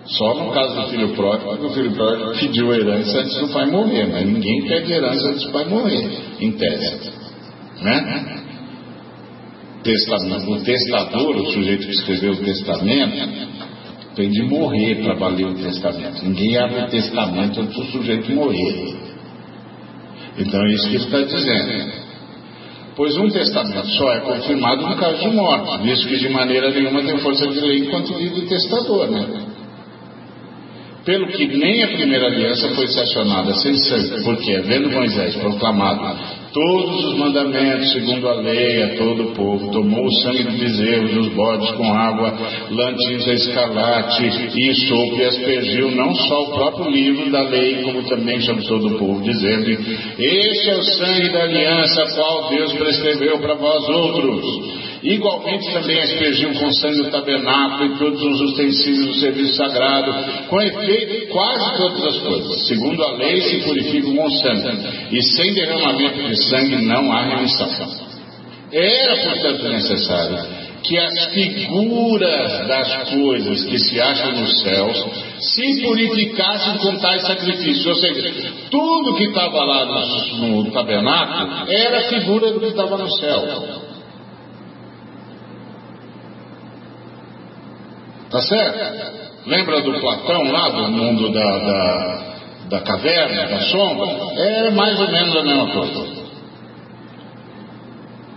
Só 0.06 0.34
no 0.34 0.52
caso 0.52 0.74
do 0.82 0.88
filho 0.88 1.08
pródigo, 1.14 1.50
porque 1.50 1.66
o 1.66 1.70
filho 1.70 1.92
pródigo 1.92 2.32
pediu 2.38 2.72
herança 2.72 3.18
antes 3.18 3.36
do 3.38 3.48
pai 3.48 3.66
morrer, 3.66 4.06
mas 4.06 4.24
ninguém 4.24 4.66
pede 4.66 4.92
herança 4.92 5.28
antes 5.28 5.44
do 5.44 5.52
pai 5.52 5.64
morrer, 5.64 6.18
em 6.40 6.52
tese. 6.52 7.12
Né? 7.80 8.42
testamento, 9.82 10.50
o 10.50 10.62
testador, 10.62 11.36
o 11.36 11.46
sujeito 11.46 11.86
que 11.86 11.92
escreveu 11.92 12.32
o 12.32 12.36
testamento, 12.36 13.62
tem 14.14 14.30
de 14.30 14.42
morrer 14.42 15.02
para 15.02 15.14
valer 15.14 15.46
o 15.46 15.54
testamento. 15.54 16.24
Ninguém 16.24 16.56
abre 16.58 16.82
o 16.82 16.86
testamento 16.88 17.60
antes 17.60 17.76
do 17.76 17.84
sujeito 17.86 18.30
morrer. 18.32 19.11
Então 20.38 20.60
é 20.64 20.72
isso 20.72 20.88
que 20.88 20.96
ele 20.96 21.04
está 21.04 21.20
dizendo. 21.20 22.02
Pois 22.94 23.16
um 23.16 23.28
testamento 23.28 23.86
só 23.88 24.12
é 24.14 24.20
confirmado 24.20 24.86
no 24.86 24.96
caso 24.96 25.18
de 25.18 25.28
morte, 25.28 25.82
visto 25.82 26.08
que 26.08 26.18
de 26.18 26.28
maneira 26.28 26.70
nenhuma 26.70 27.02
tem 27.02 27.18
força 27.18 27.46
de 27.46 27.60
lei 27.60 27.78
enquanto 27.78 28.14
vive 28.14 28.40
o 28.40 28.46
testador, 28.46 29.10
né? 29.10 29.46
Pelo 31.04 31.26
que 31.28 31.46
nem 31.46 31.82
a 31.82 31.88
primeira 31.88 32.26
aliança 32.26 32.68
foi 32.70 32.86
sancionada 32.86 33.54
sem 33.54 33.74
sangue, 33.76 34.22
porque, 34.22 34.54
havendo 34.54 34.90
Moisés 34.90 35.34
proclamado 35.36 36.41
todos 36.52 37.04
os 37.06 37.18
mandamentos 37.18 37.92
segundo 37.92 38.28
a 38.28 38.34
lei 38.34 38.82
a 38.82 38.96
todo 38.96 39.22
o 39.24 39.34
povo, 39.34 39.70
tomou 39.70 40.04
o 40.04 40.12
sangue 40.22 40.44
de 40.44 40.58
bezerros, 40.58 41.14
dos 41.14 41.28
bodes 41.34 41.70
com 41.72 41.92
água, 41.92 42.34
lantinza 42.70 43.32
escarlate 43.32 44.24
e 44.24 44.74
sopro 44.86 45.18
e 45.18 45.24
aspergiu 45.24 45.90
não 45.92 46.14
só 46.14 46.42
o 46.42 46.52
próprio 46.52 46.90
livro 46.90 47.30
da 47.30 47.42
lei, 47.42 47.82
como 47.82 48.02
também 48.04 48.40
sobre 48.40 48.66
todo 48.66 48.88
o 48.88 48.98
povo, 48.98 49.22
dizendo: 49.22 49.70
Este 50.18 50.70
é 50.70 50.76
o 50.76 50.82
sangue 50.82 51.32
da 51.32 51.42
aliança, 51.42 52.14
qual 52.14 52.48
Deus 52.50 52.72
prescreveu 52.74 53.38
para 53.38 53.54
vós 53.54 53.88
outros. 53.88 54.81
Igualmente 55.02 55.72
também 55.72 55.98
aspergiu 56.00 56.52
com 56.54 56.72
sangue 56.74 57.00
o 57.00 57.10
tabernáculo 57.10 57.86
e 57.86 57.98
todos 57.98 58.22
os 58.22 58.52
utensílios 58.52 59.06
do 59.06 59.14
serviço 59.14 59.56
sagrado, 59.56 60.14
com 60.48 60.60
efeito 60.60 61.28
quase 61.28 61.76
todas 61.76 62.06
as 62.06 62.18
coisas. 62.18 62.66
Segundo 62.68 63.02
a 63.02 63.16
lei 63.16 63.40
se 63.40 63.56
purificam 63.64 64.14
com 64.14 64.30
sangue, 64.30 64.88
e 65.10 65.22
sem 65.22 65.54
derramamento 65.54 66.28
de 66.28 66.36
sangue 66.44 66.86
não 66.86 67.10
há 67.10 67.22
remissão. 67.24 67.68
Era, 68.70 69.16
portanto, 69.16 69.68
necessário 69.68 70.62
que 70.82 70.98
as 70.98 71.26
figuras 71.32 72.66
das 72.66 73.10
coisas 73.10 73.64
que 73.64 73.78
se 73.78 74.00
acham 74.00 74.32
nos 74.32 74.60
céus 74.60 75.06
se 75.38 75.82
purificassem 75.82 76.78
com 76.78 76.96
tais 76.98 77.22
sacrifícios. 77.22 77.86
Ou 77.86 77.94
seja, 77.94 78.52
tudo 78.70 79.14
que 79.14 79.24
estava 79.24 79.64
lá 79.64 79.84
no, 79.84 80.64
no 80.64 80.70
tabernáculo 80.72 81.70
era 81.70 82.08
figura 82.08 82.52
do 82.52 82.60
que 82.60 82.66
estava 82.66 82.96
no 82.98 83.10
céu. 83.16 83.81
Tá 88.32 88.40
certo? 88.40 89.22
Lembra 89.46 89.82
do 89.82 90.00
Platão 90.00 90.42
lá, 90.50 90.70
do 90.70 90.88
mundo 90.90 91.30
da, 91.30 91.58
da, 91.58 92.24
da 92.70 92.80
caverna, 92.80 93.46
da 93.46 93.60
sombra? 93.60 94.06
É 94.38 94.70
mais 94.70 94.98
ou 94.98 95.12
menos 95.12 95.36
a 95.36 95.42
mesma 95.42 95.66
coisa. 95.68 96.22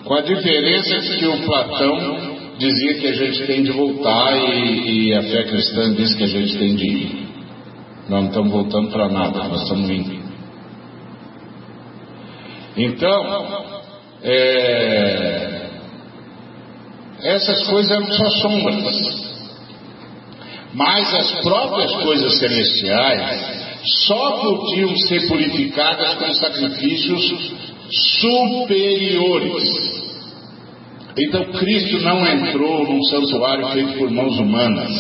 Com 0.04 0.14
a 0.16 0.22
diferença 0.22 1.00
que 1.18 1.26
o 1.26 1.46
Platão 1.46 2.36
dizia 2.58 2.96
que 2.96 3.08
a 3.08 3.14
gente 3.14 3.48
tem 3.48 3.64
de 3.64 3.72
voltar 3.72 4.36
e, 4.36 5.08
e 5.08 5.14
a 5.14 5.24
fé 5.24 5.44
cristã 5.44 5.94
diz 5.94 6.14
que 6.14 6.26
a 6.26 6.28
gente 6.28 6.58
tem 6.58 6.76
de 6.76 6.86
ir. 6.86 7.28
Nós 8.10 8.22
não 8.22 8.28
estamos 8.28 8.52
voltando 8.52 8.92
para 8.92 9.08
nada, 9.08 9.46
nós 9.46 9.62
estamos 9.64 9.90
indo. 9.90 10.26
Então, 12.78 13.66
é, 14.22 15.70
essas 17.24 17.66
coisas 17.68 17.92
eram 17.92 18.12
só 18.12 18.30
sombras. 18.42 19.35
Mas 20.76 21.14
as 21.14 21.32
próprias 21.42 21.94
coisas 22.04 22.38
celestiais 22.38 23.66
só 24.06 24.32
podiam 24.42 24.96
ser 24.98 25.28
purificadas 25.28 26.16
com 26.16 26.34
sacrifícios 26.34 27.52
superiores. 28.20 29.96
Então 31.18 31.46
Cristo 31.54 32.00
não 32.02 32.28
entrou 32.28 32.84
num 32.84 33.02
santuário 33.04 33.68
feito 33.70 33.98
por 33.98 34.12
mãos 34.12 34.38
humanas, 34.38 34.92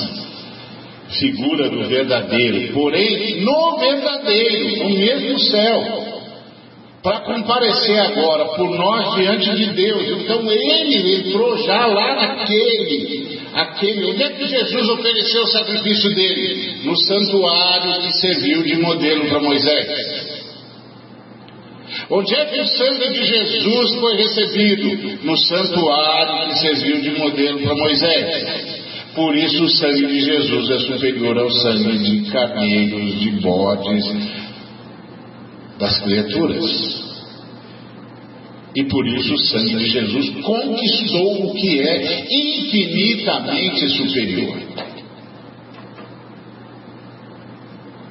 figura 1.19 1.69
do 1.69 1.83
verdadeiro, 1.89 2.73
porém 2.73 3.41
no 3.41 3.77
verdadeiro, 3.77 4.83
no 4.83 4.89
mesmo 4.91 5.39
céu, 5.39 6.05
para 7.03 7.19
comparecer 7.19 7.99
agora 7.99 8.45
por 8.55 8.69
nós 8.69 9.15
diante 9.15 9.55
de 9.55 9.65
Deus. 9.73 10.21
Então 10.21 10.49
ele 10.49 11.15
entrou 11.15 11.57
já 11.57 11.85
lá 11.85 12.15
naquele 12.15 13.24
aquele, 13.55 14.05
onde 14.05 14.21
é 14.21 14.29
que 14.31 14.47
Jesus 14.47 14.89
ofereceu 14.89 15.43
o 15.43 15.47
sacrifício 15.47 16.13
dele? 16.13 16.81
No 16.83 16.95
santuário 16.97 18.01
que 18.01 18.11
serviu 18.19 18.63
de 18.63 18.75
modelo 18.75 19.29
para 19.29 19.39
Moisés. 19.39 20.35
Onde 22.09 22.35
é 22.35 22.45
que 22.45 22.59
o 22.59 22.67
sangue 22.67 23.13
de 23.13 23.25
Jesus 23.25 23.95
foi 23.95 24.17
recebido? 24.17 25.25
No 25.25 25.37
santuário 25.37 26.49
que 26.49 26.59
serviu 26.59 27.01
de 27.01 27.11
modelo 27.11 27.61
para 27.61 27.75
Moisés. 27.75 28.75
Por 29.15 29.33
isso 29.33 29.63
o 29.63 29.69
sangue 29.69 30.05
de 30.05 30.19
Jesus 30.19 30.69
é 30.71 30.79
superior 30.79 31.37
ao 31.37 31.49
sangue 31.49 31.97
de 31.97 32.31
carneiros, 32.31 33.19
de 33.21 33.31
bodes, 33.39 34.03
das 35.79 35.97
criaturas. 36.01 37.04
E 38.75 38.83
por 38.83 39.07
isso 39.07 39.33
o 39.33 39.37
sangue 39.37 39.75
de 39.77 39.89
Jesus 39.89 40.29
conquistou 40.41 41.45
o 41.45 41.53
que 41.53 41.79
é 41.79 42.25
infinitamente 42.29 43.89
superior. 43.89 44.57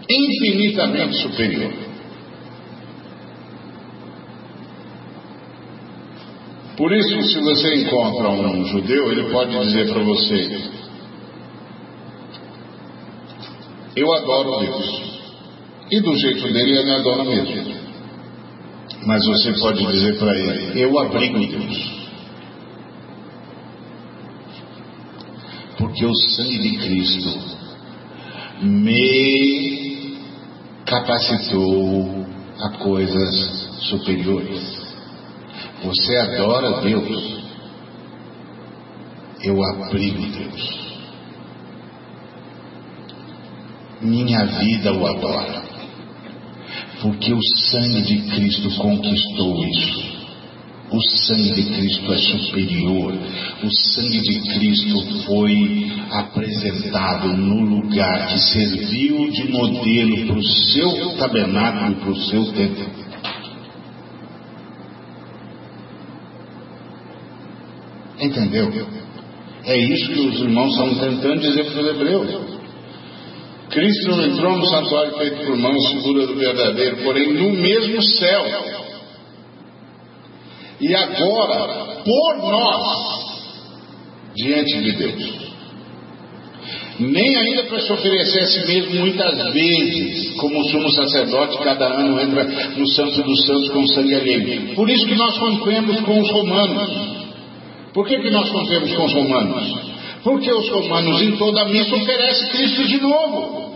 Infinitamente 0.08 1.16
superior. 1.16 1.84
Por 6.76 6.92
isso, 6.92 7.22
se 7.22 7.40
você 7.40 7.74
encontra 7.82 8.30
um 8.30 8.64
judeu, 8.64 9.12
ele 9.12 9.30
pode 9.30 9.56
dizer 9.58 9.92
para 9.92 10.02
você: 10.02 10.60
Eu 13.94 14.12
adoro 14.12 14.60
Deus. 14.60 15.02
E 15.90 16.00
do 16.00 16.16
jeito 16.16 16.52
dele, 16.52 16.78
ele 16.78 16.90
adora 16.90 17.24
mesmo. 17.24 17.73
Mas 19.06 19.24
você 19.26 19.52
pode 19.52 19.86
dizer 19.86 20.18
para 20.18 20.34
ele: 20.34 20.80
Eu 20.80 20.98
abrigo 20.98 21.38
Deus. 21.38 22.04
Porque 25.76 26.06
o 26.06 26.14
sangue 26.14 26.58
de 26.58 26.78
Cristo 26.78 27.38
me 28.62 30.16
capacitou 30.86 32.26
a 32.60 32.70
coisas 32.78 33.68
superiores. 33.80 34.82
Você 35.84 36.16
adora 36.16 36.80
Deus. 36.80 37.44
Eu 39.42 39.62
abrigo 39.62 40.22
Deus. 40.22 40.84
Minha 44.00 44.44
vida 44.46 44.92
o 44.92 45.06
adora 45.06 45.73
porque 47.04 47.34
o 47.34 47.40
sangue 47.70 48.00
de 48.00 48.16
Cristo 48.30 48.70
conquistou 48.78 49.62
isso. 49.66 50.14
O 50.90 51.02
sangue 51.02 51.50
de 51.52 51.64
Cristo 51.74 52.10
é 52.10 52.16
superior. 52.16 53.12
O 53.62 53.70
sangue 53.70 54.22
de 54.22 54.40
Cristo 54.54 55.24
foi 55.26 55.92
apresentado 56.10 57.36
no 57.36 57.60
lugar 57.60 58.28
que 58.28 58.38
serviu 58.38 59.30
de 59.30 59.52
modelo 59.52 60.26
para 60.28 60.38
o 60.38 60.42
seu 60.42 61.16
tabernáculo 61.18 61.96
para 61.96 62.10
o 62.10 62.20
seu 62.22 62.44
templo. 62.54 62.86
Entendeu? 68.18 68.88
É 69.66 69.76
isso 69.76 70.10
que 70.10 70.20
os 70.20 70.40
irmãos 70.40 70.70
estão 70.70 70.94
tentando 70.94 71.40
dizer 71.40 71.70
para 71.70 71.82
os 71.82 71.88
hebreus. 71.88 72.53
Cristo 73.70 74.10
não 74.10 74.26
entrou 74.26 74.56
no 74.56 74.66
santuário 74.66 75.16
feito 75.18 75.46
por 75.46 75.56
mãos, 75.56 75.90
segura 75.90 76.26
do 76.26 76.34
verdadeiro, 76.36 76.98
porém 76.98 77.32
no 77.32 77.50
mesmo 77.50 78.02
céu. 78.02 78.44
E 80.80 80.94
agora, 80.94 82.02
por 82.04 82.50
nós, 82.50 83.24
diante 84.36 84.82
de 84.82 84.92
Deus. 84.92 85.44
Nem 86.98 87.36
ainda 87.36 87.64
para 87.64 87.80
se 87.80 87.92
oferecer 87.92 88.40
a 88.40 88.46
si 88.46 88.66
mesmo 88.66 89.00
muitas 89.00 89.52
vezes, 89.52 90.34
como 90.36 90.60
o 90.60 90.64
sumo 90.64 90.90
sacerdote 90.90 91.58
cada 91.58 91.86
ano 91.86 92.20
entra 92.20 92.44
no 92.76 92.86
Santo 92.88 93.22
dos 93.22 93.46
Santos 93.46 93.68
com 93.70 93.86
sangue 93.88 94.14
alheio. 94.14 94.74
Por 94.76 94.88
isso 94.88 95.06
que 95.06 95.16
nós 95.16 95.36
contemos 95.38 96.00
com 96.02 96.20
os 96.20 96.30
romanos. 96.30 97.14
Por 97.92 98.06
que, 98.06 98.18
que 98.20 98.30
nós 98.30 98.48
contemos 98.48 98.92
com 98.94 99.04
os 99.06 99.12
romanos? 99.12 99.93
Porque 100.24 100.50
os 100.50 100.70
romanos 100.70 101.20
em 101.20 101.36
toda 101.36 101.60
a 101.60 101.64
missa 101.66 101.94
oferecem 101.94 102.48
Cristo 102.48 102.88
de 102.88 103.00
novo. 103.02 103.74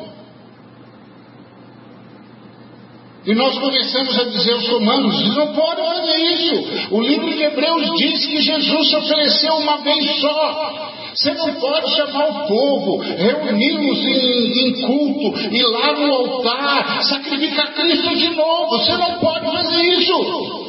E 3.26 3.34
nós 3.34 3.58
começamos 3.58 4.18
a 4.18 4.24
dizer 4.24 4.54
aos 4.54 4.66
romanos: 4.66 5.36
não 5.36 5.52
pode 5.52 5.82
fazer 5.82 6.16
isso. 6.16 6.88
O 6.90 7.02
livro 7.02 7.30
de 7.36 7.42
Hebreus 7.42 7.90
diz 7.98 8.24
que 8.24 8.40
Jesus 8.40 8.88
se 8.88 8.96
ofereceu 8.96 9.54
uma 9.56 9.76
vez 9.78 10.20
só. 10.20 10.88
Você 11.14 11.34
não 11.34 11.54
pode 11.54 11.94
chamar 11.94 12.28
o 12.28 12.46
povo, 12.46 12.98
reuni-los 12.98 13.98
em, 14.06 14.68
em, 14.68 14.80
culto, 14.80 15.38
ir 15.52 15.64
lá 15.64 15.92
no 15.92 16.14
altar, 16.14 17.02
sacrificar 17.02 17.74
Cristo 17.74 18.16
de 18.16 18.30
novo. 18.30 18.78
Você 18.78 18.96
não 18.96 19.18
pode 19.18 19.52
fazer 19.52 19.82
isso. 19.98 20.67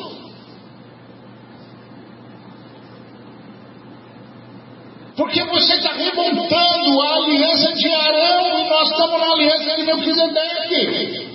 Porque 5.19 5.43
você 5.43 5.73
está 5.73 5.91
remontando 5.91 7.01
a 7.01 7.15
aliança 7.15 7.73
de 7.73 7.93
Arão 7.93 8.57
e 8.57 8.69
nós 8.69 8.89
estamos 8.89 9.19
na 9.19 9.33
aliança 9.33 9.75
de 9.75 9.83
Melquisedeque. 9.83 11.29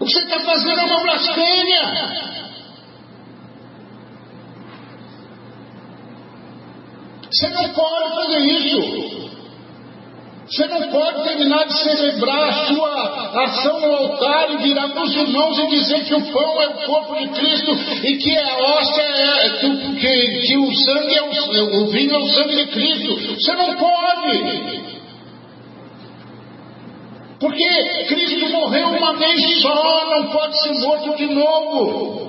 O 0.00 0.04
que 0.04 0.12
você 0.12 0.24
está 0.24 0.40
fazendo 0.40 0.80
é 0.80 0.84
uma 0.86 1.02
blasfêmia. 1.04 1.82
Você 7.30 7.48
não 7.50 7.72
pode 7.72 8.14
fazer 8.16 8.40
isso. 8.40 9.23
Você 10.54 10.68
não 10.68 10.88
pode 10.88 11.24
terminar 11.24 11.66
de 11.66 11.76
celebrar 11.82 12.48
a 12.48 12.52
sua 12.66 13.42
ação 13.42 13.80
no 13.80 13.92
altar 13.92 14.52
e 14.52 14.58
virar 14.58 14.88
para 14.90 15.02
os 15.02 15.16
irmãos 15.16 15.58
e 15.58 15.66
dizer 15.66 16.04
que 16.04 16.14
o 16.14 16.32
pão 16.32 16.62
é 16.62 16.68
o 16.68 16.74
corpo 16.74 17.16
de 17.16 17.28
Cristo 17.30 17.72
e 18.04 18.16
que 18.18 18.38
a 18.38 18.56
hóstia 18.58 19.02
é 19.02 19.50
que, 19.58 19.96
que, 19.96 20.46
que 20.46 20.56
o 20.56 20.72
sangue 20.76 21.14
é 21.16 21.22
o, 21.22 21.82
o 21.82 21.86
vinho 21.88 22.14
é 22.14 22.18
o 22.18 22.26
sangue 22.28 22.54
de 22.54 22.66
Cristo. 22.66 23.34
Você 23.34 23.52
não 23.54 23.74
pode. 23.74 24.94
Porque 27.40 28.04
Cristo 28.06 28.48
morreu 28.50 28.90
uma 28.90 29.14
vez 29.14 29.60
só, 29.60 30.08
não 30.08 30.30
pode 30.30 30.62
ser 30.62 30.74
morto 30.74 31.16
de 31.16 31.34
novo. 31.34 32.23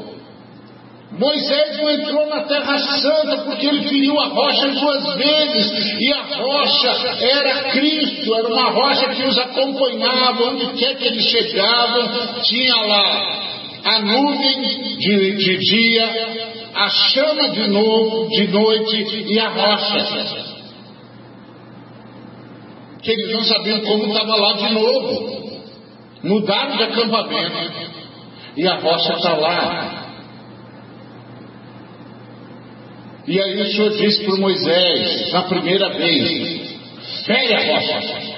Moisés 1.18 1.78
não 1.78 1.91
entrou 1.91 2.28
na 2.28 2.41
Terra 2.41 2.78
Santa 2.78 3.38
porque 3.45 3.68
ele 3.68 3.88
feriu 3.88 4.20
a 4.20 4.26
rocha 4.26 4.68
duas 4.68 5.16
vezes, 5.16 6.01
e 6.01 6.13
a 6.13 6.22
rocha 6.22 6.89
era 7.22 7.72
Cristo, 7.72 8.36
era 8.36 8.47
uma 8.47 8.70
rocha 8.70 9.09
que 9.09 9.24
os 9.24 9.38
acompanhava, 9.38 10.43
onde 10.43 10.74
quer 10.78 10.95
que 10.95 11.05
eles 11.05 11.26
chegavam, 11.26 12.41
tinha 12.43 12.76
lá 12.76 13.45
a 13.86 13.99
nuvem 13.99 14.61
de, 14.97 15.36
de 15.36 15.57
dia, 15.57 16.55
a 16.74 16.89
chama 16.89 17.49
de, 17.49 17.68
novo, 17.68 18.28
de 18.30 18.47
noite 18.47 19.26
e 19.32 19.39
a 19.39 19.47
rocha. 19.47 20.45
Que 23.03 23.11
eles 23.11 23.32
não 23.32 23.43
sabiam 23.43 23.82
como 23.82 24.07
estava 24.07 24.36
lá 24.36 24.53
de 24.53 24.74
novo. 24.74 25.61
Mudaram 26.24 26.76
de 26.76 26.84
acampamento. 26.84 27.91
E 28.57 28.68
a 28.68 28.76
rocha 28.80 29.13
está 29.13 29.38
lá. 29.38 30.05
E 33.28 33.42
aí 33.42 33.62
o 33.62 33.66
Senhor 33.66 33.90
disse 33.98 34.24
para 34.24 34.38
Moisés, 34.38 35.32
na 35.32 35.44
primeira 35.44 35.90
vez, 35.90 36.78
fere 37.26 37.54
a 37.54 37.60
rocha. 37.60 38.36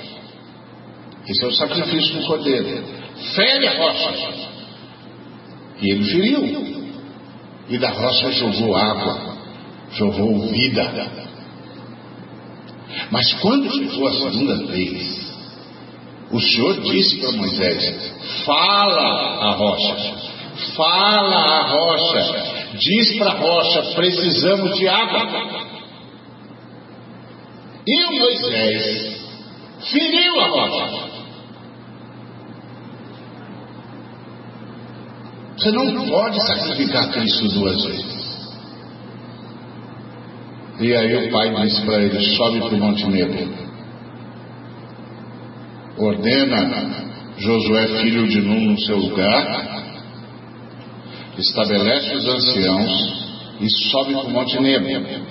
Esse 1.27 1.43
é 1.43 1.47
o 1.47 1.51
sacrifício 1.51 2.21
do 2.21 2.27
cordeiro. 2.27 2.83
Fere 3.35 3.67
a 3.67 3.77
rocha. 3.77 4.33
E 5.81 5.91
ele 5.91 6.05
feriu. 6.05 6.77
E 7.69 7.77
da 7.77 7.89
rocha 7.89 8.31
jogou 8.31 8.75
água, 8.77 9.37
jogou 9.91 10.39
vida. 10.47 11.11
Mas 13.11 13.33
quando 13.41 13.69
chegou 13.71 14.07
a 14.07 14.13
segunda 14.13 14.65
vez, 14.67 15.27
o 16.31 16.39
Senhor 16.39 16.81
disse 16.81 17.19
para 17.19 17.31
Moisés: 17.33 18.13
Fala 18.45 19.49
a 19.49 19.51
rocha, 19.51 20.15
fala 20.75 21.35
a 21.35 21.61
rocha, 21.67 22.56
diz 22.77 23.17
para 23.17 23.31
a 23.31 23.39
rocha: 23.39 23.95
precisamos 23.95 24.77
de 24.77 24.87
água. 24.87 25.67
E 27.87 28.03
o 28.05 28.19
Moisés 28.19 29.17
feriu 29.91 30.39
a 30.39 30.47
rocha. 30.47 31.07
Você 35.57 35.71
não 35.71 36.07
pode 36.07 36.45
sacrificar 36.45 37.11
Cristo 37.11 37.47
duas 37.49 37.83
vezes. 37.83 38.17
E 40.79 40.95
aí 40.95 41.27
o 41.27 41.31
pai 41.31 41.49
disse 41.63 41.81
para 41.85 42.03
ele: 42.03 42.35
sobe 42.35 42.59
para 42.59 42.75
o 42.75 42.77
Monte 42.77 43.07
Nebo. 43.07 43.67
Ordena 45.97 47.07
Josué, 47.39 47.87
filho 48.01 48.27
de 48.27 48.41
Nun, 48.41 48.71
no 48.71 48.79
seu 48.81 48.97
lugar, 48.97 49.86
estabelece 51.37 52.15
os 52.15 52.25
anciãos 52.25 53.27
e 53.59 53.89
sobe 53.89 54.13
para 54.13 54.27
o 54.27 54.29
Monte 54.31 54.59
Nebo. 54.59 55.25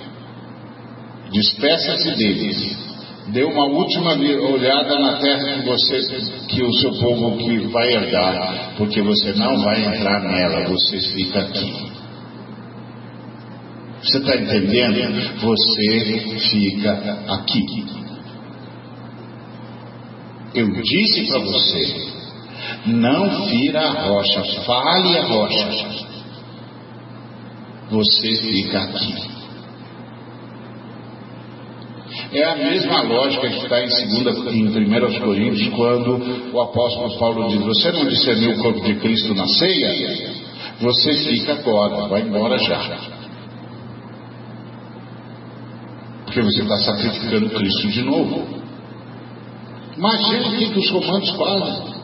Despeça-se 1.31 2.15
deles. 2.15 2.87
Dê 3.27 3.43
uma 3.43 3.65
última 3.65 4.13
olhada 4.13 4.99
na 4.99 5.17
terra 5.17 5.59
que 5.59 5.67
você, 5.67 5.99
que 6.47 6.63
o 6.63 6.73
seu 6.73 6.93
povo 6.93 7.37
que 7.37 7.57
vai 7.67 7.93
herdar, 7.93 8.75
porque 8.77 9.01
você 9.01 9.33
não 9.33 9.61
vai 9.61 9.83
entrar 9.83 10.23
nela, 10.23 10.69
você 10.69 10.99
fica 11.11 11.41
aqui. 11.41 11.87
Você 14.01 14.19
está 14.19 14.35
entendendo? 14.37 15.41
Você 15.41 16.39
fica 16.39 16.91
aqui. 17.27 17.85
Eu 20.55 20.71
disse 20.71 21.27
para 21.27 21.39
você, 21.39 22.16
não 22.85 23.47
fira 23.47 23.81
a 23.81 24.07
rocha, 24.07 24.43
fale 24.63 25.17
a 25.17 25.25
rocha. 25.25 26.07
Você 27.89 28.35
fica 28.35 28.79
aqui. 28.79 29.37
É 32.33 32.43
a 32.43 32.55
mesma 32.55 33.01
lógica 33.03 33.47
que 33.47 33.57
está 33.57 33.83
em, 33.83 33.89
segunda, 33.89 34.31
em 34.51 34.67
1 34.67 35.19
Coríntios, 35.21 35.69
quando 35.75 36.53
o 36.53 36.61
apóstolo 36.61 37.17
Paulo 37.17 37.47
diz: 37.49 37.63
Você 37.63 37.91
não 37.91 38.05
discerniu 38.05 38.51
o 38.51 38.61
corpo 38.61 38.81
de 38.81 38.95
Cristo 38.95 39.33
na 39.33 39.47
ceia? 39.47 40.33
Você 40.81 41.13
fica 41.13 41.53
agora, 41.53 42.07
vai 42.07 42.21
embora 42.21 42.57
já. 42.57 42.99
Porque 46.25 46.41
você 46.41 46.61
está 46.61 46.77
sacrificando 46.77 47.49
Cristo 47.49 47.87
de 47.87 48.01
novo. 48.03 48.47
Imagina 49.97 50.47
o 50.49 50.51
que 50.51 50.79
os 50.79 50.89
romanos 50.91 51.29
fazem. 51.31 51.96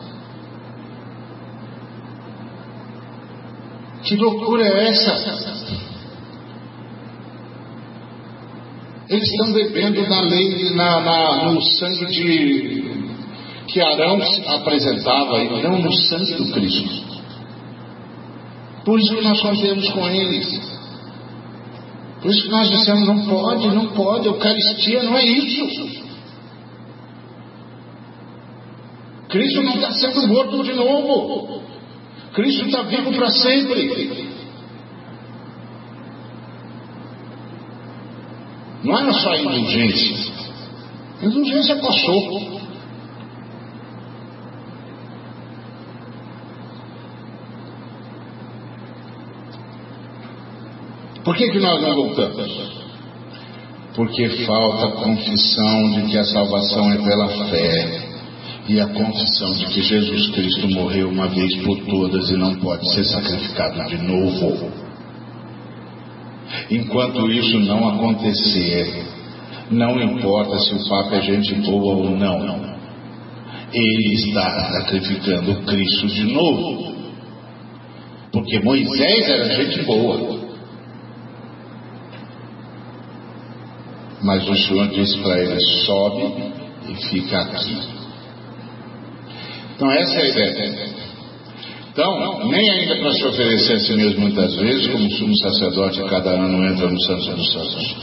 Que 4.04 4.16
loucura 4.16 4.64
é 4.66 4.90
essa? 4.90 5.64
Eles 9.08 9.28
estão 9.30 9.52
bebendo 9.52 10.06
na 10.08 10.20
lei, 10.22 10.70
na, 10.74 11.00
na, 11.00 11.52
no 11.52 11.62
sangue 11.62 12.06
de 12.06 12.84
que 13.68 13.80
Arão 13.80 14.18
apresentava 14.46 15.42
e 15.42 15.62
não 15.62 15.78
no 15.78 15.92
sangue 15.92 16.34
do 16.34 16.52
Cristo. 16.52 17.04
Por 18.84 19.00
isso 19.00 19.16
que 19.16 19.24
nós 19.24 19.40
contemos 19.40 19.88
com 19.90 20.06
eles. 20.08 20.60
Por 22.20 22.30
isso 22.30 22.42
que 22.44 22.50
nós 22.50 22.68
dissemos, 22.70 23.06
não 23.06 23.26
pode, 23.26 23.68
não 23.68 23.86
pode, 23.88 24.26
Eucaristia 24.26 25.02
não 25.02 25.16
é 25.16 25.24
isso. 25.24 26.04
Cristo 29.28 29.62
não 29.62 29.74
está 29.74 29.90
sendo 29.92 30.28
morto 30.28 30.62
de 30.62 30.74
novo. 30.74 31.73
Cristo 32.34 32.66
está 32.66 32.82
vivo 32.82 33.12
para 33.12 33.30
sempre. 33.30 34.34
Não 38.82 38.98
era 38.98 39.12
só 39.12 39.34
indulgência. 39.36 40.34
A 41.22 41.26
indulgência 41.26 41.76
passou. 41.76 42.64
Por 51.24 51.36
que, 51.36 51.50
que 51.50 51.58
nós 51.58 51.80
não 51.80 51.94
voltamos? 51.94 52.84
porque 53.94 54.28
falta 54.44 54.86
a 54.86 54.92
confissão 54.92 55.90
de 55.92 56.10
que 56.10 56.18
a 56.18 56.24
salvação 56.24 56.90
é 56.90 56.96
pela 56.96 57.28
fé 57.48 58.13
e 58.66 58.80
a 58.80 58.86
confissão 58.86 59.52
de 59.52 59.66
que 59.66 59.82
Jesus 59.82 60.30
Cristo 60.30 60.68
morreu 60.68 61.10
uma 61.10 61.28
vez 61.28 61.54
por 61.62 61.78
todas 61.84 62.30
e 62.30 62.36
não 62.36 62.54
pode 62.56 62.90
ser 62.94 63.04
sacrificado 63.04 63.86
de 63.88 63.98
novo. 63.98 64.72
Enquanto 66.70 67.30
isso 67.30 67.58
não 67.60 67.88
acontecer, 67.88 69.06
não 69.70 70.00
importa 70.00 70.58
se 70.60 70.74
o 70.74 70.88
Papa 70.88 71.16
é 71.16 71.22
gente 71.22 71.54
boa 71.56 71.94
ou 71.94 72.10
não, 72.16 72.74
ele 73.72 74.14
está 74.14 74.72
sacrificando 74.72 75.62
Cristo 75.66 76.06
de 76.06 76.32
novo. 76.32 76.94
Porque 78.32 78.60
Moisés 78.60 79.28
era 79.28 79.54
gente 79.56 79.82
boa. 79.82 80.42
Mas 84.22 84.48
o 84.48 84.56
Senhor 84.56 84.88
disse 84.88 85.18
para 85.18 85.38
ele: 85.38 85.60
sobe 85.84 86.52
e 86.88 87.08
fica 87.08 87.42
aqui. 87.42 88.03
Então, 89.84 89.92
essa 89.92 90.18
é 90.18 90.22
a 90.22 90.28
ideia. 90.28 90.88
Então, 91.92 92.48
nem 92.48 92.70
ainda 92.70 92.96
para 92.96 93.12
se 93.12 93.24
oferecer 93.26 93.74
a 93.74 93.80
si 93.80 93.92
mesmo 93.92 94.20
muitas 94.22 94.54
vezes, 94.56 94.86
como 94.86 95.10
sumo 95.10 95.36
sacerdote 95.36 96.00
a 96.00 96.08
cada 96.08 96.30
ano 96.30 96.66
entra 96.66 96.90
no 96.90 97.00
Santo 97.02 97.36
dos 97.36 97.52
Santos. 97.52 97.96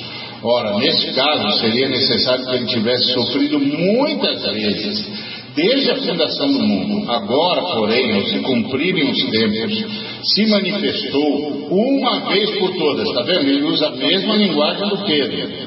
Ora, 0.43 0.77
nesse 0.77 1.11
caso, 1.13 1.59
seria 1.59 1.89
necessário 1.89 2.45
que 2.45 2.55
ele 2.55 2.65
tivesse 2.67 3.13
sofrido 3.13 3.59
muitas 3.59 4.43
vezes, 4.53 5.09
desde 5.55 5.91
a 5.91 5.95
fundação 5.95 6.51
do 6.53 6.59
mundo. 6.59 7.11
Agora, 7.11 7.61
porém, 7.73 8.13
ao 8.13 8.25
se 8.25 8.39
cumprirem 8.39 9.09
os 9.09 9.23
tempos, 9.31 9.85
se 10.23 10.45
manifestou 10.47 11.67
uma 11.71 12.29
vez 12.29 12.49
por 12.59 12.75
todas. 12.75 13.07
Está 13.07 13.23
vendo? 13.23 13.49
Ele 13.49 13.63
usa 13.63 13.87
a 13.87 13.95
mesma 13.95 14.35
linguagem 14.35 14.87
do 14.87 14.97
Pedro 14.99 15.60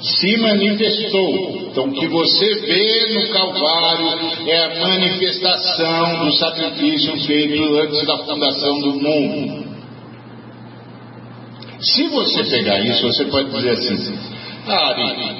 se 0.00 0.36
manifestou. 0.36 1.68
Então, 1.70 1.84
o 1.84 1.92
que 1.92 2.06
você 2.06 2.54
vê 2.60 3.14
no 3.14 3.30
Calvário 3.30 4.48
é 4.48 4.64
a 4.64 4.80
manifestação 4.80 6.24
do 6.24 6.32
sacrifício 6.36 7.16
feito 7.22 7.78
antes 7.78 8.06
da 8.06 8.18
fundação 8.18 8.80
do 8.80 8.92
mundo. 8.94 9.66
Se 11.80 12.08
você 12.08 12.44
pegar 12.44 12.80
isso, 12.80 13.02
você 13.06 13.24
pode 13.26 13.50
dizer 13.50 13.70
assim: 13.70 14.18
Ah, 14.66 14.88
Ari, 14.88 15.36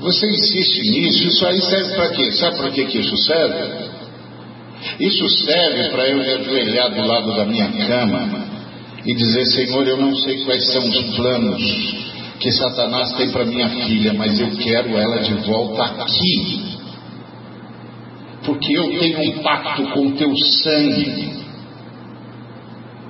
você 0.00 0.26
insiste 0.28 0.90
nisso, 0.90 1.26
isso 1.26 1.46
aí 1.46 1.60
serve 1.60 1.94
para 1.94 2.08
quê? 2.10 2.32
Sabe 2.32 2.56
para 2.56 2.70
que, 2.70 2.84
que 2.84 2.98
isso 2.98 3.16
serve? 3.18 3.86
Isso 5.00 5.28
serve 5.44 5.90
para 5.90 6.08
eu 6.08 6.18
me 6.18 6.30
ajoelhar 6.30 6.94
do 6.94 7.06
lado 7.06 7.34
da 7.34 7.44
minha 7.44 7.72
cama 7.86 8.55
e 9.06 9.14
dizer: 9.14 9.46
Senhor, 9.46 9.86
eu 9.86 9.96
não 9.96 10.14
sei 10.16 10.44
quais 10.44 10.66
são 10.72 10.86
os 10.86 11.16
planos 11.16 11.62
que 12.40 12.50
Satanás 12.52 13.12
tem 13.12 13.30
para 13.30 13.44
minha 13.44 13.68
filha, 13.68 14.12
mas 14.14 14.38
eu 14.38 14.50
quero 14.56 14.96
ela 14.96 15.20
de 15.20 15.34
volta 15.46 15.82
aqui. 15.84 16.76
Porque 18.44 18.76
eu 18.76 18.98
tenho 18.98 19.20
um 19.20 19.42
pacto 19.42 19.82
com 19.84 20.06
o 20.08 20.12
teu 20.12 20.36
sangue. 20.36 21.36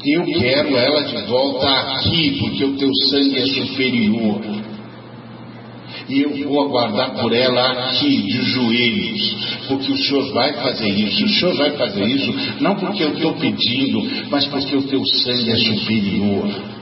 Eu 0.05 0.24
quero 0.24 0.76
ela 0.76 1.03
de 1.03 1.26
volta 1.26 1.68
aqui, 1.68 2.38
porque 2.38 2.64
o 2.64 2.76
teu 2.76 2.90
sangue 3.11 3.38
é 3.38 3.47
superior. 3.47 4.55
E 6.09 6.22
eu 6.22 6.48
vou 6.48 6.62
aguardar 6.62 7.20
por 7.20 7.32
ela 7.32 7.70
aqui, 7.70 8.22
de 8.22 8.42
joelhos, 8.42 9.36
porque 9.66 9.92
o 9.92 9.98
Senhor 9.98 10.32
vai 10.32 10.52
fazer 10.52 10.88
isso. 10.88 11.24
O 11.24 11.28
Senhor 11.28 11.57
vai 11.57 11.70
fazer 11.76 12.04
isso, 12.04 12.34
não 12.61 12.76
porque 12.76 13.02
eu 13.02 13.12
estou 13.12 13.34
pedindo, 13.34 14.09
mas 14.30 14.46
porque 14.46 14.76
o 14.76 14.82
teu 14.82 15.04
sangue 15.04 15.50
é 15.50 15.57
superior. 15.57 16.76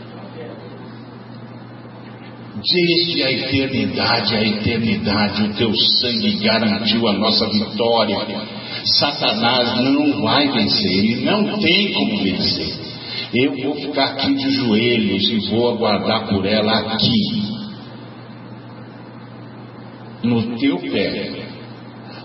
Desde 2.65 3.23
a 3.23 3.31
eternidade 3.31 4.35
a 4.37 4.43
eternidade, 4.43 5.43
o 5.43 5.55
teu 5.55 5.75
sangue 5.75 6.35
garantiu 6.37 7.07
a 7.09 7.13
nossa 7.15 7.47
vitória. 7.49 8.19
Satanás 8.85 9.83
não 9.83 10.21
vai 10.23 10.49
vencer, 10.49 10.99
ele 10.99 11.25
não 11.25 11.59
tem 11.59 11.93
como 11.93 12.23
vencer. 12.23 12.75
Eu 13.35 13.57
vou 13.63 13.75
ficar 13.75 14.05
aqui 14.05 14.35
de 14.35 14.51
joelhos 14.51 15.29
e 15.29 15.51
vou 15.51 15.71
aguardar 15.71 16.29
por 16.29 16.47
ela 16.47 16.73
aqui, 16.73 17.43
no 20.25 20.59
teu 20.59 20.79
pé, 20.79 21.31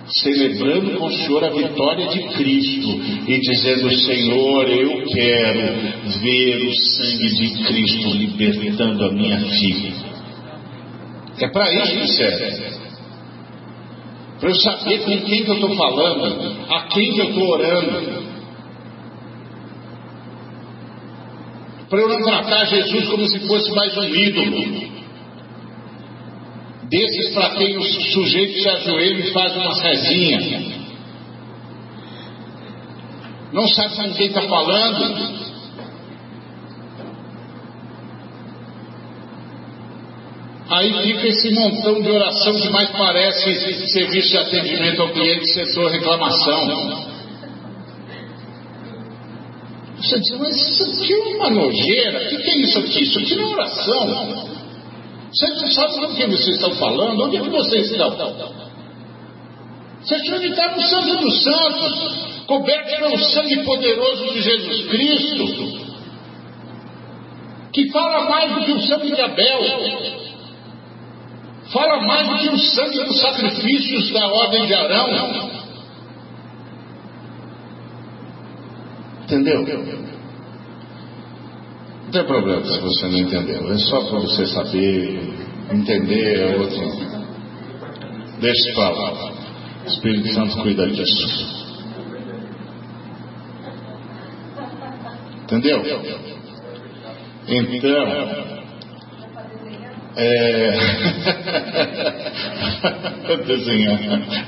celebrando 0.07 0.97
com 0.97 1.05
o 1.05 1.11
Senhor 1.11 1.43
a 1.43 1.49
vitória 1.49 2.07
de 2.07 2.23
Cristo 2.29 2.89
e 3.27 3.39
dizendo: 3.39 3.91
Senhor, 3.91 4.69
eu 4.69 5.03
quero 5.05 6.19
ver 6.21 6.67
o 6.67 6.75
sangue 6.75 7.29
de 7.35 7.63
Cristo 7.63 8.09
libertando 8.09 9.05
a 9.05 9.11
minha 9.11 9.39
filha. 9.39 9.93
É 11.39 11.47
para 11.47 11.65
isso 11.73 11.99
que 11.99 12.07
serve. 12.07 12.79
Para 14.39 14.49
eu 14.49 14.55
saber 14.55 14.99
com 14.99 15.21
quem 15.21 15.43
que 15.43 15.49
eu 15.49 15.55
estou 15.55 15.75
falando, 15.75 16.65
a 16.69 16.87
quem 16.87 17.13
que 17.13 17.19
eu 17.19 17.29
estou 17.29 17.47
orando. 17.49 18.29
Para 21.89 21.99
eu 21.99 22.09
não 22.09 22.21
tratar 22.23 22.65
Jesus 22.65 23.07
como 23.09 23.27
se 23.27 23.39
fosse 23.47 23.71
mais 23.71 23.97
um 23.97 24.03
ídolo. 24.03 24.98
Desses 26.89 27.33
quem 27.57 27.77
o 27.77 27.83
sujeito 27.83 28.61
se 28.61 28.69
ajoelha 28.69 29.19
e 29.19 29.31
faz 29.31 29.55
uma 29.55 29.73
rezinha. 29.81 30.79
Não 33.53 33.67
sabe 33.67 33.95
com 33.95 34.13
quem 34.13 34.27
está 34.27 34.41
falando, 34.43 35.39
Aí 40.69 40.93
fica 41.01 41.27
esse 41.27 41.51
montão 41.51 41.99
de 41.99 42.09
oração 42.11 42.53
que 42.59 42.69
mais 42.69 42.91
parece 42.91 43.89
serviço 43.89 44.29
de 44.29 44.37
atendimento 44.37 45.01
ao 45.01 45.09
cliente 45.09 45.51
setor 45.51 45.89
reclamação. 45.89 47.07
Você 49.97 50.19
diz, 50.19 50.39
mas 50.39 50.55
isso 50.55 50.83
aqui 50.83 51.11
é 51.11 51.35
uma 51.35 51.49
nojeira, 51.49 52.19
o 52.19 52.29
que, 52.29 52.37
que 52.37 52.49
é 52.51 52.61
isso 52.61 52.79
aqui? 52.79 53.01
Isso 53.01 53.19
aqui 53.19 53.35
não 53.35 53.49
é 53.49 53.53
oração. 53.53 54.58
Você 55.31 55.47
não 55.47 55.67
sabe 55.71 55.93
com 55.99 56.15
quem 56.15 56.27
vocês 56.27 56.55
estão 56.55 56.71
falando? 56.75 57.23
Onde 57.23 57.37
é 57.37 57.41
que 57.41 57.49
vocês 57.49 57.91
estão? 57.91 58.09
Vocês 60.01 60.21
devem 60.23 60.49
estar 60.49 60.75
no 60.75 60.81
Santo 60.81 61.17
dos 61.17 61.43
Santos, 61.43 62.45
cobertos 62.47 62.95
pelo 62.95 63.17
sangue 63.17 63.63
poderoso 63.63 64.33
de 64.33 64.41
Jesus 64.41 64.87
Cristo, 64.87 65.89
que 67.71 67.91
fala 67.91 68.29
mais 68.29 68.55
do 68.55 68.65
que 68.65 68.71
o 68.71 68.81
sangue 68.81 69.11
de 69.11 69.21
Abel 69.21 70.19
fala 71.71 72.01
mais 72.01 72.27
do 72.27 72.37
que 72.37 72.49
o 72.49 72.57
sangue 72.57 73.03
dos 73.03 73.19
sacrifícios 73.19 74.11
da 74.11 74.27
ordem 74.27 74.65
de 74.65 74.73
Arão. 74.73 75.49
Entendeu? 79.23 80.08
Não 82.09 82.13
tem 82.13 82.25
problema 82.25 82.65
se 82.65 82.79
você 82.79 83.07
não 83.07 83.19
entendeu. 83.19 83.71
É 83.71 83.77
só 83.77 84.01
para 84.01 84.17
você 84.17 84.47
saber, 84.47 85.31
entender 85.71 86.39
é 86.39 86.57
outro. 86.57 86.81
Deixa 88.41 88.79
lá. 88.79 89.31
O 89.85 89.87
Espírito 89.87 90.33
Santo 90.33 90.57
cuida 90.63 90.87
disso. 90.87 91.59
Entendeu? 95.43 95.83
Então, 97.47 98.59
é... 100.15 100.71
Desenhar. 103.45 103.99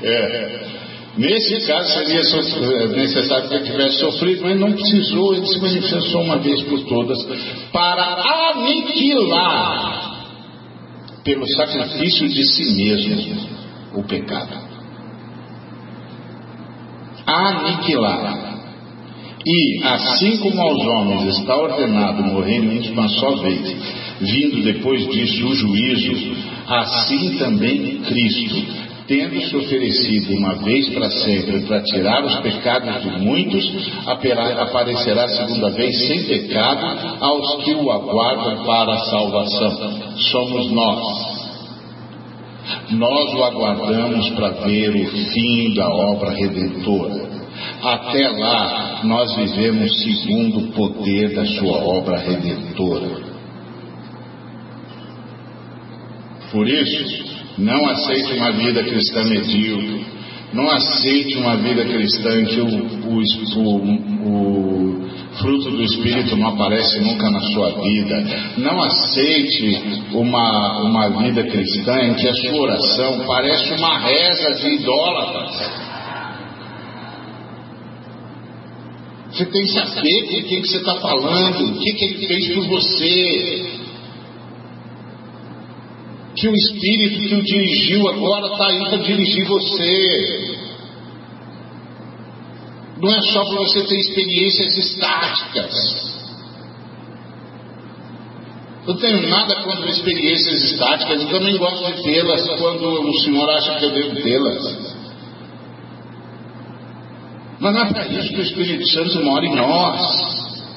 É. 0.02 0.81
Nesse 1.16 1.66
caso 1.66 1.92
seria 1.92 2.20
é, 2.20 2.86
necessário 2.88 3.48
que 3.48 3.54
ele 3.54 3.64
tivesse 3.64 3.98
sofrido, 3.98 4.42
mas 4.44 4.58
não 4.58 4.72
precisou, 4.72 5.34
ele 5.34 5.46
se 5.46 5.60
manifestou 5.60 6.22
uma 6.22 6.38
vez 6.38 6.62
por 6.62 6.80
todas 6.84 7.18
para 7.70 8.22
aniquilar 8.54 10.02
pelo 11.22 11.46
sacrifício 11.46 12.28
de 12.28 12.44
si 12.44 12.74
mesmo 12.74 13.48
o 13.94 14.02
pecado. 14.04 14.58
Aniquilar. 17.26 18.52
E, 19.44 19.82
assim 19.84 20.38
como 20.38 20.60
aos 20.62 20.86
homens 20.86 21.36
está 21.36 21.56
ordenado 21.56 22.22
morrerem 22.22 22.80
de 22.80 22.90
uma 22.90 23.08
só 23.08 23.36
vez, 23.36 23.76
vindo 24.20 24.62
depois 24.62 25.06
disso 25.08 25.46
o 25.46 25.54
juízo, 25.54 26.36
assim 26.66 27.36
também 27.38 28.00
Cristo, 28.02 28.82
tendo 29.12 29.38
se 29.42 29.54
oferecido 29.54 30.34
uma 30.38 30.54
vez 30.54 30.88
para 30.88 31.10
sempre 31.10 31.60
para 31.66 31.82
tirar 31.82 32.24
os 32.24 32.36
pecados 32.36 33.02
de 33.02 33.10
muitos, 33.20 33.92
aparecerá 34.06 35.28
segunda 35.28 35.68
vez 35.68 36.06
sem 36.06 36.24
pecado 36.24 36.86
aos 37.20 37.62
que 37.62 37.74
o 37.74 37.90
aguardam 37.90 38.64
para 38.64 38.94
a 38.94 38.98
salvação. 39.10 40.16
Somos 40.16 40.72
nós. 40.72 41.32
Nós 42.92 43.34
o 43.34 43.44
aguardamos 43.44 44.30
para 44.30 44.48
ver 44.64 44.88
o 44.96 45.06
fim 45.06 45.74
da 45.74 45.88
obra 45.90 46.30
redentora. 46.30 47.32
Até 47.82 48.28
lá, 48.30 49.00
nós 49.04 49.36
vivemos 49.36 49.92
segundo 50.02 50.58
o 50.58 50.72
poder 50.72 51.34
da 51.34 51.44
sua 51.44 51.84
obra 51.84 52.16
redentora. 52.16 53.30
Por 56.50 56.66
isso, 56.66 57.31
não 57.58 57.86
aceite 57.86 58.34
uma 58.34 58.52
vida 58.52 58.82
cristã 58.82 59.24
medíocre. 59.24 60.04
Não 60.52 60.68
aceite 60.70 61.36
uma 61.38 61.56
vida 61.56 61.84
cristã 61.84 62.40
em 62.40 62.44
que 62.44 62.60
o, 62.60 62.66
o, 62.66 63.22
o, 63.56 63.98
o 64.28 65.02
fruto 65.38 65.70
do 65.70 65.82
Espírito 65.82 66.36
não 66.36 66.48
aparece 66.48 67.00
nunca 67.00 67.30
na 67.30 67.40
sua 67.40 67.70
vida. 67.82 68.24
Não 68.58 68.82
aceite 68.82 69.82
uma, 70.12 70.82
uma 70.82 71.08
vida 71.22 71.42
cristã 71.44 72.02
em 72.02 72.14
que 72.14 72.28
a 72.28 72.34
sua 72.34 72.60
oração 72.60 73.24
parece 73.26 73.72
uma 73.74 73.98
reza 73.98 74.54
de 74.60 74.74
idólatras. 74.74 75.82
Você 79.32 79.46
tem 79.46 79.62
que 79.62 79.72
saber 79.72 80.22
com 80.24 80.48
quem 80.48 80.60
que 80.60 80.68
você 80.68 80.76
está 80.76 80.94
falando, 80.96 81.64
o 81.64 81.78
que, 81.78 81.92
que 81.94 82.04
ele 82.04 82.26
fez 82.26 82.54
por 82.54 82.66
você. 82.68 83.71
Que 86.42 86.48
o 86.48 86.54
Espírito 86.56 87.28
que 87.28 87.34
o 87.36 87.42
dirigiu 87.44 88.08
agora 88.08 88.48
está 88.48 88.66
aí 88.66 88.80
para 88.80 88.96
dirigir 88.96 89.46
você. 89.46 90.56
Não 93.00 93.14
é 93.14 93.22
só 93.22 93.44
para 93.44 93.58
você 93.58 93.84
ter 93.84 93.96
experiências 93.96 94.76
estáticas. 94.76 95.72
Eu 98.88 98.96
tenho 98.96 99.28
nada 99.28 99.62
contra 99.62 99.88
experiências 99.88 100.64
estáticas, 100.64 101.22
eu 101.22 101.28
também 101.28 101.56
gosto 101.58 101.94
de 101.94 102.02
tê-las 102.02 102.42
quando 102.58 103.08
o 103.08 103.20
Senhor 103.20 103.48
acha 103.48 103.78
que 103.78 103.84
eu 103.84 103.90
devo 103.92 104.20
tê-las. 104.20 104.96
Mas 107.60 107.72
não 107.72 107.82
é 107.82 107.92
para 107.92 108.08
isso 108.08 108.30
que 108.30 108.40
o 108.40 108.42
Espírito 108.42 108.88
Santo 108.88 109.24
mora 109.24 109.46
em 109.46 109.54
nós. 109.54 110.72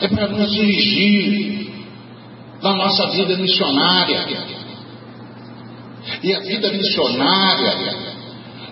É 0.00 0.08
para 0.08 0.28
nos 0.28 0.50
dirigir 0.50 1.74
na 2.62 2.74
nossa 2.74 3.10
vida 3.10 3.36
missionária. 3.36 4.51
E 6.22 6.34
a 6.34 6.40
vida 6.40 6.70
missionária 6.70 8.12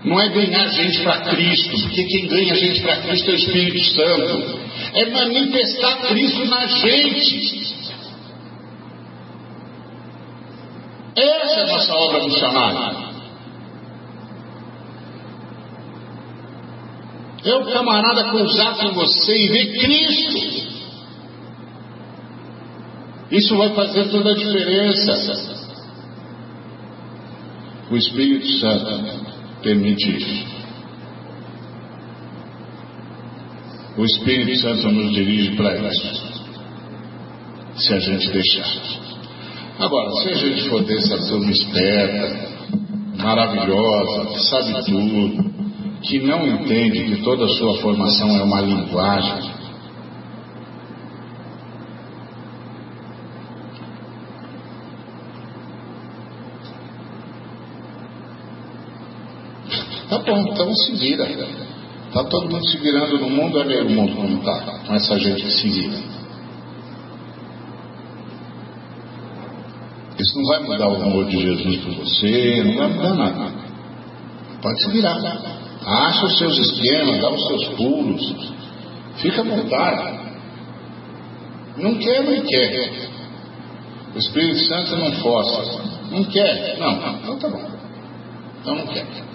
não 0.05 0.21
é 0.21 0.29
ganhar 0.29 0.69
gente 0.69 1.03
para 1.03 1.21
Cristo, 1.23 1.77
porque 1.83 2.05
quem 2.05 2.27
ganha 2.29 2.55
gente 2.55 2.81
para 2.81 2.97
Cristo 2.99 3.31
é 3.31 3.33
o 3.33 3.37
Espírito 3.37 3.85
Santo. 3.93 4.61
É 4.95 5.11
manifestar 5.11 6.09
Cristo 6.09 6.45
na 6.47 6.67
gente. 6.67 7.61
Essa 11.17 11.61
é 11.61 11.63
a 11.65 11.67
nossa 11.67 11.95
obra 11.95 12.25
missionária. 12.25 13.11
É 17.45 17.55
o 17.55 17.73
camarada 17.73 18.31
cruzar 18.31 18.77
com 18.77 18.93
você 18.93 19.35
e 19.35 19.49
ver 19.49 19.79
Cristo. 19.81 20.71
Isso 23.31 23.57
vai 23.57 23.75
fazer 23.75 24.09
toda 24.11 24.31
a 24.31 24.35
diferença. 24.35 25.60
O 27.91 27.97
Espírito 27.97 28.47
Santo 28.59 29.61
permite 29.63 30.17
isso. 30.17 30.47
O 33.97 34.05
Espírito 34.05 34.61
Santo 34.61 34.93
nos 34.93 35.13
dirige 35.13 35.57
para 35.57 35.77
isso. 35.89 36.31
Se 37.75 37.95
a 37.95 37.99
gente 37.99 38.31
deixar. 38.31 39.01
Agora, 39.81 40.11
se 40.23 40.29
a 40.29 40.35
gente 40.35 40.69
for 40.69 40.85
dessa 40.85 41.19
turma 41.27 41.51
esperta, 41.51 42.51
maravilhosa, 43.19 44.27
que 44.27 44.41
sabe 44.45 44.85
tudo, 44.85 45.51
que 46.03 46.19
não 46.21 46.47
entende 46.47 47.05
que 47.05 47.23
toda 47.23 47.45
a 47.45 47.49
sua 47.49 47.75
formação 47.79 48.37
é 48.37 48.43
uma 48.43 48.61
linguagem. 48.61 49.50
Tá 60.11 60.19
bom, 60.19 60.41
então 60.41 60.75
se 60.75 60.93
vira. 60.97 61.25
Tá 62.13 62.25
todo 62.25 62.51
mundo 62.51 62.69
se 62.69 62.79
virando 62.79 63.17
no 63.19 63.31
mundo, 63.31 63.61
é 63.61 63.65
meio 63.65 63.89
mundo 63.89 64.17
como 64.17 64.39
está, 64.39 64.81
com 64.85 64.95
essa 64.95 65.17
gente 65.21 65.45
que 65.45 65.51
se 65.53 65.69
vira. 65.69 65.99
Isso 70.19 70.37
não 70.37 70.47
vai 70.47 70.63
mudar 70.65 70.89
o 70.89 71.03
amor 71.03 71.25
de 71.27 71.39
Jesus 71.39 71.77
por 71.77 71.95
você, 71.95 72.63
não 72.65 72.75
vai 72.75 72.89
mudar 72.89 73.15
nada. 73.15 73.53
Pode 74.61 74.83
se 74.83 74.91
virar. 74.91 75.17
Acha 75.87 76.27
os 76.27 76.39
seus 76.39 76.59
esquemas, 76.59 77.21
dá 77.21 77.31
os 77.31 77.47
seus 77.47 77.69
pulos. 77.77 78.53
Fica 79.17 79.43
à 79.43 79.45
vontade. 79.45 80.21
Não 81.77 81.95
quer, 81.95 82.23
não 82.25 82.43
quer. 82.43 83.09
O 84.15 84.19
Espírito 84.19 84.59
Santo 84.67 84.97
não 84.97 85.13
força. 85.13 85.83
Não 86.11 86.25
quer? 86.25 86.77
Não, 86.81 87.17
então 87.17 87.39
tá 87.39 87.49
bom. 87.49 87.71
Então 88.61 88.75
não 88.75 88.87
quer. 88.89 89.30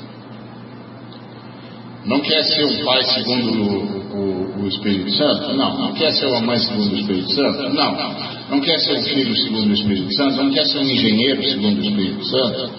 Não 2.06 2.20
quer 2.22 2.44
ser 2.44 2.66
um 2.66 2.86
pai 2.86 3.04
segundo 3.04 3.64
o, 3.64 4.60
o, 4.60 4.64
o, 4.64 4.68
Espírito 4.68 5.12
Santo? 5.12 5.54
Não. 5.54 5.78
Não 5.80 5.94
quer 5.94 6.12
ser 6.12 6.28
uma 6.28 6.42
mãe 6.42 6.60
segundo 6.60 6.94
o 6.94 7.00
Espírito 7.00 7.34
Santo? 7.34 7.70
Não. 7.74 8.16
Não 8.52 8.62
quer 8.62 8.78
ser 8.80 8.94
um 8.94 9.04
filho 9.04 9.36
segundo 9.36 9.70
o 9.70 9.74
Espírito 9.74 10.14
Santo? 10.14 10.44
Não 10.44 10.52
quer 10.52 10.66
ser 10.66 10.80
um 10.80 10.84
engenheiro 10.84 11.44
segundo 11.44 11.80
o 11.80 11.84
Espírito 11.84 12.26
Santo? 12.26 12.72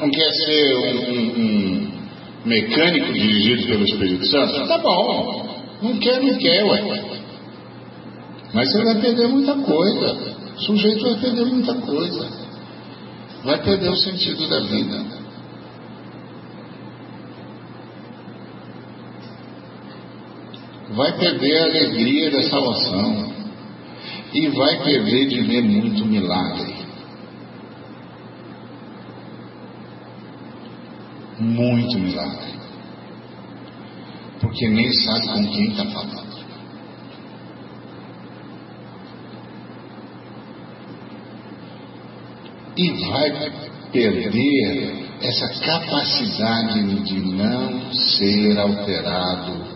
Não 0.00 0.10
quer 0.10 0.30
ser 0.30 0.76
um, 0.76 1.12
um, 1.12 1.40
um 1.40 1.92
mecânico 2.46 3.12
dirigido 3.12 3.66
pelo 3.66 3.84
Espírito 3.84 4.26
Santo? 4.26 4.66
Tá 4.66 4.78
bom. 4.78 5.46
Não 5.82 5.98
quer, 5.98 6.22
não 6.22 6.34
quer, 6.38 6.64
ué. 6.64 7.04
Mas 8.54 8.72
você 8.72 8.84
vai 8.84 8.94
perder 8.94 9.28
muita 9.28 9.54
coisa. 9.56 10.34
O 10.56 10.60
sujeito 10.60 11.02
vai 11.02 11.20
perder 11.20 11.44
muita 11.44 11.74
coisa. 11.74 12.28
Vai 13.44 13.62
perder 13.62 13.90
o 13.90 13.96
sentido 13.96 14.48
da 14.48 14.60
vida. 14.60 15.23
Vai 20.94 21.12
perder 21.18 21.58
a 21.58 21.64
alegria 21.64 22.30
da 22.30 22.42
salvação. 22.42 23.32
E 24.32 24.48
vai 24.48 24.82
perder 24.82 25.28
de 25.28 25.42
ver 25.42 25.62
muito 25.62 26.04
milagre. 26.04 26.74
muito 31.38 31.98
milagre. 31.98 32.54
Porque 34.40 34.68
nem 34.68 34.90
sabe 34.92 35.26
com 35.28 35.46
quem 35.48 35.68
está 35.70 35.84
falando. 35.86 36.34
E 42.76 42.90
vai 43.08 43.30
perder 43.92 45.04
essa 45.22 45.60
capacidade 45.60 47.04
de 47.04 47.20
não 47.20 47.92
ser 47.92 48.58
alterado 48.58 49.73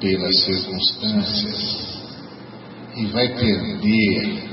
pelas 0.00 0.44
circunstâncias. 0.44 1.96
E 2.96 3.06
vai 3.06 3.28
perder 3.28 4.44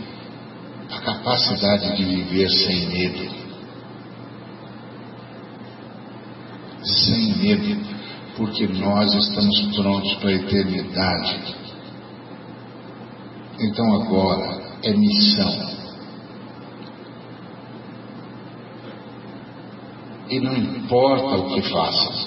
a 0.91 0.99
capacidade 0.99 1.95
de 1.95 2.03
viver 2.03 2.49
sem 2.49 2.87
medo. 2.87 3.43
sem 6.85 7.37
medo, 7.37 7.85
porque 8.35 8.67
nós 8.67 9.13
estamos 9.13 9.61
prontos 9.75 10.13
para 10.15 10.29
a 10.29 10.33
eternidade. 10.33 11.55
Então 13.59 14.01
agora 14.01 14.61
é 14.83 14.93
missão. 14.93 15.73
E 20.29 20.39
não 20.39 20.55
importa 20.55 21.35
o 21.37 21.53
que 21.53 21.61
faça. 21.69 22.22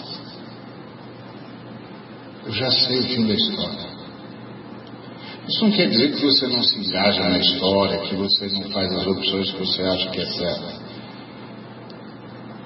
Eu 2.47 2.53
já 2.53 2.71
sei 2.71 3.01
o 3.01 3.03
fim 3.03 3.27
da 3.27 3.35
história. 3.35 3.87
Isso 5.49 5.65
não 5.65 5.73
quer 5.73 5.89
dizer 5.89 6.15
que 6.15 6.25
você 6.25 6.47
não 6.47 6.63
se 6.63 6.79
engaja 6.79 7.29
na 7.29 7.39
história, 7.39 7.99
que 7.99 8.15
você 8.15 8.49
não 8.49 8.71
faz 8.71 8.93
as 8.93 9.05
opções 9.05 9.51
que 9.51 9.59
você 9.59 9.83
acha 9.83 10.11
que 10.11 10.21
é 10.21 10.27
certa. 10.27 10.87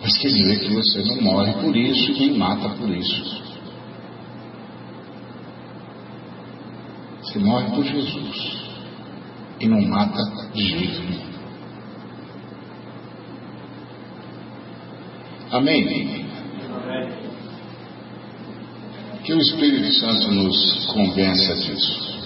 Mas 0.02 0.18
quer 0.18 0.28
dizer 0.28 0.60
que 0.60 0.74
você 0.74 1.02
não 1.02 1.22
morre 1.22 1.52
por 1.54 1.74
isso 1.74 2.12
e 2.12 2.18
nem 2.18 2.38
mata 2.38 2.68
por 2.70 2.90
isso. 2.90 3.42
Você 7.22 7.38
morre 7.38 7.70
por 7.74 7.84
Jesus 7.84 8.60
e 9.60 9.68
não 9.68 9.80
mata 9.82 10.22
de 10.54 10.62
jeito 10.62 11.00
nenhum. 11.00 11.30
Amém? 15.52 16.19
Que 19.30 19.34
o 19.34 19.38
Espírito 19.38 19.92
Santo 19.94 20.28
nos 20.32 20.86
convença 20.86 21.54
disso. 21.54 22.18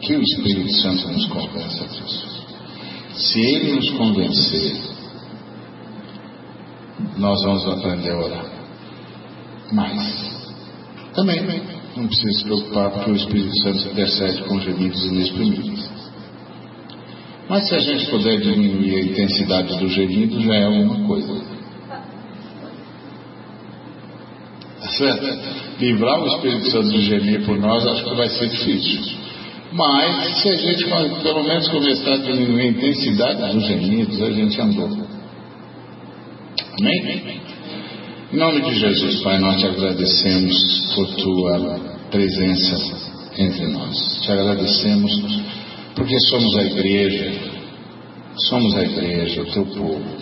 Que 0.00 0.16
o 0.16 0.22
Espírito 0.22 0.72
Santo 0.80 1.08
nos 1.08 1.26
convença 1.26 1.86
disso. 1.88 2.46
Se 3.12 3.38
ele 3.38 3.72
nos 3.74 3.90
convencer, 3.90 4.80
nós 7.18 7.38
vamos 7.44 7.68
aprender 7.68 8.12
a 8.12 8.16
orar. 8.16 8.46
Mas, 9.72 10.54
também, 11.14 11.42
não 11.94 12.06
precisa 12.06 12.38
se 12.38 12.44
preocupar 12.44 12.90
porque 12.92 13.10
o 13.10 13.16
Espírito 13.16 13.58
Santo 13.58 13.86
intercede 13.86 14.42
com 14.44 14.58
gemidos 14.58 15.04
inexprimíveis. 15.04 15.86
Mas 17.46 17.68
se 17.68 17.74
a 17.74 17.78
gente 17.78 18.06
puder 18.08 18.40
diminuir 18.40 18.96
a 18.96 19.02
intensidade 19.02 19.78
do 19.78 19.86
gemido, 19.86 20.40
já 20.40 20.54
é 20.54 20.64
alguma 20.64 21.06
coisa. 21.06 21.52
Tá 24.83 24.83
certo? 24.96 25.26
Livrar 25.80 26.22
o 26.22 26.26
Espírito 26.26 26.70
Santo 26.70 26.88
de 26.90 27.02
gemer 27.02 27.44
por 27.44 27.58
nós, 27.58 27.86
acho 27.86 28.04
que 28.04 28.14
vai 28.14 28.28
ser 28.28 28.48
difícil. 28.48 29.00
Mas, 29.72 30.40
se 30.40 30.48
a 30.48 30.54
gente 30.54 30.84
pelo 31.22 31.42
menos 31.42 31.68
começar 31.68 32.12
a 32.12 32.18
diminuir 32.18 32.60
a 32.60 32.68
intensidade 32.68 33.52
dos 33.52 33.66
gemidos, 33.66 34.22
a 34.22 34.30
gente 34.30 34.60
andou. 34.60 34.90
Amém? 36.78 37.40
Em 38.32 38.36
nome 38.36 38.62
de 38.62 38.74
Jesus, 38.78 39.22
Pai, 39.22 39.38
nós 39.38 39.60
te 39.60 39.66
agradecemos 39.66 40.54
por 40.94 41.06
tua 41.16 41.80
presença 42.10 42.76
entre 43.36 43.66
nós. 43.68 44.20
Te 44.22 44.32
agradecemos 44.32 45.12
porque 45.94 46.18
somos 46.30 46.56
a 46.58 46.62
igreja, 46.64 47.32
somos 48.48 48.76
a 48.76 48.82
igreja, 48.82 49.42
o 49.42 49.52
teu 49.52 49.66
povo, 49.66 50.16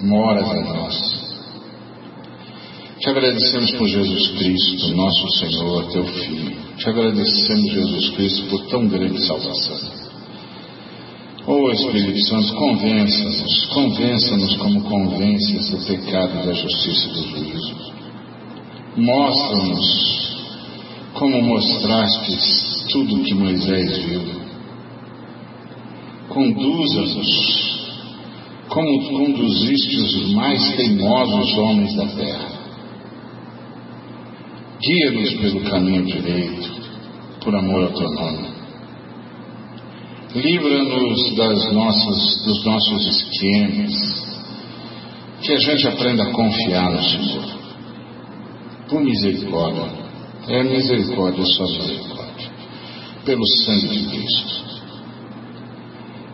moras 0.00 0.50
em 0.54 0.64
nós. 0.64 1.27
Te 3.00 3.10
agradecemos 3.10 3.70
por 3.72 3.86
Jesus 3.86 4.28
Cristo, 4.38 4.96
nosso 4.96 5.28
Senhor, 5.38 5.86
teu 5.92 6.04
Filho. 6.04 6.56
Te 6.76 6.88
agradecemos, 6.88 7.72
Jesus 7.72 8.10
Cristo, 8.10 8.46
por 8.50 8.66
tão 8.66 8.88
grande 8.88 9.24
salvação. 9.24 10.08
Oh 11.46 11.70
Espírito 11.70 12.20
Santo, 12.26 12.54
convença-nos, 12.54 13.66
convença-nos 13.66 14.56
como 14.56 14.82
convences 14.82 15.72
o 15.72 15.86
pecado 15.86 16.44
da 16.44 16.52
justiça 16.52 17.08
e 17.08 17.12
do 17.12 17.22
juízo. 17.28 17.92
Mostra-nos 18.96 20.38
como 21.14 21.40
mostrastes 21.42 22.84
tudo 22.90 23.22
que 23.22 23.34
Moisés 23.34 23.98
viu. 23.98 24.22
Conduza-nos 26.30 27.78
como 28.68 29.08
conduziste 29.08 29.96
os 29.98 30.32
mais 30.32 30.74
teimosos 30.74 31.58
homens 31.58 31.94
da 31.94 32.06
terra. 32.08 32.57
Guia-nos 34.80 35.34
pelo 35.34 35.60
caminho 35.62 36.04
direito, 36.04 36.70
por 37.42 37.54
amor 37.54 37.82
ao 37.82 37.92
teu 37.94 38.08
nome. 38.10 38.48
Livra-nos 40.36 41.34
das 41.34 41.72
nossas, 41.72 42.44
dos 42.44 42.64
nossos 42.64 43.06
esquemas, 43.06 44.38
que 45.42 45.52
a 45.52 45.58
gente 45.58 45.88
aprenda 45.88 46.22
a 46.22 46.30
confiar 46.30 46.92
no 46.92 47.02
Senhor. 47.02 47.58
Por 48.88 49.02
misericórdia, 49.02 49.84
é 50.46 50.62
misericórdia, 50.62 51.44
só 51.44 51.64
misericórdia. 51.64 52.50
Pelo 53.24 53.46
sangue 53.46 53.88
de 53.88 54.04
Cristo. 54.06 54.58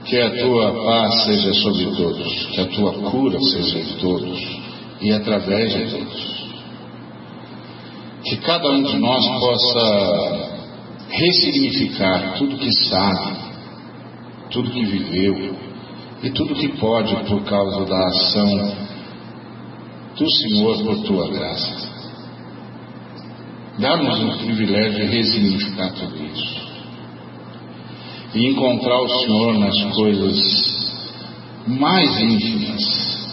Que 0.05 0.21
a 0.21 0.31
tua 0.43 0.85
paz 0.85 1.25
seja 1.25 1.55
sobre 1.55 1.87
todos, 1.97 2.47
que 2.47 2.61
a 2.61 2.67
tua 2.67 2.93
cura 3.11 3.41
seja 3.41 3.79
em 3.79 3.97
todos 4.01 4.39
e 5.01 5.13
através 5.13 5.73
de 5.73 5.91
todos. 5.91 6.34
Que 8.25 8.37
cada 8.39 8.71
um 8.71 8.83
de 8.83 8.99
nós 8.99 9.25
possa 9.41 10.55
ressignificar 11.11 12.35
tudo 12.39 12.57
que 12.57 12.73
sabe, 12.89 13.37
tudo 14.51 14.71
que 14.71 14.85
viveu 14.85 15.57
e 16.23 16.31
tudo 16.31 16.55
que 16.55 16.69
pode 16.79 17.15
por 17.29 17.43
causa 17.45 17.85
da 17.85 18.07
ação 18.07 18.77
do 20.17 20.31
Senhor 20.31 20.83
por 20.85 21.03
tua 21.03 21.31
graça. 21.31 21.95
Dá-nos 23.79 24.23
o 24.23 24.39
privilégio 24.39 25.07
de 25.07 25.17
ressignificar 25.17 25.93
tudo 25.95 26.25
isso. 26.25 26.65
E 28.35 28.51
encontrar 28.51 29.01
o 29.01 29.09
Senhor 29.09 29.59
nas 29.59 29.83
coisas 29.95 30.85
mais 31.67 32.21
íntimas. 32.21 33.24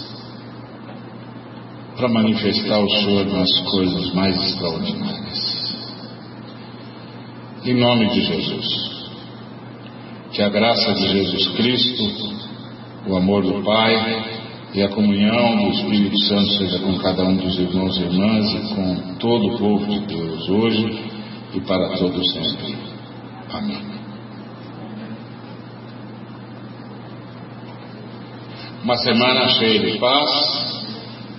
Para 2.01 2.09
manifestar 2.09 2.79
o 2.79 2.89
Senhor 2.89 3.27
nas 3.27 3.59
coisas 3.59 4.11
mais 4.15 4.35
extraordinárias. 4.35 5.75
Em 7.63 7.75
nome 7.75 8.09
de 8.09 8.21
Jesus. 8.25 8.65
Que 10.31 10.41
a 10.41 10.49
graça 10.49 10.95
de 10.95 11.07
Jesus 11.09 11.47
Cristo, 11.49 12.03
o 13.07 13.15
amor 13.15 13.43
do 13.43 13.63
Pai, 13.63 14.41
e 14.73 14.81
a 14.81 14.89
comunhão 14.89 15.57
do 15.57 15.69
Espírito 15.73 16.17
Santo 16.21 16.51
seja 16.53 16.79
com 16.79 16.97
cada 16.97 17.23
um 17.23 17.35
dos 17.35 17.59
irmãos 17.59 17.95
e 17.95 18.01
irmãs 18.01 18.51
e 18.51 18.73
com 18.73 19.15
todo 19.19 19.49
o 19.49 19.57
povo 19.59 19.85
de 19.85 19.99
Deus 19.99 20.49
hoje 20.49 21.05
e 21.53 21.61
para 21.61 21.99
todos 21.99 22.33
sempre. 22.33 22.77
Amém. 23.51 23.83
Uma 28.83 28.97
semana 28.97 29.49
cheia 29.49 29.79
de 29.79 29.99
paz. 29.99 30.81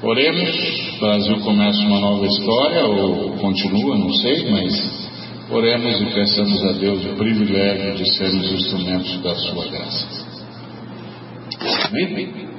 Oremos. 0.03 0.97
O 0.97 1.01
Brasil 1.01 1.41
começa 1.41 1.79
uma 1.83 2.01
nova 2.01 2.27
história 2.27 2.85
ou 2.87 3.37
continua, 3.37 3.97
não 3.97 4.13
sei, 4.15 4.51
mas 4.51 5.09
oremos 5.49 6.01
e 6.01 6.07
peçamos 6.07 6.65
a 6.65 6.73
Deus 6.73 7.05
o 7.05 7.15
privilégio 7.15 7.95
de 7.95 8.17
sermos 8.17 8.51
instrumentos 8.53 9.23
da 9.23 9.35
sua 9.37 9.65
graça. 9.67 10.09
Amém? 11.89 12.52